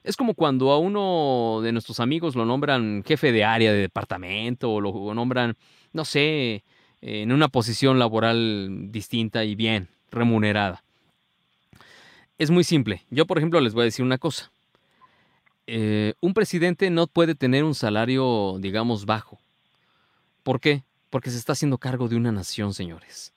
Es 0.03 0.17
como 0.17 0.33
cuando 0.33 0.71
a 0.71 0.77
uno 0.77 1.61
de 1.63 1.71
nuestros 1.71 1.99
amigos 1.99 2.35
lo 2.35 2.45
nombran 2.45 3.03
jefe 3.05 3.31
de 3.31 3.43
área 3.43 3.71
de 3.71 3.79
departamento 3.79 4.71
o 4.71 4.81
lo 4.81 5.13
nombran, 5.13 5.55
no 5.93 6.05
sé, 6.05 6.63
en 7.01 7.31
una 7.31 7.47
posición 7.47 7.99
laboral 7.99 8.91
distinta 8.91 9.43
y 9.43 9.55
bien 9.55 9.89
remunerada. 10.11 10.83
Es 12.37 12.49
muy 12.49 12.63
simple. 12.63 13.03
Yo, 13.09 13.25
por 13.25 13.37
ejemplo, 13.37 13.61
les 13.61 13.73
voy 13.73 13.83
a 13.83 13.85
decir 13.85 14.03
una 14.03 14.17
cosa. 14.17 14.51
Eh, 15.67 16.13
un 16.19 16.33
presidente 16.33 16.89
no 16.89 17.07
puede 17.07 17.35
tener 17.35 17.63
un 17.63 17.75
salario, 17.75 18.57
digamos, 18.59 19.05
bajo. 19.05 19.39
¿Por 20.43 20.59
qué? 20.59 20.83
Porque 21.09 21.29
se 21.29 21.37
está 21.37 21.53
haciendo 21.53 21.77
cargo 21.77 22.07
de 22.07 22.15
una 22.15 22.31
nación, 22.31 22.73
señores. 22.73 23.33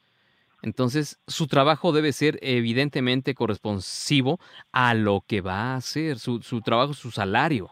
Entonces, 0.67 1.21
su 1.29 1.47
trabajo 1.47 1.93
debe 1.93 2.13
ser 2.13 2.41
evidentemente 2.43 3.37
corresponsivo 3.37 4.41
a 4.73 4.95
lo 4.95 5.23
que 5.25 5.41
va 5.41 5.75
a 5.75 5.77
hacer, 5.77 6.19
su, 6.19 6.43
su 6.43 6.61
trabajo, 6.61 6.93
su 6.93 7.13
salario. 7.13 7.71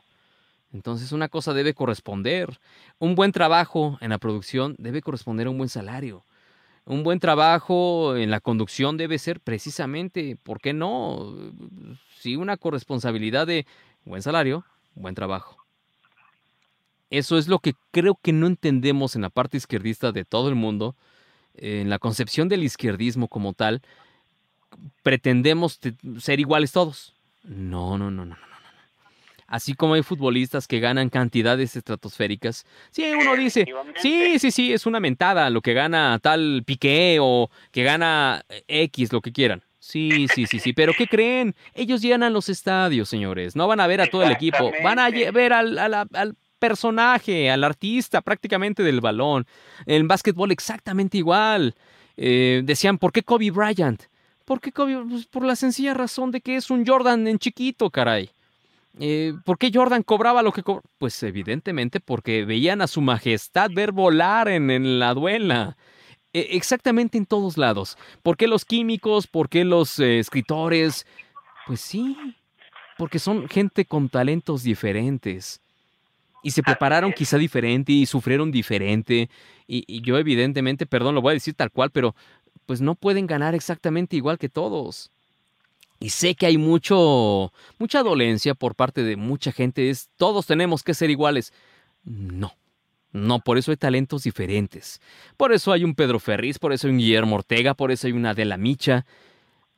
Entonces, 0.73 1.11
una 1.11 1.29
cosa 1.29 1.53
debe 1.55 1.75
corresponder. 1.75 2.61
Un 3.01 3.17
buen 3.17 3.33
trabajo 3.33 3.99
en 4.01 4.11
la 4.11 4.19
producción 4.19 4.77
debe 4.79 5.03
corresponder 5.03 5.49
a 5.49 5.51
un 5.51 5.59
buen 5.59 5.69
salario. 5.69 6.23
Un 6.85 7.03
buen 7.03 7.19
trabajo 7.19 8.15
en 8.15 8.31
la 8.31 8.39
conducción 8.39 8.97
debe 8.97 9.19
ser 9.19 9.41
precisamente, 9.41 10.37
¿por 10.45 10.61
qué 10.61 10.73
no? 10.73 11.35
Sí, 12.21 12.37
una 12.37 12.57
corresponsabilidad 12.57 13.49
de 13.49 13.67
buen 14.05 14.23
salario, 14.23 14.65
buen 14.95 15.17
trabajo. 15.17 15.57
Eso 17.11 17.39
es 17.39 17.49
lo 17.49 17.59
que 17.59 17.75
creo 17.91 18.17
que 18.23 18.33
no 18.33 18.47
entendemos 18.47 19.17
en 19.17 19.23
la 19.23 19.31
parte 19.31 19.57
izquierdista 19.57 20.13
de 20.13 20.25
todo 20.25 20.49
el 20.49 20.55
mundo, 20.55 20.95
en 21.57 21.91
la 21.91 21.99
concepción 21.99 22.49
del 22.49 22.63
izquierdismo 22.65 23.29
como 23.29 23.53
tal. 23.53 23.83
Pretendemos 25.03 25.79
te- 25.79 25.95
ser 26.19 26.41
iguales 26.41 26.73
todos. 26.73 27.15
No, 27.45 27.99
no, 27.99 28.11
no, 28.11 28.25
no, 28.25 28.35
no. 28.37 28.45
Así 29.47 29.75
como 29.75 29.95
hay 29.95 30.03
futbolistas 30.03 30.67
que 30.67 30.81
ganan 30.81 31.11
cantidades 31.11 31.77
estratosféricas. 31.77 32.65
Sí, 32.91 33.05
uno 33.13 33.37
dice, 33.37 33.67
sí, 34.01 34.39
sí, 34.39 34.51
sí, 34.51 34.73
es 34.73 34.87
una 34.87 35.01
mentada 35.01 35.51
lo 35.51 35.61
que 35.61 35.75
gana 35.75 36.19
tal 36.21 36.63
Piqué 36.65 37.19
o 37.21 37.51
que 37.71 37.85
gana 37.85 38.45
X, 38.67 39.13
lo 39.13 39.21
que 39.21 39.33
quieran. 39.33 39.63
Sí, 39.79 40.27
sí, 40.35 40.47
sí, 40.47 40.59
sí, 40.59 40.73
pero 40.73 40.95
¿qué 40.97 41.07
creen? 41.07 41.55
Ellos 41.75 42.01
llenan 42.01 42.33
los 42.33 42.49
estadios, 42.49 43.07
señores. 43.09 43.55
No 43.55 43.69
van 43.69 43.81
a 43.81 43.87
ver 43.87 44.01
a 44.01 44.07
todo 44.07 44.23
el 44.23 44.33
equipo, 44.33 44.73
van 44.83 44.99
a 44.99 45.11
ver 45.11 45.53
al, 45.53 45.79
a 45.79 45.89
la- 45.91 46.09
al 46.15 46.35
personaje, 46.69 47.51
al 47.51 47.63
artista 47.63 48.23
prácticamente 48.23 48.83
del 48.83 49.01
balón. 49.01 49.47
En 49.87 50.09
básquetbol 50.09 50.51
exactamente 50.51 51.19
igual. 51.19 51.75
Eh, 52.17 52.63
decían, 52.65 52.97
¿por 52.99 53.13
qué 53.13 53.23
Kobe 53.23 53.51
Bryant? 53.51 54.03
¿Por 54.45 54.61
qué 54.61 54.73
Kobe? 54.73 55.05
Pues 55.09 55.27
por 55.27 55.45
la 55.45 55.57
sencilla 55.57 55.93
razón 55.95 56.31
de 56.31 56.41
que 56.41 56.57
es 56.57 56.71
un 56.71 56.87
Jordan 56.87 57.27
en 57.27 57.39
chiquito, 57.39 57.91
caray. 57.91 58.31
Eh, 58.99 59.35
¿Por 59.45 59.59
qué 59.59 59.71
Jordan 59.75 60.03
cobraba 60.03 60.43
lo 60.43 60.53
que 60.53 60.63
cobraba? 60.63 60.89
Pues 60.99 61.23
evidentemente 61.23 62.01
porque 62.01 62.45
veían 62.45 62.81
a 62.81 62.87
su 62.87 63.01
majestad 63.01 63.71
ver 63.75 63.93
volar 63.93 64.49
en, 64.49 64.71
en 64.71 64.99
la 64.99 65.13
duela. 65.13 65.77
E- 66.33 66.49
exactamente 66.53 67.19
en 67.19 67.27
todos 67.27 67.59
lados. 67.59 67.99
¿Por 68.23 68.37
qué 68.37 68.47
los 68.47 68.65
químicos? 68.65 69.27
¿Por 69.27 69.49
qué 69.49 69.65
los 69.65 69.99
eh, 69.99 70.19
escritores? 70.19 71.07
Pues 71.67 71.81
sí, 71.81 72.17
porque 72.97 73.19
son 73.19 73.49
gente 73.49 73.85
con 73.85 74.09
talentos 74.09 74.63
diferentes. 74.63 75.61
Y 76.45 76.53
se 76.53 76.63
prepararon 76.63 77.13
quizá 77.13 77.39
diferente 77.39 77.91
y 77.91 78.07
sufrieron 78.07 78.53
diferente. 78.53 79.29
Y, 79.67 79.83
y 79.89 80.03
yo 80.03 80.17
evidentemente, 80.19 80.87
perdón, 80.87 81.17
lo 81.17 81.23
voy 81.23 81.33
a 81.33 81.35
decir 81.35 81.55
tal 81.55 81.73
cual, 81.73 81.91
pero 81.91 82.15
pues 82.67 82.81
no 82.81 82.95
pueden 82.95 83.27
ganar 83.27 83.57
exactamente 83.57 84.15
igual 84.15 84.39
que 84.39 84.49
todos. 84.49 85.11
Y 86.01 86.11
sé 86.11 86.35
que 86.35 86.47
hay 86.47 86.59
mucho, 86.59 87.53
mucha 87.79 88.03
dolencia 88.03 88.55
por 88.55 88.75
parte 88.75 89.03
de 89.03 89.17
mucha 89.17 89.53
gente. 89.53 89.91
Es 89.91 90.11
todos 90.17 90.47
tenemos 90.47 90.83
que 90.83 90.95
ser 90.95 91.11
iguales. 91.11 91.53
No. 92.05 92.53
No, 93.13 93.39
por 93.39 93.59
eso 93.59 93.71
hay 93.71 93.77
talentos 93.77 94.25
diferentes. 94.25 95.01
Por 95.37 95.53
eso 95.53 95.73
hay 95.73 95.85
un 95.85 95.95
Pedro 95.95 96.19
Ferriz, 96.19 96.59
por 96.59 96.73
eso 96.73 96.89
hay 96.89 96.93
un 96.93 96.99
Guillermo 96.99 97.37
Ortega, 97.37 97.73
por 97.73 97.93
eso 97.93 98.09
hay 98.09 98.13
una 98.13 98.31
Adela 98.31 98.57
Micha, 98.57 99.07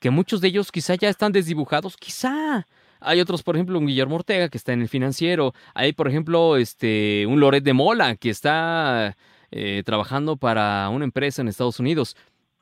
que 0.01 0.09
muchos 0.09 0.41
de 0.41 0.49
ellos 0.49 0.73
quizá 0.73 0.95
ya 0.95 1.11
están 1.11 1.33
desdibujados, 1.33 1.97
quizá. 1.99 2.67
Hay 3.01 3.21
otros, 3.21 3.43
por 3.43 3.57
ejemplo, 3.57 3.79
un 3.79 3.87
Guillermo 3.87 4.17
Ortega 4.17 4.49
que 4.49 4.59
está 4.59 4.73
en 4.73 4.83
el 4.83 4.89
financiero. 4.89 5.55
Hay, 5.75 5.93
por 5.93 6.09
ejemplo, 6.09 6.57
este, 6.57 7.27
un 7.27 7.41
Loret 7.41 7.63
de 7.63 7.73
Mola 7.73 8.17
que 8.17 8.31
está 8.31 9.17
eh, 9.51 9.83
trabajando 9.85 10.37
para 10.37 10.89
una 10.89 11.05
empresa 11.05 11.43
en 11.43 11.49
Estados 11.49 11.81
Unidos. 11.81 12.17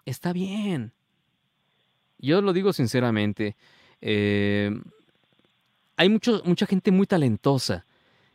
Está 0.04 0.32
bien. 0.32 0.92
Yo 2.18 2.40
lo 2.40 2.52
digo 2.52 2.72
sinceramente. 2.72 3.56
eh, 4.00 4.70
hay 5.96 6.08
mucho, 6.08 6.42
mucha 6.44 6.66
gente 6.66 6.90
muy 6.90 7.06
talentosa 7.06 7.84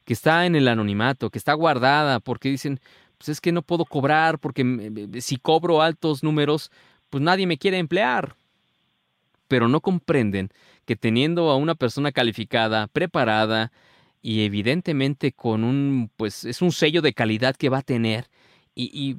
que 0.06 0.14
está 0.14 0.46
en 0.46 0.56
el 0.56 0.68
anonimato, 0.68 1.30
que 1.30 1.38
está 1.38 1.54
guardada, 1.54 2.20
porque 2.20 2.50
dicen, 2.50 2.80
pues 3.18 3.30
es 3.30 3.42
que 3.42 3.52
no 3.52 3.62
puedo 3.62 3.86
cobrar, 3.86 4.40
porque 4.40 5.20
si 5.20 5.38
cobro 5.38 5.82
altos 5.82 6.24
números, 6.24 6.72
pues 7.10 7.22
nadie 7.22 7.46
me 7.46 7.58
quiere 7.58 7.78
emplear. 7.78 8.36
Pero 9.48 9.68
no 9.68 9.82
comprenden 9.82 10.52
que 10.90 10.96
teniendo 10.96 11.52
a 11.52 11.56
una 11.56 11.76
persona 11.76 12.12
calificada, 12.12 12.88
preparada 12.88 13.72
y 14.24 14.42
evidentemente 14.42 15.32
con 15.32 15.64
un, 15.64 16.10
pues 16.18 16.46
es 16.46 16.64
un 16.64 16.72
sello 16.72 17.04
de 17.04 17.14
calidad 17.14 17.56
que 17.56 17.70
va 17.70 17.78
a 17.78 17.84
tener 17.84 18.28
y, 18.74 19.18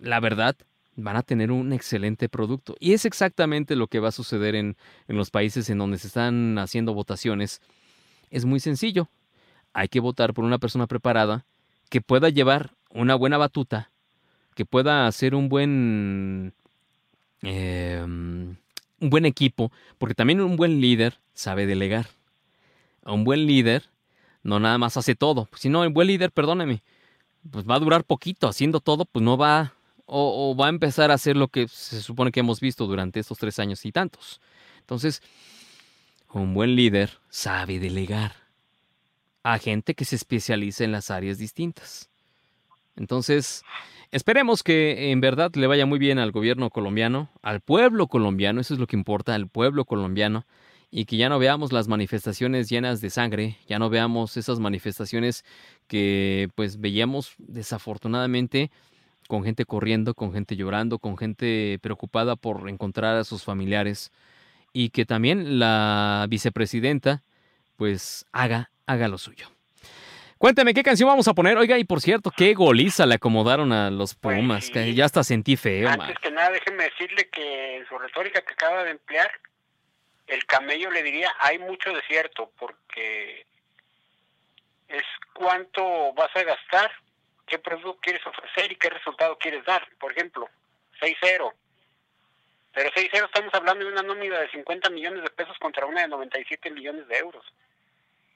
la 0.00 0.18
verdad, 0.18 0.56
van 0.96 1.14
a 1.14 1.22
tener 1.22 1.52
un 1.52 1.72
excelente 1.72 2.28
producto. 2.28 2.74
Y 2.80 2.92
es 2.94 3.04
exactamente 3.04 3.76
lo 3.76 3.86
que 3.86 4.00
va 4.00 4.08
a 4.08 4.10
suceder 4.10 4.56
en, 4.56 4.76
en 5.06 5.16
los 5.16 5.30
países 5.30 5.70
en 5.70 5.78
donde 5.78 5.96
se 5.96 6.08
están 6.08 6.58
haciendo 6.58 6.92
votaciones. 6.92 7.60
Es 8.32 8.44
muy 8.44 8.58
sencillo. 8.58 9.08
Hay 9.72 9.86
que 9.86 10.00
votar 10.00 10.34
por 10.34 10.44
una 10.44 10.58
persona 10.58 10.88
preparada 10.88 11.44
que 11.88 12.00
pueda 12.00 12.30
llevar 12.30 12.72
una 12.90 13.14
buena 13.14 13.38
batuta, 13.38 13.92
que 14.56 14.64
pueda 14.64 15.06
hacer 15.06 15.36
un 15.36 15.48
buen 15.48 16.52
eh, 17.42 18.04
un 19.00 19.10
buen 19.10 19.26
equipo, 19.26 19.72
porque 19.98 20.14
también 20.14 20.40
un 20.40 20.56
buen 20.56 20.80
líder 20.80 21.18
sabe 21.34 21.66
delegar. 21.66 22.08
Un 23.04 23.24
buen 23.24 23.46
líder 23.46 23.84
no 24.42 24.60
nada 24.60 24.78
más 24.78 24.96
hace 24.96 25.14
todo. 25.14 25.48
Si 25.56 25.68
no, 25.68 25.84
el 25.84 25.90
buen 25.90 26.08
líder, 26.08 26.30
perdóneme, 26.32 26.82
pues 27.50 27.66
va 27.68 27.76
a 27.76 27.80
durar 27.80 28.04
poquito 28.04 28.48
haciendo 28.48 28.80
todo, 28.80 29.04
pues 29.04 29.22
no 29.24 29.36
va 29.36 29.74
o 30.12 30.56
va 30.56 30.66
a 30.66 30.70
empezar 30.70 31.12
a 31.12 31.14
hacer 31.14 31.36
lo 31.36 31.46
que 31.46 31.68
se 31.68 32.02
supone 32.02 32.32
que 32.32 32.40
hemos 32.40 32.58
visto 32.58 32.86
durante 32.86 33.20
estos 33.20 33.38
tres 33.38 33.60
años 33.60 33.86
y 33.86 33.92
tantos. 33.92 34.40
Entonces, 34.80 35.22
un 36.32 36.52
buen 36.52 36.74
líder 36.74 37.18
sabe 37.28 37.78
delegar 37.78 38.34
a 39.44 39.58
gente 39.58 39.94
que 39.94 40.04
se 40.04 40.16
especializa 40.16 40.82
en 40.84 40.92
las 40.92 41.10
áreas 41.10 41.38
distintas. 41.38 42.10
Entonces, 42.96 43.62
esperemos 44.10 44.62
que 44.62 45.10
en 45.10 45.20
verdad 45.20 45.52
le 45.54 45.66
vaya 45.66 45.86
muy 45.86 45.98
bien 45.98 46.18
al 46.18 46.32
gobierno 46.32 46.70
colombiano, 46.70 47.30
al 47.42 47.60
pueblo 47.60 48.06
colombiano, 48.06 48.60
eso 48.60 48.74
es 48.74 48.80
lo 48.80 48.86
que 48.86 48.96
importa, 48.96 49.34
al 49.34 49.48
pueblo 49.48 49.84
colombiano, 49.84 50.46
y 50.90 51.04
que 51.04 51.16
ya 51.16 51.28
no 51.28 51.38
veamos 51.38 51.72
las 51.72 51.88
manifestaciones 51.88 52.68
llenas 52.68 53.00
de 53.00 53.10
sangre, 53.10 53.58
ya 53.68 53.78
no 53.78 53.90
veamos 53.90 54.36
esas 54.36 54.58
manifestaciones 54.58 55.44
que 55.86 56.48
pues 56.56 56.80
veíamos 56.80 57.34
desafortunadamente 57.38 58.70
con 59.28 59.44
gente 59.44 59.64
corriendo, 59.64 60.14
con 60.14 60.32
gente 60.32 60.56
llorando, 60.56 60.98
con 60.98 61.16
gente 61.16 61.78
preocupada 61.80 62.34
por 62.34 62.68
encontrar 62.68 63.16
a 63.16 63.24
sus 63.24 63.44
familiares 63.44 64.10
y 64.72 64.90
que 64.90 65.06
también 65.06 65.60
la 65.60 66.26
vicepresidenta 66.28 67.22
pues 67.76 68.26
haga, 68.32 68.72
haga 68.86 69.08
lo 69.08 69.18
suyo. 69.18 69.46
Cuéntame, 70.40 70.72
¿qué 70.72 70.82
canción 70.82 71.06
vamos 71.06 71.28
a 71.28 71.34
poner? 71.34 71.58
Oiga, 71.58 71.76
y 71.76 71.84
por 71.84 72.00
cierto, 72.00 72.30
qué 72.34 72.54
goliza 72.54 73.04
le 73.04 73.16
acomodaron 73.16 73.74
a 73.74 73.90
los 73.90 74.14
Pues 74.14 74.38
Pumas, 74.38 74.70
que 74.70 74.94
ya 74.94 75.04
hasta 75.04 75.22
sentí 75.22 75.54
feo, 75.54 75.90
man. 75.90 76.00
Antes 76.00 76.18
que 76.18 76.30
nada, 76.30 76.48
déjeme 76.48 76.84
decirle 76.84 77.28
que 77.28 77.76
en 77.76 77.86
su 77.86 77.98
retórica 77.98 78.40
que 78.40 78.54
acaba 78.54 78.82
de 78.84 78.92
emplear, 78.92 79.30
el 80.28 80.46
camello 80.46 80.90
le 80.90 81.02
diría, 81.02 81.30
hay 81.40 81.58
mucho 81.58 81.92
desierto, 81.92 82.50
porque 82.58 83.44
es 84.88 85.02
cuánto 85.34 86.14
vas 86.14 86.34
a 86.34 86.42
gastar, 86.42 86.90
qué 87.46 87.58
producto 87.58 87.98
quieres 88.00 88.26
ofrecer 88.26 88.72
y 88.72 88.76
qué 88.76 88.88
resultado 88.88 89.36
quieres 89.36 89.62
dar. 89.66 89.86
Por 89.98 90.12
ejemplo, 90.12 90.48
6-0. 91.02 91.52
Pero 92.72 92.90
6-0 92.92 93.26
estamos 93.26 93.52
hablando 93.52 93.84
de 93.84 93.92
una 93.92 94.02
nómina 94.02 94.38
de 94.38 94.50
50 94.52 94.88
millones 94.88 95.22
de 95.22 95.28
pesos 95.28 95.58
contra 95.58 95.84
una 95.84 96.00
de 96.00 96.08
97 96.08 96.70
millones 96.70 97.06
de 97.08 97.18
euros. 97.18 97.44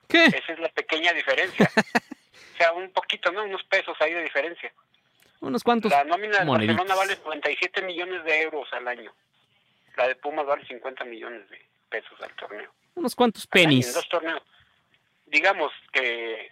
¿Qué? 0.09 0.25
Esa 0.25 0.53
es 0.53 0.59
la 0.59 0.69
pequeña 0.69 1.13
diferencia. 1.13 1.71
o 2.55 2.57
sea, 2.57 2.73
un 2.73 2.91
poquito, 2.91 3.33
¿no? 3.33 3.45
Unos 3.45 3.63
pesos 3.65 3.97
ahí 4.01 4.13
de 4.13 4.23
diferencia. 4.23 4.73
Unos 5.41 5.63
cuantos 5.63 5.91
La 5.91 6.05
nómina 6.05 6.39
de 6.39 6.45
moneditos. 6.45 6.77
Barcelona 6.77 7.01
vale 7.01 7.19
97 7.23 7.83
millones 7.83 8.25
de 8.25 8.43
euros 8.43 8.67
al 8.73 8.89
año. 8.89 9.13
La 9.97 10.09
de 10.09 10.17
Pumas 10.17 10.47
vale 10.47 10.67
50 10.67 11.05
millones 11.05 11.49
de 11.51 11.61
pesos 11.89 12.21
al 12.21 12.35
torneo. 12.35 12.73
Unos 12.95 13.15
cuantos 13.15 13.47
año, 13.53 13.87
en 13.87 13.93
dos 13.93 14.09
torneos. 14.09 14.43
Digamos 15.27 15.73
que 15.93 16.51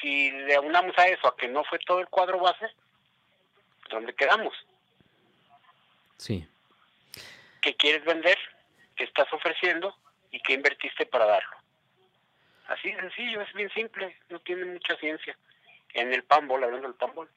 si 0.00 0.30
le 0.30 0.54
aunamos 0.54 0.96
a 0.98 1.06
eso 1.08 1.26
a 1.26 1.36
que 1.36 1.48
no 1.48 1.64
fue 1.64 1.78
todo 1.80 2.00
el 2.00 2.08
cuadro 2.08 2.38
base, 2.38 2.66
¿dónde 3.90 4.14
quedamos? 4.14 4.54
Sí. 6.18 6.46
¿Qué 7.60 7.74
quieres 7.74 8.04
vender? 8.04 8.38
¿Qué 8.94 9.04
estás 9.04 9.30
ofreciendo? 9.32 9.96
¿Y 10.30 10.40
qué 10.40 10.54
invertiste 10.54 11.06
para 11.06 11.26
darlo? 11.26 11.56
Así 12.68 12.90
de 12.90 13.00
sencillo, 13.00 13.40
es 13.42 13.52
bien 13.52 13.70
simple, 13.70 14.16
no 14.28 14.40
tiene 14.40 14.64
mucha 14.64 14.96
ciencia. 14.96 15.36
En 15.94 16.12
el 16.12 16.24
panbol, 16.24 16.64
hablando 16.64 16.88
del 16.88 16.96
panbol. 16.96 17.28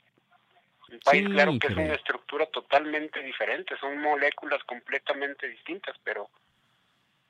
Un 0.91 0.99
país, 1.01 1.23
Sí, 1.23 1.31
claro 1.31 1.53
que 1.59 1.67
es 1.67 1.75
una 1.75 1.93
estructura 1.93 2.45
totalmente 2.47 3.21
diferente, 3.21 3.77
son 3.77 3.99
moléculas 3.99 4.63
completamente 4.63 5.47
distintas, 5.47 5.95
pero 6.03 6.29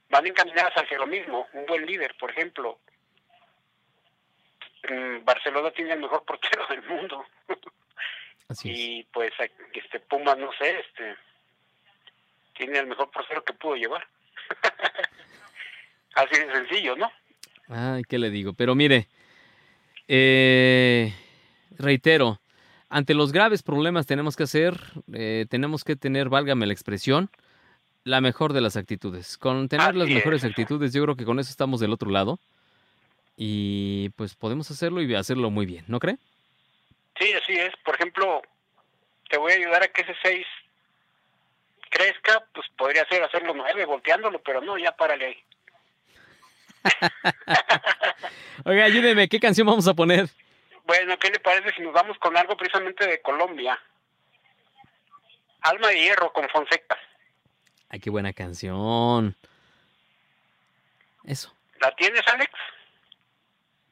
van 0.10 0.26
encaminadas 0.28 0.74
hacia 0.76 0.98
lo 0.98 1.08
mismo. 1.08 1.48
Un 1.54 1.66
buen 1.66 1.86
líder, 1.86 2.16
por 2.18 2.32
ejemplo, 2.32 2.80
mm, 4.90 5.26
Barcelona 5.26 5.72
tiene 5.72 5.94
el 5.94 6.00
mejor 6.00 6.24
portero 6.24 6.66
del 6.68 6.84
mundo. 6.84 7.26
Así 8.48 8.72
es. 8.72 8.80
y 8.80 9.04
pues 9.12 9.32
este 9.74 10.00
Pumas, 10.00 10.38
no 10.38 10.52
sé, 10.54 10.80
este 10.80 11.16
tiene 12.54 12.80
el 12.80 12.88
mejor 12.88 13.12
portero 13.12 13.44
que 13.44 13.54
pudo 13.54 13.76
llevar. 13.76 14.08
Así 16.16 16.40
de 16.40 16.52
sencillo, 16.52 16.96
¿no? 16.96 17.12
Ay, 17.70 18.04
¿qué 18.04 18.18
le 18.18 18.32
digo? 18.32 18.54
Pero 18.54 18.76
mire, 18.76 19.08
eh, 20.08 21.14
reitero, 21.78 22.42
ante 22.90 23.14
los 23.14 23.32
graves 23.32 23.62
problemas 23.62 24.08
tenemos 24.08 24.36
que 24.36 24.44
hacer, 24.44 24.80
eh, 25.14 25.46
tenemos 25.50 25.84
que 25.84 25.96
tener, 25.96 26.30
válgame 26.30 26.66
la 26.66 26.74
expresión, 26.74 27.30
la 28.04 28.22
mejor 28.22 28.54
de 28.54 28.62
las 28.62 28.76
actitudes. 28.76 29.38
Con 29.38 29.70
tener 29.70 29.96
las 29.96 30.10
mejores 30.10 30.44
es. 30.44 30.50
actitudes, 30.50 30.94
yo 30.94 31.04
creo 31.04 31.16
que 31.16 31.26
con 31.26 31.40
eso 31.40 31.52
estamos 31.52 31.80
del 31.80 31.94
otro 31.94 32.10
lado. 32.10 32.40
Y 33.38 34.10
pues 34.18 34.36
podemos 34.36 34.70
hacerlo 34.72 35.02
y 35.02 35.16
hacerlo 35.16 35.50
muy 35.50 35.66
bien, 35.66 35.86
¿no 35.88 36.00
cree? 36.00 36.18
Sí, 37.18 37.32
así 37.34 37.54
es. 37.54 37.72
Por 37.86 37.96
ejemplo, 37.96 38.42
te 39.30 39.38
voy 39.38 39.54
a 39.54 39.56
ayudar 39.56 39.84
a 39.84 39.88
que 39.88 40.02
ese 40.02 40.16
6 40.24 40.46
crezca, 41.90 42.44
pues 42.54 42.68
podría 42.78 43.06
ser 43.08 43.24
hacerlo 43.24 43.54
9, 43.56 43.86
volteándolo, 43.86 44.42
pero 44.42 44.60
no, 44.60 44.78
ya 44.78 44.92
párale 44.92 45.26
ahí. 45.26 45.38
Oiga, 48.66 48.86
ayúdeme, 48.86 49.28
¿qué 49.28 49.40
canción 49.40 49.68
vamos 49.68 49.88
a 49.88 49.94
poner? 49.94 50.30
Bueno, 50.86 51.18
¿qué 51.20 51.30
le 51.30 51.40
parece 51.40 51.72
si 51.76 51.82
nos 51.82 51.94
vamos 51.94 52.18
con 52.20 52.36
algo 52.36 52.58
precisamente 52.58 53.06
de 53.08 53.22
Colombia? 53.22 53.80
Alma 55.62 55.88
de 55.90 56.00
Hierro 56.02 56.32
con 56.34 56.48
Fonseca. 56.50 56.98
Ay, 57.90 58.00
qué 58.00 58.10
buena 58.10 58.34
canción. 58.34 59.36
Eso, 61.26 61.54
¿La 61.82 61.94
tienes, 61.96 62.22
Alex? 62.28 62.52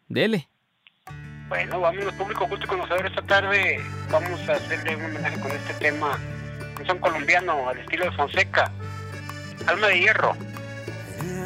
dele. 0.08 0.48
Bueno, 1.50 1.80
vámonos, 1.80 2.14
público 2.16 2.48
culto 2.48 2.66
y 2.66 2.68
conocedor. 2.68 3.06
Esta 3.06 3.22
tarde 3.22 3.80
vamos 4.10 4.40
a 4.50 4.54
hacerle 4.54 4.96
un 4.96 5.06
homenaje 5.06 5.40
con 5.40 5.52
este 5.52 5.74
tema. 5.76 6.20
Canción 6.76 7.00
colombiano 7.00 7.70
al 7.70 7.80
estilo 7.80 8.06
de 8.06 8.12
Fonseca. 8.12 8.72
Alma 9.66 9.88
de 9.88 10.00
Hierro. 10.00 10.36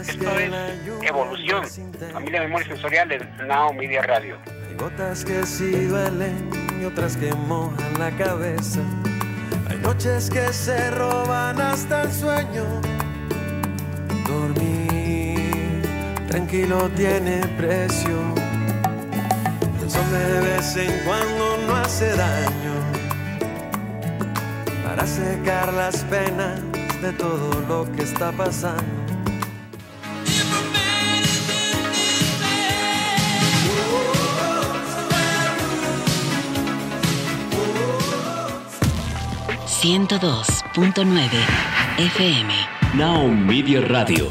Esto 0.01 0.29
es 0.37 1.07
Evolución. 1.07 1.63
Familia 2.11 2.41
de 2.41 2.47
Memorias 2.47 2.69
Sensoriales, 2.69 3.23
Now 3.47 3.73
Media 3.73 4.01
Radio. 4.01 4.37
Hay 4.67 4.75
gotas 4.75 5.23
que 5.23 5.45
sí 5.45 5.85
duelen 5.85 6.49
y 6.81 6.85
otras 6.85 7.15
que 7.15 7.33
mojan 7.33 7.99
la 7.99 8.11
cabeza. 8.11 8.81
Hay 9.69 9.77
noches 9.77 10.29
que 10.29 10.51
se 10.51 10.91
roban 10.91 11.61
hasta 11.61 12.03
el 12.03 12.11
sueño. 12.11 12.65
Dormir 14.27 15.81
tranquilo 16.27 16.89
tiene 16.95 17.45
precio. 17.57 18.17
El 19.81 19.89
sol 19.89 20.11
de 20.11 20.39
vez 20.41 20.75
en 20.77 21.05
cuando 21.05 21.57
no 21.67 21.75
hace 21.75 22.15
daño. 22.15 22.73
Para 24.83 25.05
secar 25.07 25.71
las 25.73 26.03
penas 26.05 26.59
de 27.01 27.13
todo 27.13 27.61
lo 27.67 27.91
que 27.93 28.03
está 28.03 28.31
pasando. 28.31 29.00
102.9 39.81 40.93
FM. 41.97 42.53
Now 42.93 43.27
Media 43.27 43.81
Radio. 43.81 44.29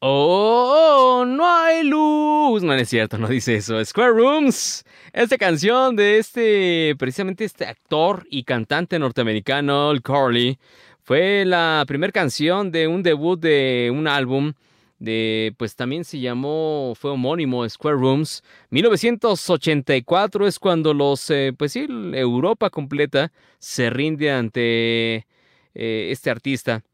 Oh, 0.00 1.24
no 1.24 1.46
hay 1.46 1.84
luz. 1.84 2.64
No, 2.64 2.72
no 2.72 2.74
es 2.74 2.88
cierto, 2.88 3.16
no 3.16 3.28
dice 3.28 3.54
eso. 3.54 3.82
Square 3.84 4.10
Rooms. 4.14 4.82
Esta 5.12 5.38
canción 5.38 5.94
de 5.94 6.18
este, 6.18 6.96
precisamente 6.98 7.44
este 7.44 7.64
actor 7.64 8.26
y 8.28 8.42
cantante 8.42 8.98
norteamericano, 8.98 9.90
Al 9.90 10.02
Corley, 10.02 10.58
fue 11.04 11.44
la 11.44 11.84
primera 11.86 12.10
canción 12.12 12.72
de 12.72 12.88
un 12.88 13.04
debut 13.04 13.38
de 13.38 13.92
un 13.94 14.08
álbum 14.08 14.52
de, 15.02 15.52
pues 15.56 15.74
también 15.74 16.04
se 16.04 16.20
llamó, 16.20 16.94
fue 16.96 17.10
homónimo, 17.10 17.68
Square 17.68 17.96
Rooms. 17.96 18.44
1984 18.70 20.46
es 20.46 20.60
cuando 20.60 20.94
los, 20.94 21.28
eh, 21.30 21.52
pues 21.56 21.72
sí, 21.72 21.86
Europa 22.12 22.70
completa 22.70 23.32
se 23.58 23.90
rinde 23.90 24.30
ante 24.30 25.26
eh, 25.74 26.08
este 26.12 26.30
artista. 26.30 26.84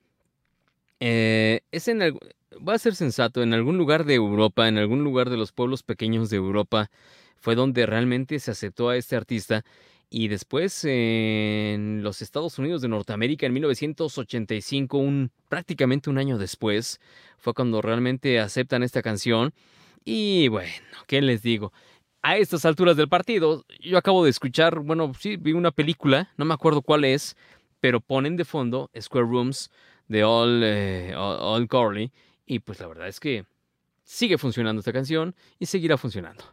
Eh, 1.00 1.60
es 1.70 1.86
en 1.88 2.18
voy 2.58 2.74
a 2.74 2.78
ser 2.78 2.94
sensato, 2.94 3.42
en 3.42 3.52
algún 3.52 3.76
lugar 3.76 4.04
de 4.06 4.14
Europa, 4.14 4.68
en 4.68 4.78
algún 4.78 5.04
lugar 5.04 5.28
de 5.28 5.36
los 5.36 5.52
pueblos 5.52 5.82
pequeños 5.82 6.30
de 6.30 6.38
Europa, 6.38 6.90
fue 7.36 7.54
donde 7.56 7.84
realmente 7.84 8.40
se 8.40 8.50
aceptó 8.50 8.88
a 8.88 8.96
este 8.96 9.16
artista. 9.16 9.64
Y 10.10 10.28
después 10.28 10.84
en 10.84 12.02
los 12.02 12.22
Estados 12.22 12.58
Unidos 12.58 12.80
de 12.80 12.88
Norteamérica, 12.88 13.46
en 13.46 13.52
1985, 13.52 14.96
un, 14.96 15.30
prácticamente 15.48 16.08
un 16.08 16.18
año 16.18 16.38
después, 16.38 17.00
fue 17.36 17.52
cuando 17.52 17.82
realmente 17.82 18.40
aceptan 18.40 18.82
esta 18.82 19.02
canción. 19.02 19.52
Y 20.04 20.48
bueno, 20.48 20.72
¿qué 21.06 21.20
les 21.20 21.42
digo? 21.42 21.72
A 22.22 22.38
estas 22.38 22.64
alturas 22.64 22.96
del 22.96 23.08
partido, 23.08 23.64
yo 23.80 23.98
acabo 23.98 24.24
de 24.24 24.30
escuchar, 24.30 24.80
bueno, 24.80 25.12
sí, 25.18 25.36
vi 25.36 25.52
una 25.52 25.70
película, 25.70 26.32
no 26.38 26.44
me 26.46 26.54
acuerdo 26.54 26.82
cuál 26.82 27.04
es, 27.04 27.36
pero 27.80 28.00
ponen 28.00 28.36
de 28.36 28.44
fondo 28.44 28.90
Square 28.98 29.26
Rooms 29.26 29.70
de 30.08 30.24
All, 30.24 30.62
eh, 30.64 31.14
All, 31.16 31.36
All 31.40 31.68
Corley. 31.68 32.10
Y 32.46 32.60
pues 32.60 32.80
la 32.80 32.88
verdad 32.88 33.08
es 33.08 33.20
que 33.20 33.44
sigue 34.04 34.38
funcionando 34.38 34.80
esta 34.80 34.92
canción 34.92 35.34
y 35.58 35.66
seguirá 35.66 35.98
funcionando. 35.98 36.44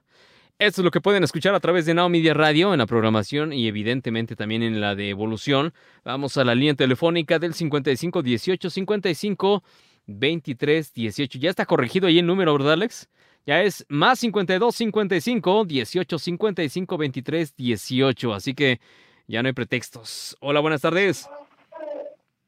Esto 0.58 0.80
es 0.80 0.86
lo 0.86 0.92
que 0.92 1.02
pueden 1.02 1.22
escuchar 1.22 1.54
a 1.54 1.60
través 1.60 1.86
de 1.86 1.94
Now 1.94 2.08
Media 2.08 2.34
Radio 2.34 2.72
en 2.72 2.80
la 2.80 2.86
programación 2.86 3.52
y 3.52 3.68
evidentemente 3.68 4.38
también 4.38 4.64
en 4.64 4.80
la 4.80 4.96
de 4.96 5.10
evolución. 5.10 5.74
Vamos 6.06 6.38
a 6.38 6.46
la 6.46 6.56
línea 6.56 6.76
telefónica 6.76 7.40
del 7.40 7.54
55 7.54 8.22
18 8.22 8.70
55 8.70 9.64
23 10.06 10.94
18. 10.94 11.40
Ya 11.40 11.50
está 11.50 11.66
corregido 11.66 12.08
ahí 12.08 12.20
el 12.20 12.26
número, 12.26 12.54
¿verdad, 12.54 12.72
Alex? 12.72 13.10
Ya 13.46 13.64
es 13.64 13.86
más 13.90 14.20
52 14.20 14.74
55 14.74 15.66
18 15.66 16.20
55 16.20 16.98
23 16.98 17.56
18. 17.58 18.34
Así 18.34 18.54
que 18.54 18.80
ya 19.28 19.44
no 19.44 19.48
hay 19.48 19.54
pretextos. 19.54 20.38
Hola, 20.40 20.62
buenas 20.62 20.80
tardes. 20.80 21.28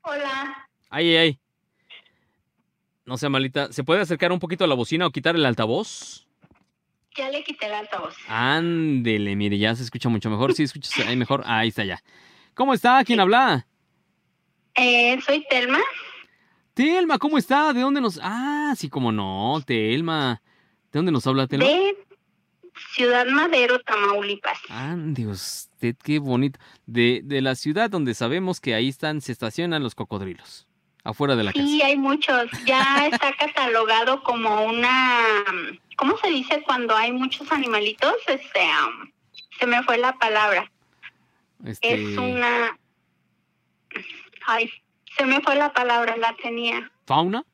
Hola. 0.03 0.69
Ay, 0.89 1.09
ay, 1.09 1.15
ay. 1.17 1.39
No 3.05 3.17
sea 3.17 3.27
malita. 3.27 3.73
¿Se 3.73 3.83
puede 3.83 3.99
acercar 3.99 4.31
un 4.31 4.39
poquito 4.39 4.63
a 4.63 4.67
la 4.67 4.75
bocina 4.75 5.05
o 5.05 5.11
quitar 5.11 5.35
el 5.35 5.45
altavoz? 5.45 6.26
Ya 7.17 7.31
le 7.31 7.43
quité 7.43 7.65
el 7.65 7.73
altavoz. 7.73 8.15
Ándele, 8.27 9.35
mire, 9.35 9.57
ya 9.57 9.75
se 9.75 9.83
escucha 9.83 10.07
mucho 10.07 10.29
mejor. 10.29 10.53
Sí, 10.53 10.63
escuchas 10.63 10.93
ahí 11.07 11.15
mejor. 11.15 11.43
Ahí 11.45 11.69
está 11.69 11.83
ya. 11.83 12.01
¿Cómo 12.53 12.73
está? 12.73 13.03
¿Quién 13.03 13.19
habla? 13.19 13.65
Eh, 14.75 15.19
soy 15.25 15.43
Telma. 15.49 15.79
Telma, 16.75 17.17
¿cómo 17.17 17.39
está? 17.39 17.73
¿De 17.73 17.81
dónde 17.81 18.01
nos...? 18.01 18.19
Ah, 18.21 18.73
sí, 18.77 18.87
cómo 18.87 19.11
no, 19.11 19.59
Telma. 19.65 20.43
¿De 20.91 20.99
dónde 20.99 21.11
nos 21.11 21.25
habla 21.25 21.47
Telma? 21.47 21.65
De 21.65 21.97
Ciudad 22.93 23.25
Madero, 23.25 23.79
Tamaulipas. 23.79 24.59
Ande 24.69 25.25
usted, 25.25 25.95
qué 26.03 26.19
bonito. 26.19 26.59
De, 26.85 27.21
de 27.23 27.41
la 27.41 27.55
ciudad 27.55 27.89
donde 27.89 28.13
sabemos 28.13 28.61
que 28.61 28.75
ahí 28.75 28.89
están, 28.89 29.21
se 29.21 29.31
estacionan 29.31 29.81
los 29.81 29.95
cocodrilos. 29.95 30.66
Afuera 31.07 31.37
de 31.37 31.43
la 31.45 31.53
Sí, 31.53 31.81
hay 31.81 31.95
muchos. 31.95 32.51
Ya 32.65 33.07
está 33.07 33.31
catalogado 33.31 34.21
como 34.23 34.65
una... 34.65 35.21
¿Cómo 35.95 36.17
se 36.17 36.27
dice 36.27 36.61
cuando 36.63 36.97
hay 36.97 37.13
muchos 37.13 37.49
animalitos? 37.49 38.13
Este, 38.27 38.59
um, 38.59 39.09
se 39.57 39.65
me 39.67 39.81
fue 39.83 39.97
la 39.99 40.11
palabra. 40.17 40.63
casa. 40.63 41.69
Este, 41.71 41.93
Es 41.93 42.17
una... 42.17 42.77
Ay, 44.45 44.69
se 45.15 45.25
me 45.25 45.39
fue 45.39 45.55
la 45.55 45.71
palabra, 45.71 46.17
la 46.17 46.35
tenía. 46.43 46.91
¿Fauna? 47.05 47.45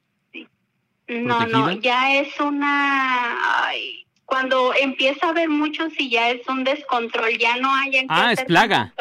No, 1.07 1.45
no, 1.45 1.65
¿Protegida? 1.65 1.81
ya 1.81 2.15
es 2.21 2.39
una... 2.39 3.67
Ay, 3.67 4.07
cuando 4.25 4.73
empieza 4.73 5.27
a 5.27 5.29
haber 5.29 5.49
muchos 5.49 5.93
y 5.99 6.09
ya 6.09 6.31
es 6.31 6.47
un 6.47 6.63
descontrol, 6.63 7.37
ya 7.37 7.57
no 7.57 7.71
hay... 7.71 7.97
en 7.97 8.07
Ah, 8.09 8.31
es 8.31 8.43
plaga. 8.45 8.95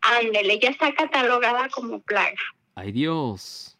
Ándele, 0.00 0.58
ya 0.60 0.70
está 0.70 0.94
catalogada 0.94 1.68
como 1.68 2.00
plaga. 2.00 2.40
Ay, 2.74 2.92
Dios. 2.92 3.71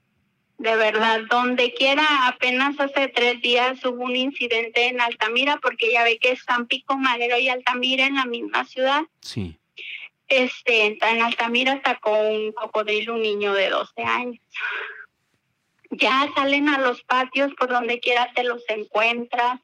De 0.63 0.77
verdad, 0.77 1.23
donde 1.29 1.75
quiera, 1.75 2.29
apenas 2.29 2.79
hace 2.79 3.09
tres 3.09 3.43
días 3.43 3.85
hubo 3.85 4.05
un 4.05 4.15
incidente 4.15 4.87
en 4.87 5.01
Altamira, 5.01 5.59
porque 5.61 5.91
ya 5.91 6.05
ve 6.05 6.21
que 6.21 6.31
están 6.31 6.69
Pico 6.69 6.97
Madero 6.97 7.37
y 7.37 7.49
Altamira 7.49 8.07
en 8.07 8.15
la 8.15 8.27
misma 8.27 8.65
ciudad. 8.65 9.03
Sí. 9.21 9.59
Este, 10.29 10.97
en 11.03 11.21
Altamira 11.21 11.73
atacó 11.73 12.17
un 12.17 12.53
cocodrilo, 12.53 13.15
un 13.15 13.23
niño 13.23 13.55
de 13.55 13.71
12 13.71 14.03
años. 14.05 14.39
Ya 15.91 16.31
salen 16.37 16.69
a 16.69 16.79
los 16.79 17.03
patios, 17.03 17.53
por 17.59 17.69
donde 17.69 17.99
quiera 17.99 18.31
te 18.33 18.45
los 18.45 18.63
encuentras. 18.69 19.59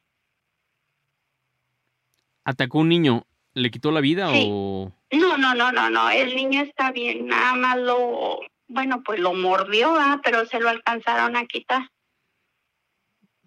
¿Atacó 2.43 2.79
un 2.79 2.89
niño? 2.89 3.25
¿Le 3.53 3.71
quitó 3.71 3.91
la 3.91 4.01
vida 4.01 4.33
Sí. 4.33 4.49
o...? 4.51 4.91
No, 5.11 5.37
no, 5.37 5.55
no, 5.55 5.71
no, 5.71 5.89
no, 5.89 6.09
el 6.09 6.35
niño 6.35 6.61
está 6.61 6.91
bien, 6.91 7.27
nada 7.27 7.53
más 7.55 7.77
lo, 7.77 8.41
bueno, 8.69 9.03
pues 9.03 9.19
lo 9.19 9.33
mordió, 9.33 9.93
¿ah? 9.97 10.21
pero 10.23 10.45
se 10.45 10.59
lo 10.59 10.69
alcanzaron 10.69 11.35
a 11.35 11.45
quitar. 11.45 11.89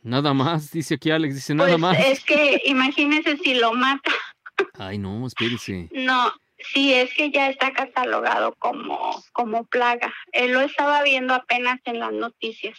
Nada 0.03 0.35
más, 0.35 0.71
dice 0.73 0.95
aquí 0.95 1.11
Alex, 1.11 1.37
dice 1.37 1.55
nada 1.55 1.71
Pues 1.71 1.81
más. 1.81 1.99
es 1.99 2.25
que 2.25 2.61
imagínese 2.67 3.37
si 3.39 3.55
lo 3.55 3.73
mata. 3.73 4.11
Ay, 4.79 4.99
no, 4.99 5.27
espérese. 5.27 5.89
No, 5.93 6.33
sí, 6.59 6.93
es 6.93 7.15
que 7.15 7.31
ya 7.31 7.49
está 7.49 7.73
catalogado 7.73 8.55
como, 8.59 9.23
como 9.33 9.65
plaga. 9.65 10.13
Él 10.33 10.53
lo 10.53 10.61
estaba 10.61 11.03
viendo 11.05 11.35
apenas 11.35 11.81
en 11.85 12.01
las 12.01 12.13
noticias, 12.13 12.77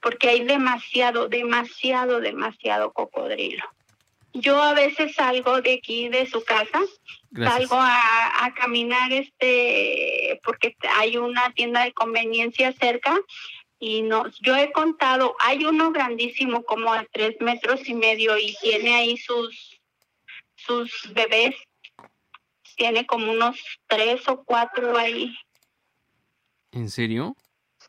porque 0.00 0.30
hay 0.30 0.44
demasiado, 0.44 1.28
demasiado, 1.28 2.20
demasiado 2.20 2.92
cocodrilo. 2.92 3.64
Yo 4.32 4.60
a 4.60 4.74
veces 4.74 5.14
salgo 5.14 5.62
de 5.62 5.74
aquí, 5.74 6.08
de 6.08 6.26
su 6.26 6.42
casa, 6.42 6.80
Gracias. 7.36 7.68
salgo 7.68 7.82
a, 7.82 8.44
a 8.46 8.54
caminar, 8.54 9.12
este, 9.12 10.40
porque 10.44 10.76
hay 10.96 11.16
una 11.16 11.52
tienda 11.52 11.84
de 11.84 11.92
conveniencia 11.92 12.72
cerca, 12.72 13.18
y 13.80 14.02
no, 14.02 14.24
yo 14.40 14.56
he 14.56 14.72
contado, 14.72 15.36
hay 15.40 15.64
uno 15.66 15.90
grandísimo 15.90 16.62
como 16.62 16.92
a 16.92 17.04
tres 17.12 17.36
metros 17.40 17.86
y 17.88 17.94
medio 17.94 18.38
y 18.38 18.56
tiene 18.62 18.94
ahí 18.94 19.16
sus, 19.16 19.80
sus 20.54 21.12
bebés, 21.12 21.56
tiene 22.76 23.04
como 23.04 23.32
unos 23.32 23.56
tres 23.86 24.26
o 24.28 24.44
cuatro 24.44 24.96
ahí 24.96 25.36
¿En 26.72 26.88
serio? 26.88 27.36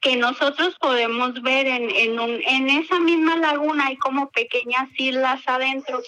que 0.01 0.15
nosotros 0.17 0.75
podemos 0.79 1.41
ver 1.41 1.65
en, 1.67 1.89
en, 1.89 2.19
un, 2.19 2.41
en 2.45 2.69
esa 2.69 2.99
misma 2.99 3.37
laguna 3.37 3.87
hay 3.87 3.97
como 3.97 4.29
pequeñas 4.29 4.89
islas 4.97 5.41
adentro 5.47 6.01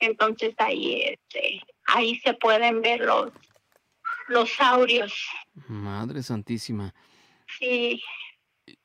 entonces 0.00 0.54
ahí 0.58 1.02
este 1.02 1.62
ahí 1.86 2.18
se 2.20 2.34
pueden 2.34 2.82
ver 2.82 3.00
los 3.00 3.32
los 4.28 4.50
saurios 4.50 5.12
Madre 5.68 6.22
santísima. 6.22 6.94
sí 7.58 8.02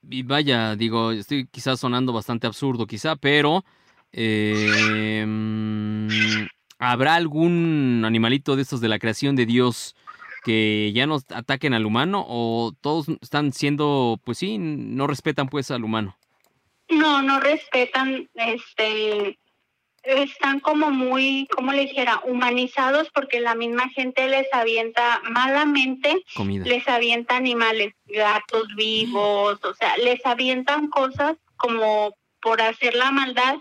Y 0.10 0.24
vaya, 0.24 0.76
digo, 0.76 1.12
estoy 1.12 1.48
quizás 1.48 1.80
sonando 1.80 2.12
bastante 2.12 2.48
absurdo, 2.48 2.88
quizá, 2.88 3.16
pero 3.16 3.64
eh, 4.12 5.26
¿habrá 6.80 7.16
algún 7.16 8.04
animalito 8.06 8.56
de 8.56 8.64
estos 8.64 8.82
de 8.82 8.90
la 8.90 9.00
creación 9.00 9.36
de 9.36 9.46
Dios 9.46 9.96
que 10.44 10.92
ya 10.94 11.06
no 11.06 11.18
ataquen 11.30 11.74
al 11.74 11.86
humano 11.86 12.26
o 12.28 12.74
todos 12.82 13.08
están 13.22 13.54
siendo, 13.54 14.20
pues 14.24 14.38
sí, 14.40 14.58
no 14.58 15.08
respetan 15.08 15.50
pues 15.50 15.72
al 15.72 15.84
humano? 15.84 16.18
no 16.90 17.22
no 17.22 17.40
respetan 17.40 18.30
este 18.36 19.38
están 20.04 20.60
como 20.60 20.90
muy 20.90 21.48
como 21.52 21.74
le 21.74 21.82
dijera 21.82 22.22
humanizados 22.24 23.10
porque 23.10 23.40
la 23.42 23.56
misma 23.56 23.90
gente 23.90 24.28
les 24.28 24.48
avienta 24.54 25.22
malamente 25.30 26.24
Comida. 26.36 26.66
les 26.66 26.88
avienta 26.88 27.36
animales, 27.36 27.94
gatos 28.06 28.68
vivos, 28.76 29.60
o 29.64 29.74
sea, 29.74 29.98
les 29.98 30.26
avientan 30.26 30.88
cosas 30.88 31.36
como 31.58 32.16
por 32.42 32.62
hacer 32.62 32.96
la 32.96 33.12
maldad, 33.12 33.56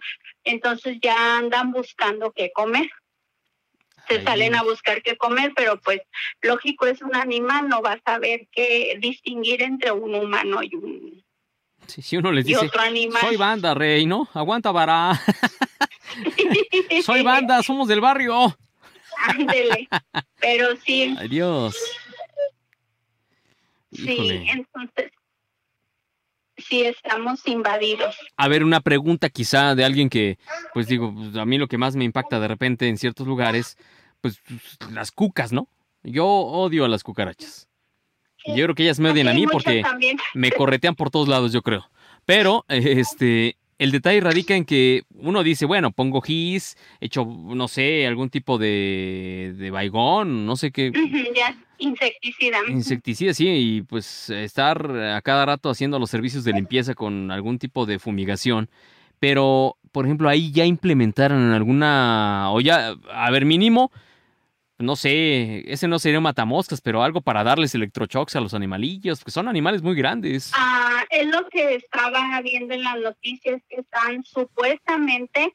entonces 0.45 0.99
ya 1.01 1.39
andan 1.39 1.73
buscando 1.73 2.33
qué 2.33 2.53
comer. 2.53 2.89
Se 4.07 4.19
Ay. 4.19 4.25
salen 4.25 4.55
a 4.55 4.63
buscar 4.63 5.03
qué 5.03 5.17
comer, 5.17 5.53
pero 5.57 5.81
pues 5.81 6.01
lógico 6.43 6.87
es 6.87 7.03
un 7.03 7.17
animal, 7.17 7.69
no 7.69 7.83
va 7.83 7.93
a 7.95 8.03
saber 8.03 8.47
qué 8.53 8.97
distinguir 9.01 9.63
entre 9.63 9.91
un 9.91 10.15
humano 10.15 10.61
y 10.63 10.77
un 10.77 11.26
Si 11.87 12.17
uno 12.17 12.33
les 12.33 12.45
dice, 12.45 12.67
otro 12.67 12.81
animal. 12.81 13.21
soy 13.21 13.37
banda, 13.37 13.75
rey, 13.75 14.07
¿no? 14.07 14.29
Aguanta, 14.35 14.71
vara. 14.73 15.21
soy 17.05 17.23
banda, 17.23 17.63
somos 17.63 17.89
del 17.89 18.01
barrio. 18.01 18.57
Ándele. 19.19 19.89
Pero 20.41 20.77
sí, 20.85 21.15
Ay, 21.19 21.29
Dios. 21.29 21.77
sí, 23.93 24.47
entonces 24.51 25.11
sí 26.59 26.83
estamos 26.83 27.47
invadidos. 27.47 28.17
A 28.37 28.49
ver, 28.49 28.65
una 28.65 28.81
pregunta 28.81 29.29
quizá 29.29 29.75
de 29.75 29.85
alguien 29.85 30.09
que, 30.09 30.39
pues 30.75 30.87
digo, 30.87 31.15
pues, 31.15 31.37
a 31.37 31.45
mí 31.45 31.59
lo 31.59 31.69
que 31.69 31.79
más 31.79 31.97
me 31.97 32.05
impacta 32.05 32.41
de 32.41 32.49
repente 32.49 32.89
en 32.89 32.99
ciertos 32.99 33.27
lugares, 33.27 33.77
pues 34.21 34.41
las 34.91 35.11
cucas, 35.11 35.53
¿no? 35.53 35.69
Yo 36.03 36.27
odio 36.27 36.85
a 36.85 36.89
las 36.89 37.03
cucarachas. 37.03 37.69
Yo 38.47 38.65
creo 38.65 38.75
que 38.75 38.83
ellas 38.85 39.01
me 39.01 39.11
odian 39.11 39.29
a 39.29 39.35
mí 39.35 39.47
porque 39.47 39.83
también. 39.83 40.19
me 40.35 40.51
corretean 40.53 40.95
por 40.95 41.11
todos 41.11 41.29
lados, 41.29 41.53
yo 41.53 41.63
creo. 41.63 41.89
Pero, 42.25 42.65
eh, 42.69 42.95
este, 42.99 43.57
el 43.79 43.93
detalle 43.93 44.21
radica 44.21 44.55
en 44.55 44.65
que 44.65 45.03
uno 45.15 45.43
dice, 45.43 45.67
bueno, 45.67 45.91
pongo 45.91 46.21
gis, 46.21 46.77
echo, 47.01 47.25
no 47.27 47.69
sé, 47.69 48.07
algún 48.07 48.31
tipo 48.31 48.59
de, 48.59 49.55
de 49.57 49.71
baigón, 49.71 50.47
no 50.47 50.57
sé 50.57 50.71
qué, 50.73 50.93
ya, 51.37 51.57
insecticida. 51.79 52.59
insecticida, 52.69 53.35
sí, 53.35 53.49
y 53.49 53.83
pues 53.83 54.31
estar 54.31 54.91
a 54.91 55.21
cada 55.23 55.45
rato 55.47 55.71
haciendo 55.71 55.99
los 55.99 56.11
servicios 56.11 56.45
de 56.45 56.53
limpieza 56.53 56.95
con 56.95 57.31
algún 57.31 57.59
tipo 57.59 57.87
de 57.87 57.99
fumigación. 57.99 58.69
Pero, 59.19 59.77
por 59.93 60.05
ejemplo, 60.05 60.29
ahí 60.29 60.53
ya 60.53 60.65
implementaron 60.65 61.53
alguna, 61.53 62.51
o 62.53 62.61
ya, 62.61 62.97
a 63.13 63.31
ver, 63.31 63.45
mínimo, 63.45 63.91
no 64.79 64.97
sé, 64.97 65.65
ese 65.71 65.89
no 65.89 65.99
sería 65.99 66.19
un 66.19 66.25
matamoscas, 66.25 66.81
pero 66.81 67.03
algo 67.03 67.23
para 67.23 67.45
darles 67.45 67.75
electroshocks 67.75 68.37
a 68.37 68.41
los 68.41 68.53
animalillos, 68.53 69.21
porque 69.21 69.31
son 69.31 69.49
animales 69.49 69.83
muy 69.83 69.95
grandes. 69.95 70.53
Ah, 70.55 71.05
es 71.11 71.27
lo 71.29 71.49
que 71.49 71.77
estaba 71.77 72.41
viendo 72.43 72.75
en 72.75 72.83
las 72.83 72.99
noticias 72.99 73.63
que 73.69 73.81
están 73.81 74.23
supuestamente 74.25 75.53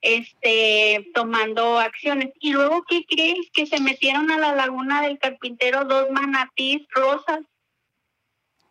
este 0.00 1.10
tomando 1.14 1.78
acciones. 1.78 2.30
Y 2.40 2.52
luego, 2.52 2.84
¿qué 2.88 3.04
crees? 3.08 3.50
Que 3.52 3.66
se 3.66 3.80
metieron 3.80 4.30
a 4.30 4.38
la 4.38 4.54
laguna 4.54 5.02
del 5.02 5.18
carpintero 5.18 5.84
dos 5.84 6.10
manatís 6.10 6.82
rosas. 6.94 7.40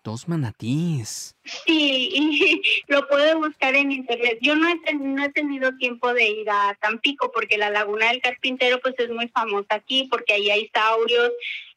Dos 0.06 0.28
manatíes. 0.28 1.36
Sí, 1.66 2.62
lo 2.88 3.08
puede 3.08 3.34
buscar 3.34 3.74
en 3.76 3.92
internet. 3.92 4.38
Yo 4.40 4.56
no 4.56 4.70
he, 4.70 4.78
ten- 4.82 5.16
no 5.16 5.26
he 5.26 5.32
tenido 5.32 5.76
tiempo 5.78 6.14
de 6.14 6.28
ir 6.30 6.48
a 6.48 6.78
Tampico 6.80 7.32
porque 7.32 7.58
la 7.58 7.72
Laguna 7.72 8.10
del 8.10 8.22
Carpintero 8.22 8.80
pues 8.82 8.94
es 9.00 9.10
muy 9.10 9.28
famosa 9.30 9.66
aquí 9.72 10.08
porque 10.12 10.34
ahí 10.34 10.52
hay 10.52 10.70
saurios 10.72 11.32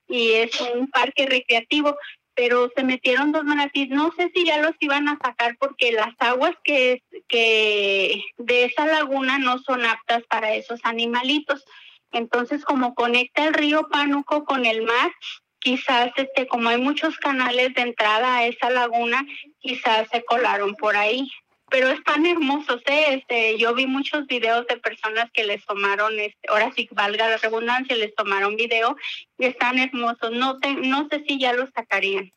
y 0.09 0.33
es 0.33 0.61
un 0.61 0.89
parque 0.89 1.24
recreativo, 1.24 1.97
pero 2.35 2.70
se 2.76 2.85
metieron 2.85 3.33
dos 3.33 3.45
manatíes. 3.45 3.89
No 3.89 4.12
sé 4.14 4.31
si 4.35 4.45
ya 4.45 4.59
los 4.59 4.74
iban 4.81 5.09
a 5.09 5.18
sacar 5.18 5.57
porque 5.59 5.93
las 5.93 6.14
aguas 6.18 6.55
que, 6.62 7.03
que 7.29 8.22
de 8.37 8.64
esa 8.64 8.85
laguna 8.85 9.39
no 9.39 9.59
son 9.61 9.87
aptas 9.87 10.22
para 10.29 10.55
esos 10.55 10.81
animalitos. 10.83 11.64
Entonces, 12.12 12.62
como 12.62 12.95
conecta 12.95 13.47
el 13.47 13.55
río 13.55 13.89
Pánuco 13.91 14.45
con 14.45 14.66
el 14.66 14.83
mar, 14.83 15.12
quizás 15.61 16.11
este 16.16 16.46
como 16.46 16.68
hay 16.68 16.78
muchos 16.80 17.16
canales 17.18 17.74
de 17.74 17.82
entrada 17.82 18.36
a 18.38 18.46
esa 18.46 18.70
laguna, 18.70 19.26
quizás 19.61 20.09
se 20.11 20.24
colaron 20.24 20.74
por 20.76 20.96
ahí. 20.96 21.30
Pero 21.70 21.88
están 21.90 22.24
hermosos, 22.24 22.80
¿eh? 22.86 23.14
Este, 23.16 23.59
yo 23.59 23.74
vi 23.74 23.86
muchos 23.86 24.26
videos 24.26 24.66
de 24.68 24.78
personas 24.78 25.30
que 25.34 25.44
les 25.44 25.62
tomaron, 25.66 26.18
este, 26.18 26.48
ahora 26.48 26.72
sí 26.74 26.88
valga 26.92 27.28
la 27.28 27.36
redundancia, 27.36 27.94
les 27.94 28.14
tomaron 28.14 28.56
video 28.56 28.96
y 29.36 29.44
están 29.44 29.78
hermosos. 29.78 30.30
No, 30.32 30.59
te, 30.61 30.72
no 30.72 31.06
sé 31.11 31.22
si 31.28 31.38
ya 31.38 31.52
los 31.52 31.68
sacarían. 31.74 32.32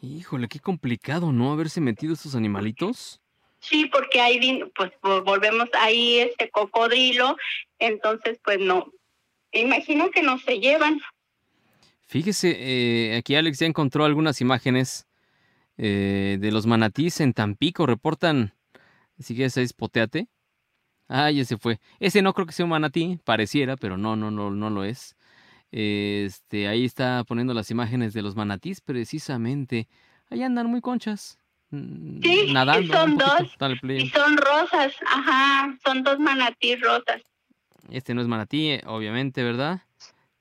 Híjole, 0.00 0.48
qué 0.48 0.58
complicado, 0.58 1.30
¿no? 1.30 1.52
Haberse 1.52 1.80
metido 1.80 2.14
estos 2.14 2.34
animalitos. 2.34 3.20
Sí, 3.60 3.86
porque 3.86 4.20
ahí 4.20 4.64
pues 4.74 4.90
vo- 5.00 5.22
volvemos 5.22 5.68
ahí 5.74 6.18
este 6.18 6.50
cocodrilo, 6.50 7.36
entonces 7.78 8.40
pues 8.42 8.58
no. 8.58 8.90
Imagino 9.52 10.10
que 10.10 10.22
no 10.22 10.40
se 10.40 10.58
llevan. 10.58 11.00
Fíjese, 12.12 12.54
eh, 12.58 13.16
aquí 13.16 13.36
Alex 13.36 13.60
ya 13.60 13.64
encontró 13.66 14.04
algunas 14.04 14.42
imágenes 14.42 15.06
eh, 15.78 16.36
de 16.38 16.52
los 16.52 16.66
manatís 16.66 17.22
en 17.22 17.32
Tampico. 17.32 17.86
Reportan, 17.86 18.52
si 19.18 19.34
quieres, 19.34 19.56
ahí 19.56 19.66
spoteate. 19.66 20.28
Ah, 21.08 21.30
ya 21.30 21.42
se 21.46 21.56
fue. 21.56 21.80
Ese 22.00 22.20
no 22.20 22.34
creo 22.34 22.46
que 22.46 22.52
sea 22.52 22.66
un 22.66 22.70
manatí, 22.70 23.18
pareciera, 23.24 23.78
pero 23.78 23.96
no, 23.96 24.14
no, 24.14 24.30
no, 24.30 24.50
no 24.50 24.68
lo 24.68 24.84
es. 24.84 25.16
Este, 25.70 26.68
ahí 26.68 26.84
está 26.84 27.24
poniendo 27.24 27.54
las 27.54 27.70
imágenes 27.70 28.12
de 28.12 28.20
los 28.20 28.36
manatís, 28.36 28.82
precisamente. 28.82 29.88
Ahí 30.28 30.42
andan 30.42 30.66
muy 30.66 30.82
conchas. 30.82 31.38
mm, 31.70 32.20
Sí, 32.22 32.44
y 32.48 32.52
nadando. 32.52 32.92
son 32.92 33.16
dos. 33.16 33.56
Y 33.88 34.10
son 34.10 34.36
rosas, 34.36 34.92
ajá, 35.06 35.78
son 35.82 36.02
dos 36.02 36.18
manatí 36.18 36.76
rosas. 36.76 37.22
Este 37.88 38.12
no 38.12 38.20
es 38.20 38.28
manatí, 38.28 38.72
eh, 38.72 38.82
obviamente, 38.84 39.42
¿verdad? 39.42 39.80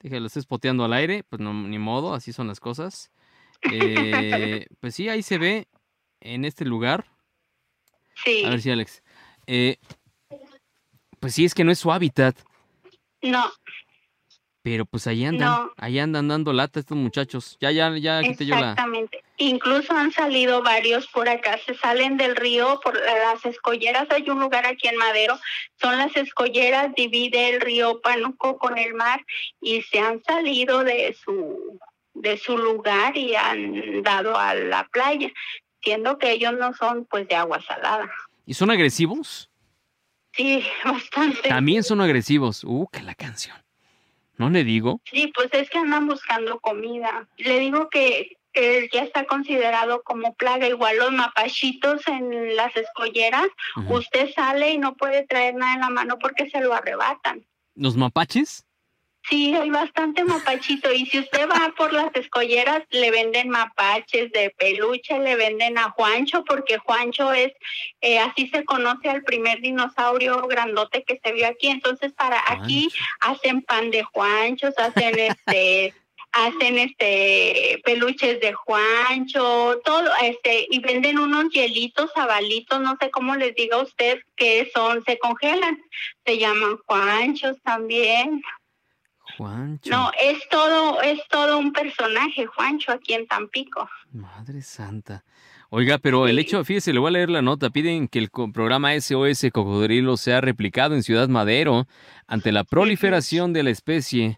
Dije, 0.02 0.20
lo 0.20 0.28
estoy 0.28 0.41
spoteando 0.41 0.84
al 0.84 0.93
aire, 0.93 1.24
pues 1.24 1.39
no, 1.39 1.54
ni 1.54 1.78
modo, 1.78 2.14
así 2.14 2.34
son 2.34 2.47
las 2.47 2.60
cosas. 2.60 3.12
Eh, 3.72 4.66
pues 4.80 4.95
sí, 4.95 5.10
ahí 5.10 5.22
se 5.22 5.38
ve 5.38 5.68
en 6.20 6.45
este 6.45 6.66
lugar. 6.66 7.06
Sí, 8.24 8.43
A 8.45 8.49
ver 8.49 8.62
si 8.62 8.72
Alex. 8.72 9.04
Eh, 9.47 9.78
pues 11.20 11.36
sí, 11.36 11.45
es 11.45 11.54
que 11.54 11.64
no 11.64 11.72
es 11.72 11.80
su 11.80 11.91
hábitat, 11.91 12.36
no, 13.22 13.52
pero 14.64 14.86
pues 14.86 15.07
ahí 15.07 15.26
andan, 15.26 15.49
No. 15.49 15.72
ahí 15.78 15.97
andan 15.99 16.28
dando 16.28 16.53
lata 16.53 16.80
estos 16.80 16.97
muchachos. 16.97 17.57
Ya, 17.59 17.72
ya, 17.72 17.95
ya 17.97 18.22
quité 18.22 18.45
yo 18.45 18.55
la. 18.55 18.72
exactamente. 18.72 19.24
Incluso 19.38 19.93
han 19.93 20.12
salido 20.12 20.62
varios 20.62 21.07
por 21.07 21.28
acá, 21.28 21.57
se 21.66 21.74
salen 21.74 22.18
del 22.18 22.36
río 22.36 22.80
por 22.84 22.93
las 22.99 23.43
escolleras. 23.43 24.07
Hay 24.12 24.30
un 24.30 24.39
lugar 24.39 24.66
aquí 24.68 24.88
en 24.88 24.97
Madero, 24.97 25.39
son 25.82 25.97
las 25.97 26.16
escolleras, 26.16 26.93
divide 26.95 27.49
el 27.55 27.62
río 27.62 28.01
Pánuco 28.01 28.59
con 28.59 28.78
el 28.78 28.93
mar 28.93 29.26
y 29.59 29.82
se 29.82 29.99
han 29.99 30.22
salido 30.24 30.84
de 30.84 31.16
su 31.24 31.80
de 32.14 32.38
su 32.38 32.57
lugar 32.57 33.18
y 33.18 33.34
han 33.36 34.03
dado 34.03 34.38
a 34.38 34.53
la 34.53 34.88
playa, 34.89 35.32
siendo 35.82 36.18
que 36.20 36.34
ellos 36.34 36.53
no 36.59 36.74
son 36.74 37.05
pues 37.05 37.28
de 37.28 37.36
agua 37.36 37.62
salada. 37.62 38.12
¿Y 38.45 38.53
son 38.53 38.70
agresivos? 38.70 39.49
Sí, 40.34 40.64
bastante. 40.86 41.49
También 41.49 41.84
son 41.84 42.01
agresivos. 42.01 42.64
Uh, 42.64 42.86
que 42.91 43.01
la 43.01 43.16
canción. 43.16 43.55
¿No 44.42 44.50
le 44.50 44.64
digo? 44.64 45.02
Sí, 45.06 45.32
pues 45.36 45.50
es 45.52 45.70
que 45.70 45.78
andan 45.78 46.08
buscando 46.08 46.60
comida. 46.62 47.28
Le 47.38 47.60
digo 47.60 47.89
que 47.92 48.38
eh, 48.56 48.89
ya 48.92 49.04
está 49.04 49.26
considerado 49.26 50.02
como 50.02 50.34
plaga, 50.34 50.68
igual 50.68 50.98
los 50.98 51.12
mapachitos 51.12 52.08
en 52.08 52.56
las 52.56 52.76
escolleras. 52.76 53.46
Usted 53.88 54.32
sale 54.34 54.72
y 54.72 54.80
no 54.80 54.96
puede 54.96 55.28
traer 55.28 55.54
nada 55.54 55.76
en 55.76 55.82
la 55.82 55.89
mano 55.92 56.18
porque 56.18 56.50
se 56.50 56.60
lo 56.60 56.74
arrebatan. 56.74 57.46
¿Los 57.76 57.96
mapaches? 57.96 58.66
Sí, 59.30 59.54
hay 59.54 59.70
bastante 59.70 60.24
mapachito. 60.24 60.92
Y 60.92 61.06
si 61.06 61.20
usted 61.20 61.48
va 61.48 61.74
por 61.78 61.94
las 61.94 62.14
escolleras, 62.16 62.84
le 62.90 63.12
venden 63.12 63.50
mapaches 63.50 64.32
de 64.32 64.50
peluche, 64.58 65.20
le 65.20 65.36
venden 65.36 65.78
a 65.78 65.92
Juancho, 65.92 66.44
porque 66.44 66.80
Juancho 66.80 67.32
es, 67.32 67.54
eh, 68.02 68.20
así 68.20 68.48
se 68.48 68.66
conoce 68.66 69.10
al 69.10 69.24
primer 69.24 69.62
dinosaurio 69.62 70.48
grandote 70.48 71.04
que 71.04 71.20
se 71.24 71.34
vio 71.34 71.48
aquí. 71.48 71.68
Entonces, 71.68 72.14
para 72.14 72.42
aquí 72.48 72.90
hacen 73.20 73.62
pan 73.62 73.92
de 73.92 74.04
Juanchos, 74.04 74.74
hacen 74.78 75.20
este. 75.20 75.94
hacen 76.34 76.80
este 76.80 77.82
peluches 77.84 78.40
de 78.40 78.54
Juancho, 78.54 79.82
todo 79.84 80.10
este 80.24 80.66
y 80.70 80.80
venden 80.80 81.20
unos 81.20 81.50
hielitos, 81.52 82.10
sabalitos, 82.16 82.80
no 82.80 82.96
sé 83.02 83.12
cómo 83.12 83.36
les 83.36 83.54
diga 83.54 83.76
a 83.76 83.82
usted 83.82 84.22
que 84.38 84.72
son, 84.74 85.04
se 85.04 85.20
congelan, 85.20 85.78
se 86.26 86.38
llaman 86.38 86.78
Juanchos 86.88 87.58
también. 87.64 88.42
Juancho. 89.38 89.90
No, 89.90 90.12
es 90.22 90.38
todo, 90.50 91.02
es 91.02 91.20
todo 91.30 91.58
un 91.58 91.72
personaje, 91.74 92.46
Juancho, 92.46 92.92
aquí 92.92 93.14
en 93.14 93.28
Tampico. 93.28 93.90
Madre 94.12 94.62
santa. 94.62 95.24
Oiga, 95.70 95.98
pero 96.00 96.28
el 96.28 96.38
hecho, 96.38 96.64
fíjese, 96.66 96.92
le 96.92 97.00
voy 97.00 97.08
a 97.10 97.12
leer 97.12 97.30
la 97.30 97.42
nota. 97.42 97.70
Piden 97.70 98.08
que 98.10 98.20
el 98.20 98.30
programa 98.30 98.94
SOS 99.00 99.46
Cocodrilo 99.54 100.18
sea 100.18 100.42
replicado 100.42 100.96
en 100.96 101.04
Ciudad 101.04 101.30
Madero 101.30 101.88
ante 102.28 102.52
la 102.52 102.64
proliferación 102.66 103.54
de 103.54 103.64
la 103.64 103.70
especie. 103.70 104.38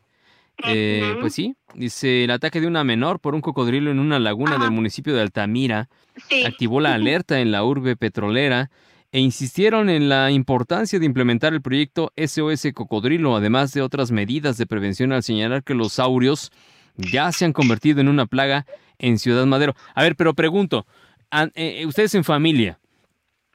Eh, 0.64 1.16
pues 1.20 1.34
sí, 1.34 1.56
dice 1.74 2.26
el 2.26 2.30
ataque 2.32 2.62
de 2.62 2.68
una 2.68 2.84
menor 2.84 3.20
por 3.20 3.34
un 3.34 3.42
cocodrilo 3.42 3.90
en 3.90 3.98
una 3.98 4.20
laguna 4.20 4.60
del 4.60 4.70
municipio 4.70 5.16
de 5.16 5.22
Altamira 5.22 5.90
Sí. 6.30 6.46
activó 6.46 6.80
la 6.80 6.94
alerta 6.94 7.40
en 7.40 7.52
la 7.52 7.64
urbe 7.64 7.96
petrolera 7.96 8.70
e 9.14 9.20
insistieron 9.20 9.90
en 9.90 10.10
la 10.10 10.32
importancia 10.32 10.98
de 11.00 11.06
implementar 11.06 11.54
el 11.54 11.62
proyecto 11.62 12.12
SOS 12.18 12.68
Cocodrilo, 12.74 13.36
además 13.36 13.72
de 13.72 13.82
otras 13.84 14.12
medidas 14.12 14.58
de 14.58 14.66
prevención 14.66 15.14
al 15.14 15.22
señalar 15.24 15.64
que 15.64 15.76
los 15.76 15.94
saurios 15.94 16.52
ya 16.98 17.32
se 17.32 17.46
han 17.46 17.54
convertido 17.54 18.02
en 18.02 18.08
una 18.08 18.26
plaga 18.26 18.66
en 18.98 19.20
Ciudad 19.20 19.46
Madero. 19.46 19.76
A 19.94 20.02
ver, 20.04 20.16
pero 20.16 20.34
pregunto, 20.34 20.86
eh, 21.32 21.50
eh, 21.54 21.86
ustedes 21.86 22.16
en 22.16 22.24
familia, 22.24 22.80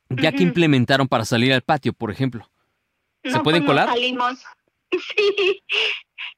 ¿ya 0.09 0.31
que 0.33 0.45
implementaron 0.45 1.09
para 1.09 1.25
salir 1.25 1.53
al 1.53 1.63
patio, 1.63 1.93
por 1.93 2.11
ejemplo? 2.13 2.49
¿Se 3.25 3.31
No, 3.33 3.43
pueden 3.43 3.65
pues 3.65 3.75
no 3.77 3.83
colar? 3.83 3.89
salimos. 3.89 4.39
Sí. 4.91 5.63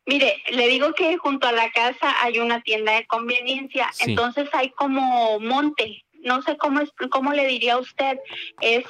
Mire, 0.06 0.42
le 0.50 0.66
digo 0.68 0.92
que 0.94 1.16
junto 1.18 1.46
a 1.46 1.52
la 1.52 1.70
casa 1.70 2.14
hay 2.22 2.38
una 2.40 2.60
tienda 2.62 2.92
de 2.94 3.06
conveniencia, 3.06 3.88
Sí. 3.92 4.10
entonces 4.10 4.48
hay 4.54 4.70
como 4.70 5.38
monte, 5.38 6.02
no 6.22 6.42
sé 6.42 6.56
cómo 6.56 6.80
es, 6.80 6.90
cómo 7.10 7.32
le 7.32 7.46
diría 7.46 7.74
a 7.74 7.78
usted, 7.78 8.18
es 8.60 8.84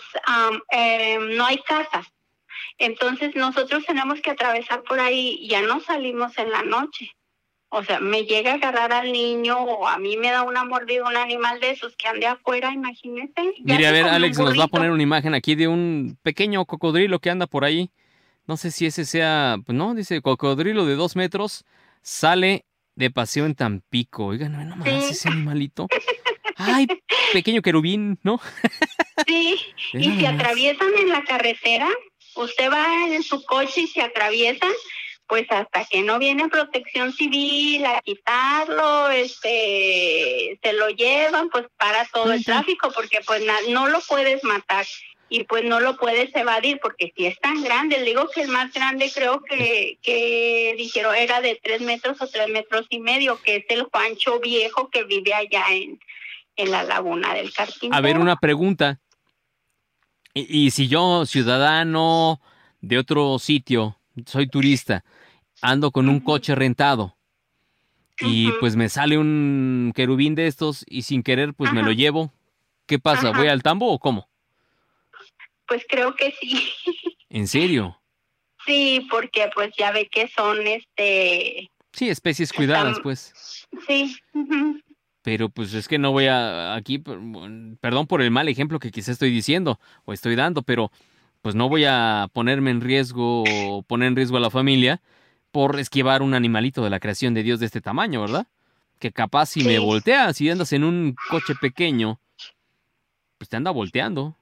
em, 0.70 1.36
no 1.36 1.46
hay 1.46 1.58
casas. 1.58 2.06
Entonces 2.78 3.34
nosotros 3.36 3.84
tenemos 3.86 4.20
que 4.20 4.30
atravesar 4.30 4.82
por 4.82 5.00
ahí, 5.00 5.46
ya 5.48 5.62
no 5.62 5.80
salimos 5.80 6.36
en 6.38 6.50
la 6.50 6.62
noche. 6.62 7.10
O 7.72 7.84
sea, 7.84 8.00
me 8.00 8.24
llega 8.24 8.52
a 8.52 8.54
agarrar 8.54 8.92
al 8.92 9.12
niño 9.12 9.56
o 9.58 9.86
a 9.86 9.96
mí 9.98 10.16
me 10.16 10.30
da 10.32 10.42
una 10.42 10.64
mordida 10.64 11.06
un 11.08 11.16
animal 11.16 11.60
de 11.60 11.70
esos 11.70 11.94
que 11.96 12.08
ande 12.08 12.26
afuera, 12.26 12.72
imagínese. 12.72 13.54
Mire, 13.62 13.86
a 13.86 13.92
ver, 13.92 14.06
Alex 14.06 14.38
nos 14.38 14.58
va 14.58 14.64
a 14.64 14.68
poner 14.68 14.90
una 14.90 15.02
imagen 15.02 15.34
aquí 15.34 15.54
de 15.54 15.68
un 15.68 16.18
pequeño 16.22 16.64
cocodrilo 16.64 17.20
que 17.20 17.30
anda 17.30 17.46
por 17.46 17.64
ahí. 17.64 17.90
No 18.46 18.56
sé 18.56 18.72
si 18.72 18.86
ese 18.86 19.04
sea, 19.04 19.56
pues 19.64 19.78
no, 19.78 19.94
dice 19.94 20.20
cocodrilo 20.20 20.84
de 20.84 20.96
dos 20.96 21.14
metros, 21.14 21.64
sale 22.02 22.64
de 22.96 23.10
paseo 23.12 23.46
en 23.46 23.54
Tampico. 23.54 24.26
Oigan, 24.26 24.52
no 24.52 24.64
nomás 24.64 24.88
ese 24.88 25.28
animalito. 25.28 25.86
Ay, 26.60 26.86
pequeño 27.32 27.62
querubín, 27.62 28.18
¿no? 28.22 28.40
Sí, 29.26 29.58
y 29.94 30.10
si 30.18 30.26
atraviesan 30.26 30.90
en 30.98 31.08
la 31.08 31.22
carretera, 31.24 31.88
usted 32.34 32.70
va 32.70 33.06
en 33.08 33.22
su 33.22 33.42
coche 33.44 33.82
y 33.82 33.86
se 33.86 34.02
atraviesan, 34.02 34.70
pues 35.26 35.46
hasta 35.50 35.84
que 35.84 36.02
no 36.02 36.18
viene 36.18 36.48
protección 36.48 37.12
civil 37.12 37.84
a 37.86 38.00
quitarlo, 38.02 39.10
este, 39.10 40.58
se 40.62 40.72
lo 40.72 40.88
llevan, 40.90 41.48
pues 41.50 41.66
para 41.76 42.04
todo 42.06 42.32
el 42.32 42.44
tráfico, 42.44 42.90
porque 42.94 43.20
pues 43.26 43.44
na- 43.44 43.60
no 43.68 43.88
lo 43.88 44.00
puedes 44.00 44.42
matar 44.44 44.86
y 45.28 45.44
pues 45.44 45.62
no 45.62 45.78
lo 45.78 45.96
puedes 45.96 46.34
evadir, 46.34 46.80
porque 46.82 47.12
si 47.16 47.26
es 47.26 47.38
tan 47.38 47.62
grande, 47.62 47.98
le 47.98 48.04
digo 48.06 48.28
que 48.34 48.42
el 48.42 48.48
más 48.48 48.72
grande 48.72 49.08
creo 49.14 49.40
que, 49.42 49.98
que 50.02 50.74
dijeron 50.76 51.14
era 51.14 51.40
de 51.40 51.60
tres 51.62 51.80
metros 51.82 52.20
o 52.20 52.26
tres 52.26 52.48
metros 52.48 52.86
y 52.90 52.98
medio, 52.98 53.40
que 53.40 53.56
es 53.56 53.64
el 53.68 53.84
Juancho 53.84 54.40
viejo 54.40 54.90
que 54.90 55.04
vive 55.04 55.32
allá 55.32 55.64
en, 55.70 56.00
en 56.56 56.70
la 56.70 56.82
laguna 56.84 57.34
del 57.34 57.52
Carpintero. 57.52 57.94
A 57.94 58.00
ver, 58.00 58.18
una 58.18 58.36
pregunta. 58.36 59.00
Y, 60.34 60.66
y 60.66 60.70
si 60.70 60.88
yo, 60.88 61.26
ciudadano 61.26 62.40
de 62.80 62.98
otro 62.98 63.38
sitio, 63.38 63.98
soy 64.26 64.48
turista, 64.48 65.04
ando 65.60 65.90
con 65.90 66.08
un 66.08 66.20
coche 66.20 66.54
rentado 66.54 67.16
y 68.20 68.52
pues 68.60 68.76
me 68.76 68.88
sale 68.88 69.16
un 69.18 69.92
querubín 69.94 70.34
de 70.34 70.46
estos 70.46 70.84
y 70.86 71.02
sin 71.02 71.22
querer 71.22 71.54
pues 71.54 71.72
me 71.72 71.82
lo 71.82 71.90
llevo, 71.92 72.32
¿qué 72.86 72.98
pasa? 72.98 73.30
¿Voy 73.32 73.48
al 73.48 73.62
tambo 73.62 73.90
o 73.90 73.98
cómo? 73.98 74.28
Pues 75.66 75.84
creo 75.88 76.14
que 76.14 76.32
sí. 76.40 76.70
¿En 77.28 77.48
serio? 77.48 78.00
Sí, 78.66 79.06
porque 79.10 79.50
pues 79.54 79.70
ya 79.78 79.90
ve 79.90 80.06
que 80.08 80.28
son 80.28 80.66
este, 80.66 81.70
Sí, 81.92 82.08
especies 82.08 82.52
cuidadas, 82.52 82.88
Están- 82.98 83.02
pues. 83.02 83.66
sí, 83.88 84.16
ujú. 84.34 84.80
Pero 85.30 85.48
pues 85.48 85.74
es 85.74 85.86
que 85.86 85.96
no 85.96 86.10
voy 86.10 86.26
a 86.26 86.74
aquí, 86.74 86.98
per- 86.98 87.20
perdón 87.80 88.08
por 88.08 88.20
el 88.20 88.32
mal 88.32 88.48
ejemplo 88.48 88.80
que 88.80 88.90
quizá 88.90 89.12
estoy 89.12 89.30
diciendo 89.30 89.78
o 90.04 90.12
estoy 90.12 90.34
dando, 90.34 90.62
pero 90.62 90.90
pues 91.40 91.54
no 91.54 91.68
voy 91.68 91.84
a 91.84 92.26
ponerme 92.32 92.72
en 92.72 92.80
riesgo 92.80 93.44
o 93.46 93.82
poner 93.82 94.08
en 94.08 94.16
riesgo 94.16 94.38
a 94.38 94.40
la 94.40 94.50
familia 94.50 95.00
por 95.52 95.78
esquivar 95.78 96.22
un 96.22 96.34
animalito 96.34 96.82
de 96.82 96.90
la 96.90 96.98
creación 96.98 97.32
de 97.32 97.44
Dios 97.44 97.60
de 97.60 97.66
este 97.66 97.80
tamaño, 97.80 98.20
¿verdad? 98.22 98.48
Que 98.98 99.12
capaz 99.12 99.46
si 99.50 99.62
me 99.62 99.78
voltea, 99.78 100.32
si 100.32 100.50
andas 100.50 100.72
en 100.72 100.82
un 100.82 101.16
coche 101.30 101.54
pequeño, 101.60 102.18
pues 103.38 103.48
te 103.48 103.56
anda 103.56 103.70
volteando. 103.70 104.36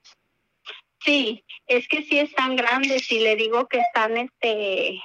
sí, 1.05 1.45
es 1.67 1.87
que 1.89 2.03
sí 2.05 2.19
están 2.19 2.57
grandes 2.57 3.13
y 3.13 3.21
le 3.21 3.37
digo 3.37 3.69
que 3.69 3.81
están 3.81 4.17
este, 4.17 4.99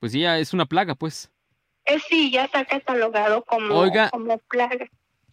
Pues 0.00 0.12
ya 0.12 0.38
es 0.38 0.54
una 0.54 0.64
plaga, 0.64 0.94
pues. 0.94 1.30
Eh, 1.86 1.98
sí, 2.08 2.30
ya 2.30 2.44
está 2.44 2.64
catalogado 2.64 3.42
como, 3.44 3.74
Oiga. 3.74 4.10
como 4.10 4.38
plaga. 4.38 4.86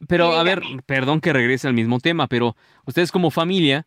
Pero 0.07 0.33
a 0.33 0.43
ver, 0.43 0.61
perdón 0.85 1.21
que 1.21 1.31
regrese 1.33 1.67
al 1.67 1.73
mismo 1.73 1.99
tema, 1.99 2.27
pero 2.27 2.55
ustedes 2.85 3.11
como 3.11 3.31
familia, 3.31 3.85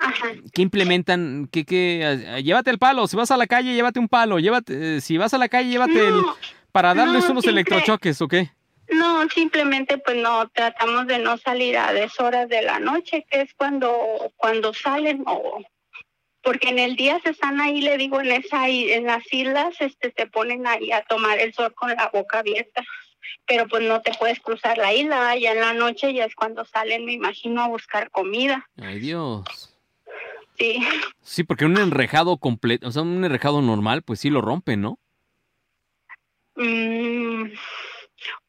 Ajá. 0.00 0.28
¿Qué 0.52 0.62
implementan? 0.62 1.48
¿Qué, 1.50 1.64
qué? 1.64 2.00
eh, 2.04 2.42
Llévate 2.44 2.70
el 2.70 2.78
palo. 2.78 3.08
Si 3.08 3.16
vas 3.16 3.32
a 3.32 3.36
la 3.36 3.48
calle, 3.48 3.74
llévate 3.74 3.98
un 3.98 4.06
palo. 4.06 4.38
Llévate, 4.38 4.98
eh, 4.98 5.00
si 5.00 5.18
vas 5.18 5.34
a 5.34 5.38
la 5.38 5.48
calle, 5.48 5.70
llévate 5.70 5.98
el. 6.06 6.14
No, 6.22 6.36
Para 6.70 6.94
darles 6.94 7.24
no, 7.24 7.32
unos 7.32 7.42
simple- 7.44 7.50
electrochoques, 7.62 8.22
¿o 8.22 8.28
qué? 8.28 8.52
No, 8.92 9.28
simplemente 9.30 9.98
pues 9.98 10.16
no 10.18 10.48
tratamos 10.50 11.08
de 11.08 11.18
no 11.18 11.36
salir 11.38 11.76
a 11.76 11.92
deshoras 11.92 12.48
de 12.48 12.62
la 12.62 12.78
noche, 12.78 13.26
que 13.28 13.40
es 13.40 13.52
cuando 13.54 13.90
cuando 14.36 14.72
salen 14.72 15.24
o 15.26 15.60
porque 16.42 16.68
en 16.68 16.78
el 16.78 16.96
día 16.96 17.20
se 17.22 17.30
están 17.30 17.60
ahí, 17.60 17.80
le 17.80 17.96
digo, 17.96 18.20
en 18.20 18.32
esa 18.32 18.68
en 18.68 19.04
las 19.04 19.24
islas 19.32 19.74
este 19.80 20.12
se 20.16 20.26
ponen 20.26 20.66
ahí 20.66 20.92
a 20.92 21.02
tomar 21.02 21.38
el 21.38 21.52
sol 21.52 21.74
con 21.74 21.90
la 21.90 22.10
boca 22.12 22.40
abierta. 22.40 22.84
Pero 23.46 23.66
pues 23.66 23.82
no 23.82 24.00
te 24.00 24.12
puedes 24.14 24.40
cruzar 24.40 24.78
la 24.78 24.92
isla, 24.94 25.36
ya 25.36 25.52
en 25.52 25.60
la 25.60 25.72
noche 25.72 26.14
ya 26.14 26.24
es 26.24 26.34
cuando 26.34 26.64
salen, 26.64 27.04
me 27.04 27.12
imagino, 27.12 27.62
a 27.62 27.68
buscar 27.68 28.10
comida. 28.10 28.68
Ay, 28.80 29.00
Dios. 29.00 29.76
Sí. 30.58 30.78
Sí, 31.22 31.44
porque 31.44 31.64
un 31.64 31.78
enrejado 31.78 32.38
completo, 32.38 32.88
o 32.88 32.90
sea, 32.90 33.02
un 33.02 33.24
enrejado 33.24 33.62
normal, 33.62 34.02
pues 34.02 34.20
sí 34.20 34.30
lo 34.30 34.40
rompen, 34.40 34.80
¿no? 34.80 34.98
Mm, 36.56 37.52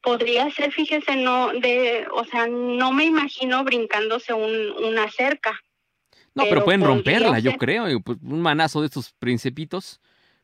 podría 0.02 0.50
ser, 0.50 0.72
fíjese, 0.72 1.16
no 1.16 1.52
de, 1.52 2.06
o 2.12 2.24
sea, 2.24 2.46
no 2.46 2.92
me 2.92 3.04
imagino 3.04 3.62
brincándose 3.64 4.32
un, 4.32 4.70
una 4.84 5.10
cerca. 5.10 5.60
No, 6.34 6.44
pero, 6.44 6.48
Pero 6.56 6.64
pueden 6.64 6.80
podría 6.80 6.94
romperla, 6.96 7.38
yo 7.40 7.56
creo. 7.58 7.88
y, 7.90 8.00
pues, 8.00 8.18
un 8.22 8.40
manazo 8.40 8.80
de 8.80 8.86
estos 8.86 9.12
principitos. 9.18 10.00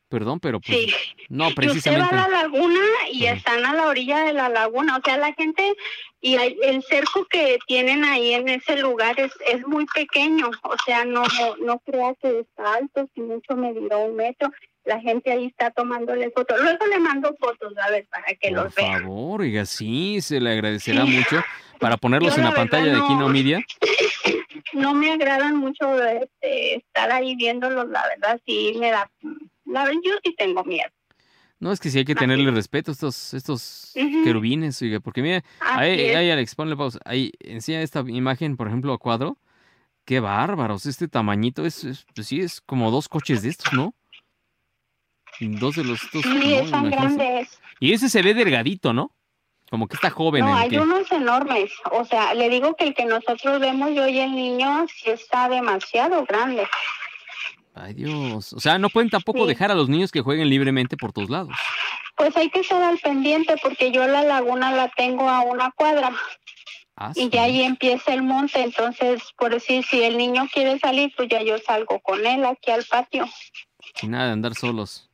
Perdón, 0.09 0.39
pero 0.39 0.61
pues. 0.61 0.77
Sí. 0.77 0.93
No, 1.27 1.45
Y 1.45 1.47
usted 1.49 1.55
precisamente. 1.63 2.15
va 2.15 2.23
a 2.23 2.29
la 2.29 2.41
laguna 2.43 2.79
y 3.11 3.25
están 3.25 3.65
a 3.65 3.73
la 3.73 3.87
orilla 3.87 4.19
de 4.23 4.31
la 4.31 4.47
laguna, 4.47 4.95
o 4.95 5.01
sea, 5.03 5.17
la 5.17 5.33
gente 5.33 5.75
y 6.21 6.35
el 6.35 6.81
cerco 6.87 7.25
que 7.29 7.57
tienen 7.67 8.05
ahí 8.05 8.33
en 8.33 8.47
ese 8.47 8.77
lugar 8.77 9.19
es, 9.19 9.33
es 9.51 9.67
muy 9.67 9.85
pequeño, 9.87 10.49
o 10.63 10.75
sea, 10.85 11.03
no 11.03 11.23
no 11.61 11.79
crea 11.79 12.13
que 12.21 12.39
está 12.39 12.75
alto, 12.75 13.09
si 13.13 13.19
mucho 13.21 13.57
medirá 13.57 13.97
un 13.97 14.15
metro. 14.15 14.49
La 14.85 15.01
gente 15.01 15.29
ahí 15.33 15.47
está 15.47 15.71
tomándole 15.71 16.31
fotos. 16.31 16.57
Luego 16.61 16.85
le 16.85 16.99
mando 16.99 17.35
fotos, 17.37 17.73
a 17.77 17.91
ver, 17.91 18.07
para 18.09 18.33
que 18.39 18.47
Por 18.47 18.63
los 18.63 18.75
vean. 18.75 19.01
favor, 19.01 19.41
oiga, 19.41 19.65
sí, 19.65 20.21
se 20.21 20.39
le 20.39 20.51
agradecerá 20.51 21.05
Sí. 21.05 21.11
mucho 21.11 21.43
para 21.81 21.97
ponerlos 21.97 22.31
Yo 22.33 22.37
en 22.39 22.43
la 22.45 22.51
la 22.51 22.55
pantalla 22.55 22.93
de 22.93 23.01
Kino 23.01 23.19
no- 23.19 23.27
Media. 23.29 23.59
No 24.77 24.93
me 24.93 25.11
agradan 25.11 25.57
mucho 25.57 26.01
este, 26.03 26.75
estar 26.77 27.11
ahí 27.11 27.35
viéndolos, 27.35 27.89
la 27.89 28.03
verdad, 28.07 28.39
sí 28.45 28.73
me 28.79 28.91
da... 28.91 29.09
La, 29.65 29.83
verdad, 29.83 29.99
yo 30.03 30.13
sí 30.23 30.35
tengo 30.37 30.63
miedo. 30.63 30.89
No, 31.59 31.71
es 31.71 31.79
que 31.79 31.89
sí 31.89 31.97
hay 31.97 32.05
que 32.05 32.13
tenerle 32.15 32.51
respeto 32.51 32.91
a 32.91 32.93
estos, 32.93 33.33
estos 33.33 33.91
querubines, 34.23 34.79
oiga, 34.83 34.99
porque 34.99 35.23
mira, 35.23 35.43
ahí, 35.59 35.99
es. 35.99 36.15
ahí, 36.15 36.29
Alex, 36.29 36.53
ponle 36.53 36.77
pausa. 36.77 36.99
Ahí, 37.03 37.31
enseña 37.39 37.81
esta 37.81 38.01
imagen, 38.07 38.55
por 38.55 38.67
ejemplo, 38.67 38.93
a 38.93 38.97
cuadro. 38.99 39.37
Qué 40.05 40.19
bárbaros, 40.19 40.85
este 40.85 41.07
tamañito 41.07 41.65
es, 41.65 41.83
es- 41.83 42.05
pues 42.15 42.27
sí, 42.27 42.39
es 42.39 42.61
como 42.61 42.91
dos 42.91 43.09
coches 43.09 43.41
de 43.41 43.49
estos, 43.49 43.73
¿no? 43.73 43.93
Dos 45.39 45.75
de 45.75 45.83
los 45.83 45.99
dos. 46.13 46.23
Sí, 46.23 46.29
no, 46.29 46.59
están 46.61 46.85
imagínese. 46.85 47.17
grandes. 47.17 47.59
Y 47.79 47.93
ese 47.93 48.09
se 48.09 48.21
ve 48.21 48.33
delgadito, 48.33 48.93
¿no? 48.93 49.11
Como 49.69 49.87
que 49.87 49.95
está 49.95 50.09
joven. 50.09 50.45
No, 50.45 50.55
hay 50.55 50.69
que- 50.69 50.79
unos 50.79 51.11
enormes. 51.11 51.71
O 51.91 52.05
sea, 52.05 52.33
le 52.33 52.49
digo 52.49 52.75
que 52.75 52.85
el 52.85 52.93
que 52.93 53.05
nosotros 53.05 53.59
vemos, 53.59 53.91
yo 53.93 54.07
y 54.07 54.19
el 54.19 54.33
niño, 54.33 54.85
sí 54.87 55.09
está 55.09 55.49
demasiado 55.49 56.23
grande. 56.25 56.67
Ay, 57.75 57.93
Dios. 57.93 58.53
O 58.53 58.59
sea, 58.59 58.77
no 58.79 58.89
pueden 58.89 59.09
tampoco 59.09 59.41
Sí. 59.41 59.47
dejar 59.49 59.71
a 59.71 59.75
los 59.75 59.89
niños 59.89 60.11
que 60.11 60.21
jueguen 60.21 60.49
libremente 60.49 60.95
por 60.97 61.11
todos 61.11 61.29
lados. 61.29 61.55
Pues 62.15 62.35
hay 62.35 62.49
que 62.49 62.61
estar 62.61 62.81
al 62.81 62.97
pendiente 62.97 63.55
porque 63.61 63.91
yo 63.91 64.07
la 64.07 64.23
laguna 64.23 64.71
la 64.71 64.89
tengo 64.89 65.29
a 65.29 65.41
una 65.41 65.71
cuadra 65.71 66.11
Ah, 66.99 67.11
y 67.13 67.29
ya 67.29 67.43
ahí 67.43 67.61
empieza 67.61 68.11
el 68.13 68.23
monte. 68.23 68.59
Entonces, 68.63 69.21
por 69.37 69.51
decir, 69.51 69.85
si 69.85 70.01
el 70.01 70.17
niño 70.17 70.47
quiere 70.51 70.79
salir, 70.79 71.13
pues 71.15 71.29
ya 71.29 71.43
yo 71.43 71.59
salgo 71.59 71.99
con 71.99 72.25
él 72.25 72.43
aquí 72.43 72.71
al 72.71 72.83
patio. 72.85 73.27
Sin 73.93 74.11
nada 74.11 74.25
de 74.27 74.31
andar 74.31 74.55
solos. 74.55 75.07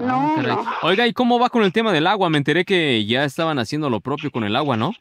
Ah, 0.00 0.42
No. 0.42 0.64
Oiga, 0.82 1.06
¿y 1.06 1.12
cómo 1.12 1.38
va 1.38 1.48
con 1.50 1.62
el 1.62 1.72
tema 1.72 1.92
del 1.92 2.06
agua? 2.06 2.30
Me 2.30 2.38
enteré 2.38 2.64
que 2.64 3.04
ya 3.06 3.24
estaban 3.24 3.58
haciendo 3.58 3.90
lo 3.90 4.00
propio 4.00 4.30
con 4.30 4.44
el 4.44 4.54
agua, 4.56 4.76
¿no? 4.76 4.94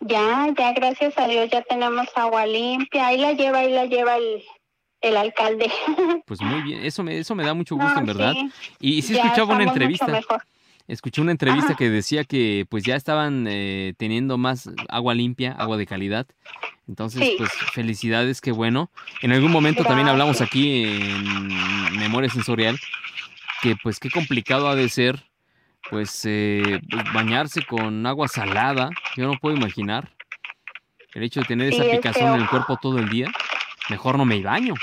Ya, 0.00 0.48
ya, 0.56 0.72
gracias 0.72 1.16
a 1.18 1.26
Dios, 1.26 1.50
ya 1.50 1.62
tenemos 1.62 2.06
agua 2.14 2.46
limpia. 2.46 3.08
Ahí 3.08 3.18
la 3.18 3.32
lleva, 3.32 3.58
ahí 3.60 3.72
la 3.72 3.86
lleva 3.86 4.16
el, 4.16 4.42
el 5.02 5.16
alcalde. 5.16 5.70
Pues 6.26 6.40
muy 6.42 6.60
bien, 6.62 6.84
eso 6.84 7.02
me, 7.02 7.18
eso 7.18 7.34
me 7.34 7.44
da 7.44 7.54
mucho 7.54 7.74
No, 7.76 7.84
gusto, 7.84 8.00
en 8.00 8.06
verdad. 8.06 8.32
sí. 8.34 8.50
Y, 8.80 8.92
y 8.98 9.02
sí 9.02 9.14
Ya 9.14 9.22
escuchaba 9.24 9.54
una 9.54 9.64
entrevista. 9.64 10.06
mejor. 10.06 10.42
Escuché 10.86 11.20
una 11.20 11.32
entrevista 11.32 11.70
Ajá. 11.70 11.76
que 11.76 11.90
decía 11.90 12.24
que 12.24 12.64
pues 12.70 12.82
ya 12.84 12.96
estaban 12.96 13.46
eh, 13.48 13.92
teniendo 13.98 14.38
más 14.38 14.70
agua 14.88 15.14
limpia, 15.14 15.52
agua 15.52 15.76
de 15.76 15.86
calidad. 15.86 16.26
Entonces, 16.86 17.22
Sí. 17.22 17.34
pues 17.36 17.50
felicidades, 17.74 18.40
qué 18.40 18.52
bueno. 18.52 18.90
En 19.20 19.32
algún 19.32 19.50
momento 19.52 19.84
también 19.84 20.08
hablamos 20.08 20.40
aquí 20.40 20.84
en 20.84 21.98
Memoria 21.98 22.30
Sensorial 22.30 22.78
que 23.62 23.76
pues 23.82 23.98
qué 23.98 24.10
complicado 24.10 24.68
ha 24.68 24.74
de 24.74 24.88
ser 24.88 25.24
pues, 25.90 26.22
eh, 26.26 26.80
pues, 26.90 27.12
bañarse 27.12 27.64
con 27.64 28.04
agua 28.06 28.28
salada. 28.28 28.90
Yo 29.16 29.26
no 29.26 29.38
puedo 29.38 29.56
imaginar 29.56 30.12
el 31.14 31.22
hecho 31.22 31.40
de 31.40 31.46
tener 31.46 31.72
esa 31.72 31.84
es 31.84 31.90
picazón 31.90 32.34
en 32.34 32.40
el 32.42 32.48
cuerpo 32.48 32.76
todo 32.76 32.98
el 32.98 33.08
día. 33.08 33.30
Mejor 33.88 34.18
no 34.18 34.24
me 34.24 34.42
baño. 34.42 34.74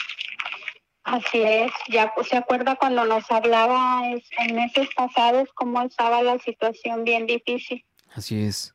Así 1.03 1.43
es, 1.43 1.71
ya 1.87 2.11
pues, 2.15 2.27
se 2.29 2.37
acuerda 2.37 2.75
cuando 2.75 3.05
nos 3.05 3.29
hablaba 3.29 4.09
es- 4.09 4.27
en 4.39 4.55
meses 4.55 4.89
pasados 4.95 5.47
cómo 5.53 5.79
estaba 5.83 6.23
la 6.23 6.39
situación 6.39 7.03
bien 7.03 7.27
difícil. 7.27 7.85
Así 8.15 8.41
es. 8.41 8.73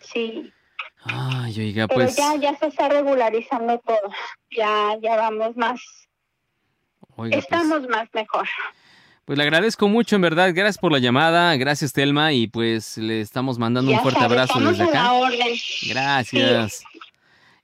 Sí, 0.00 0.52
Ay, 1.08 1.60
oiga, 1.60 1.86
pero 1.86 2.00
pues, 2.00 2.16
ya 2.16 2.34
ya 2.36 2.56
se 2.56 2.66
está 2.66 2.88
regularizando 2.88 3.78
todo. 3.80 4.00
Ya 4.50 4.96
ya 5.02 5.16
vamos 5.16 5.56
más, 5.56 5.80
oiga, 7.14 7.36
pues, 7.36 7.44
estamos 7.44 7.86
más 7.88 8.08
mejor. 8.14 8.48
Pues 9.26 9.36
le 9.36 9.42
agradezco 9.42 9.88
mucho, 9.88 10.16
en 10.16 10.22
verdad. 10.22 10.52
Gracias 10.54 10.78
por 10.78 10.92
la 10.92 10.98
llamada. 11.00 11.54
Gracias, 11.56 11.92
Telma. 11.92 12.32
Y 12.32 12.46
pues 12.46 12.96
le 12.96 13.20
estamos 13.20 13.58
mandando 13.58 13.90
un 13.90 14.00
fuerte 14.00 14.22
abrazo 14.24 14.58
desde 14.60 14.84
la 14.84 14.84
acá. 14.90 15.12
Gracias. 15.88 16.84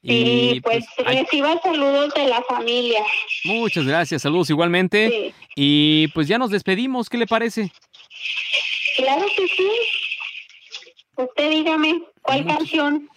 Sí, 0.04 0.54
Y 0.54 0.60
pues, 0.60 0.84
ay, 1.06 1.18
reciba 1.22 1.60
saludos 1.62 2.12
de 2.14 2.26
la 2.26 2.42
familia. 2.42 3.00
muchas 3.44 3.84
gracias. 3.86 4.22
Saludos 4.22 4.50
igualmente. 4.50 5.08
Sí. 5.08 5.34
Y 5.54 6.08
pues 6.08 6.26
ya 6.26 6.38
nos 6.38 6.50
despedimos. 6.50 7.08
¿Qué 7.08 7.16
le 7.18 7.28
parece? 7.28 7.70
Claro 8.96 9.24
que 9.36 9.46
sí. 9.46 9.68
Usted 11.16 11.50
dígame, 11.50 12.02
¿cuál 12.22 12.44
canción? 12.44 13.08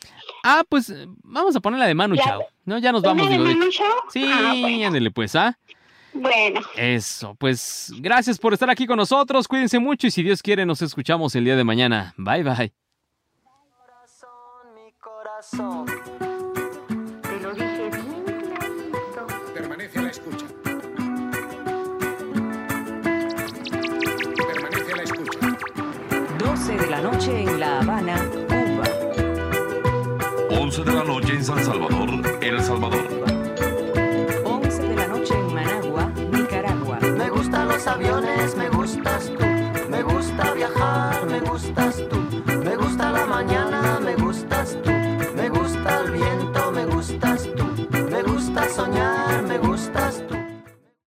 Ah, 0.44 0.64
pues 0.70 0.94
vamos 1.24 1.56
a 1.56 1.60
ponerla 1.60 1.88
de 1.88 1.96
Manu 1.96 2.14
La- 2.14 2.24
Chao. 2.24 2.46
No, 2.66 2.78
ya 2.78 2.92
nos 2.92 3.02
¿Una 3.02 3.10
vamos, 3.14 3.30
de 3.30 3.40
Manu 3.40 3.70
Chao? 3.72 3.88
Sí, 4.14 4.24
Ah, 4.32 4.54
bueno. 4.60 4.86
ándele 4.88 5.10
pues, 5.10 5.36
¿ah? 5.36 5.58
Bueno, 6.16 6.62
Eso, 6.78 7.36
pues 7.36 7.92
gracias 8.00 8.40
por 8.40 8.54
estar 8.54 8.70
aquí 8.70 8.88
con 8.88 8.98
nosotros. 8.98 9.48
Cuídense 9.48 9.80
mucho 9.80 10.08
y 10.08 10.12
si 10.12 10.24
Dios 10.24 10.42
quiere 10.42 10.66
nos 10.66 10.82
escuchamos 10.82 11.36
el 11.36 11.44
día 11.44 11.58
de 11.58 11.64
mañana. 11.66 12.14
Bye, 12.18 12.44
bye. 12.44 12.74
te 17.22 17.40
lo 17.42 17.54
dije 17.54 17.90
bien 17.92 18.24
clarito. 18.24 19.28
Permanece 19.54 20.00
a 20.00 20.02
la 20.04 20.10
escucha. 20.10 20.46
Permanece 24.48 24.94
a 24.94 24.96
la 24.96 25.04
escucha. 25.04 25.40
12 26.40 26.78
de 26.78 26.88
la 26.88 27.02
noche 27.02 27.42
en 27.44 27.60
La 27.60 27.80
Habana, 27.82 28.16
Cuba. 28.48 28.86
11 30.62 30.84
de 30.84 30.94
la 30.94 31.04
noche 31.04 31.34
en 31.34 31.44
San 31.44 31.64
Salvador, 31.64 32.10
El 32.42 32.62
Salvador. 32.64 33.35
aviones, 37.96 38.56
me 38.58 38.70
gustas 38.70 39.26
tú, 39.26 39.46
me 39.90 40.04
gusta 40.04 40.54
viajar, 40.54 41.26
me 41.28 41.40
gustas 41.40 42.04
tú, 42.10 42.18
me 42.64 42.76
gusta 42.76 43.12
la 43.12 43.26
mañana. 43.26 43.75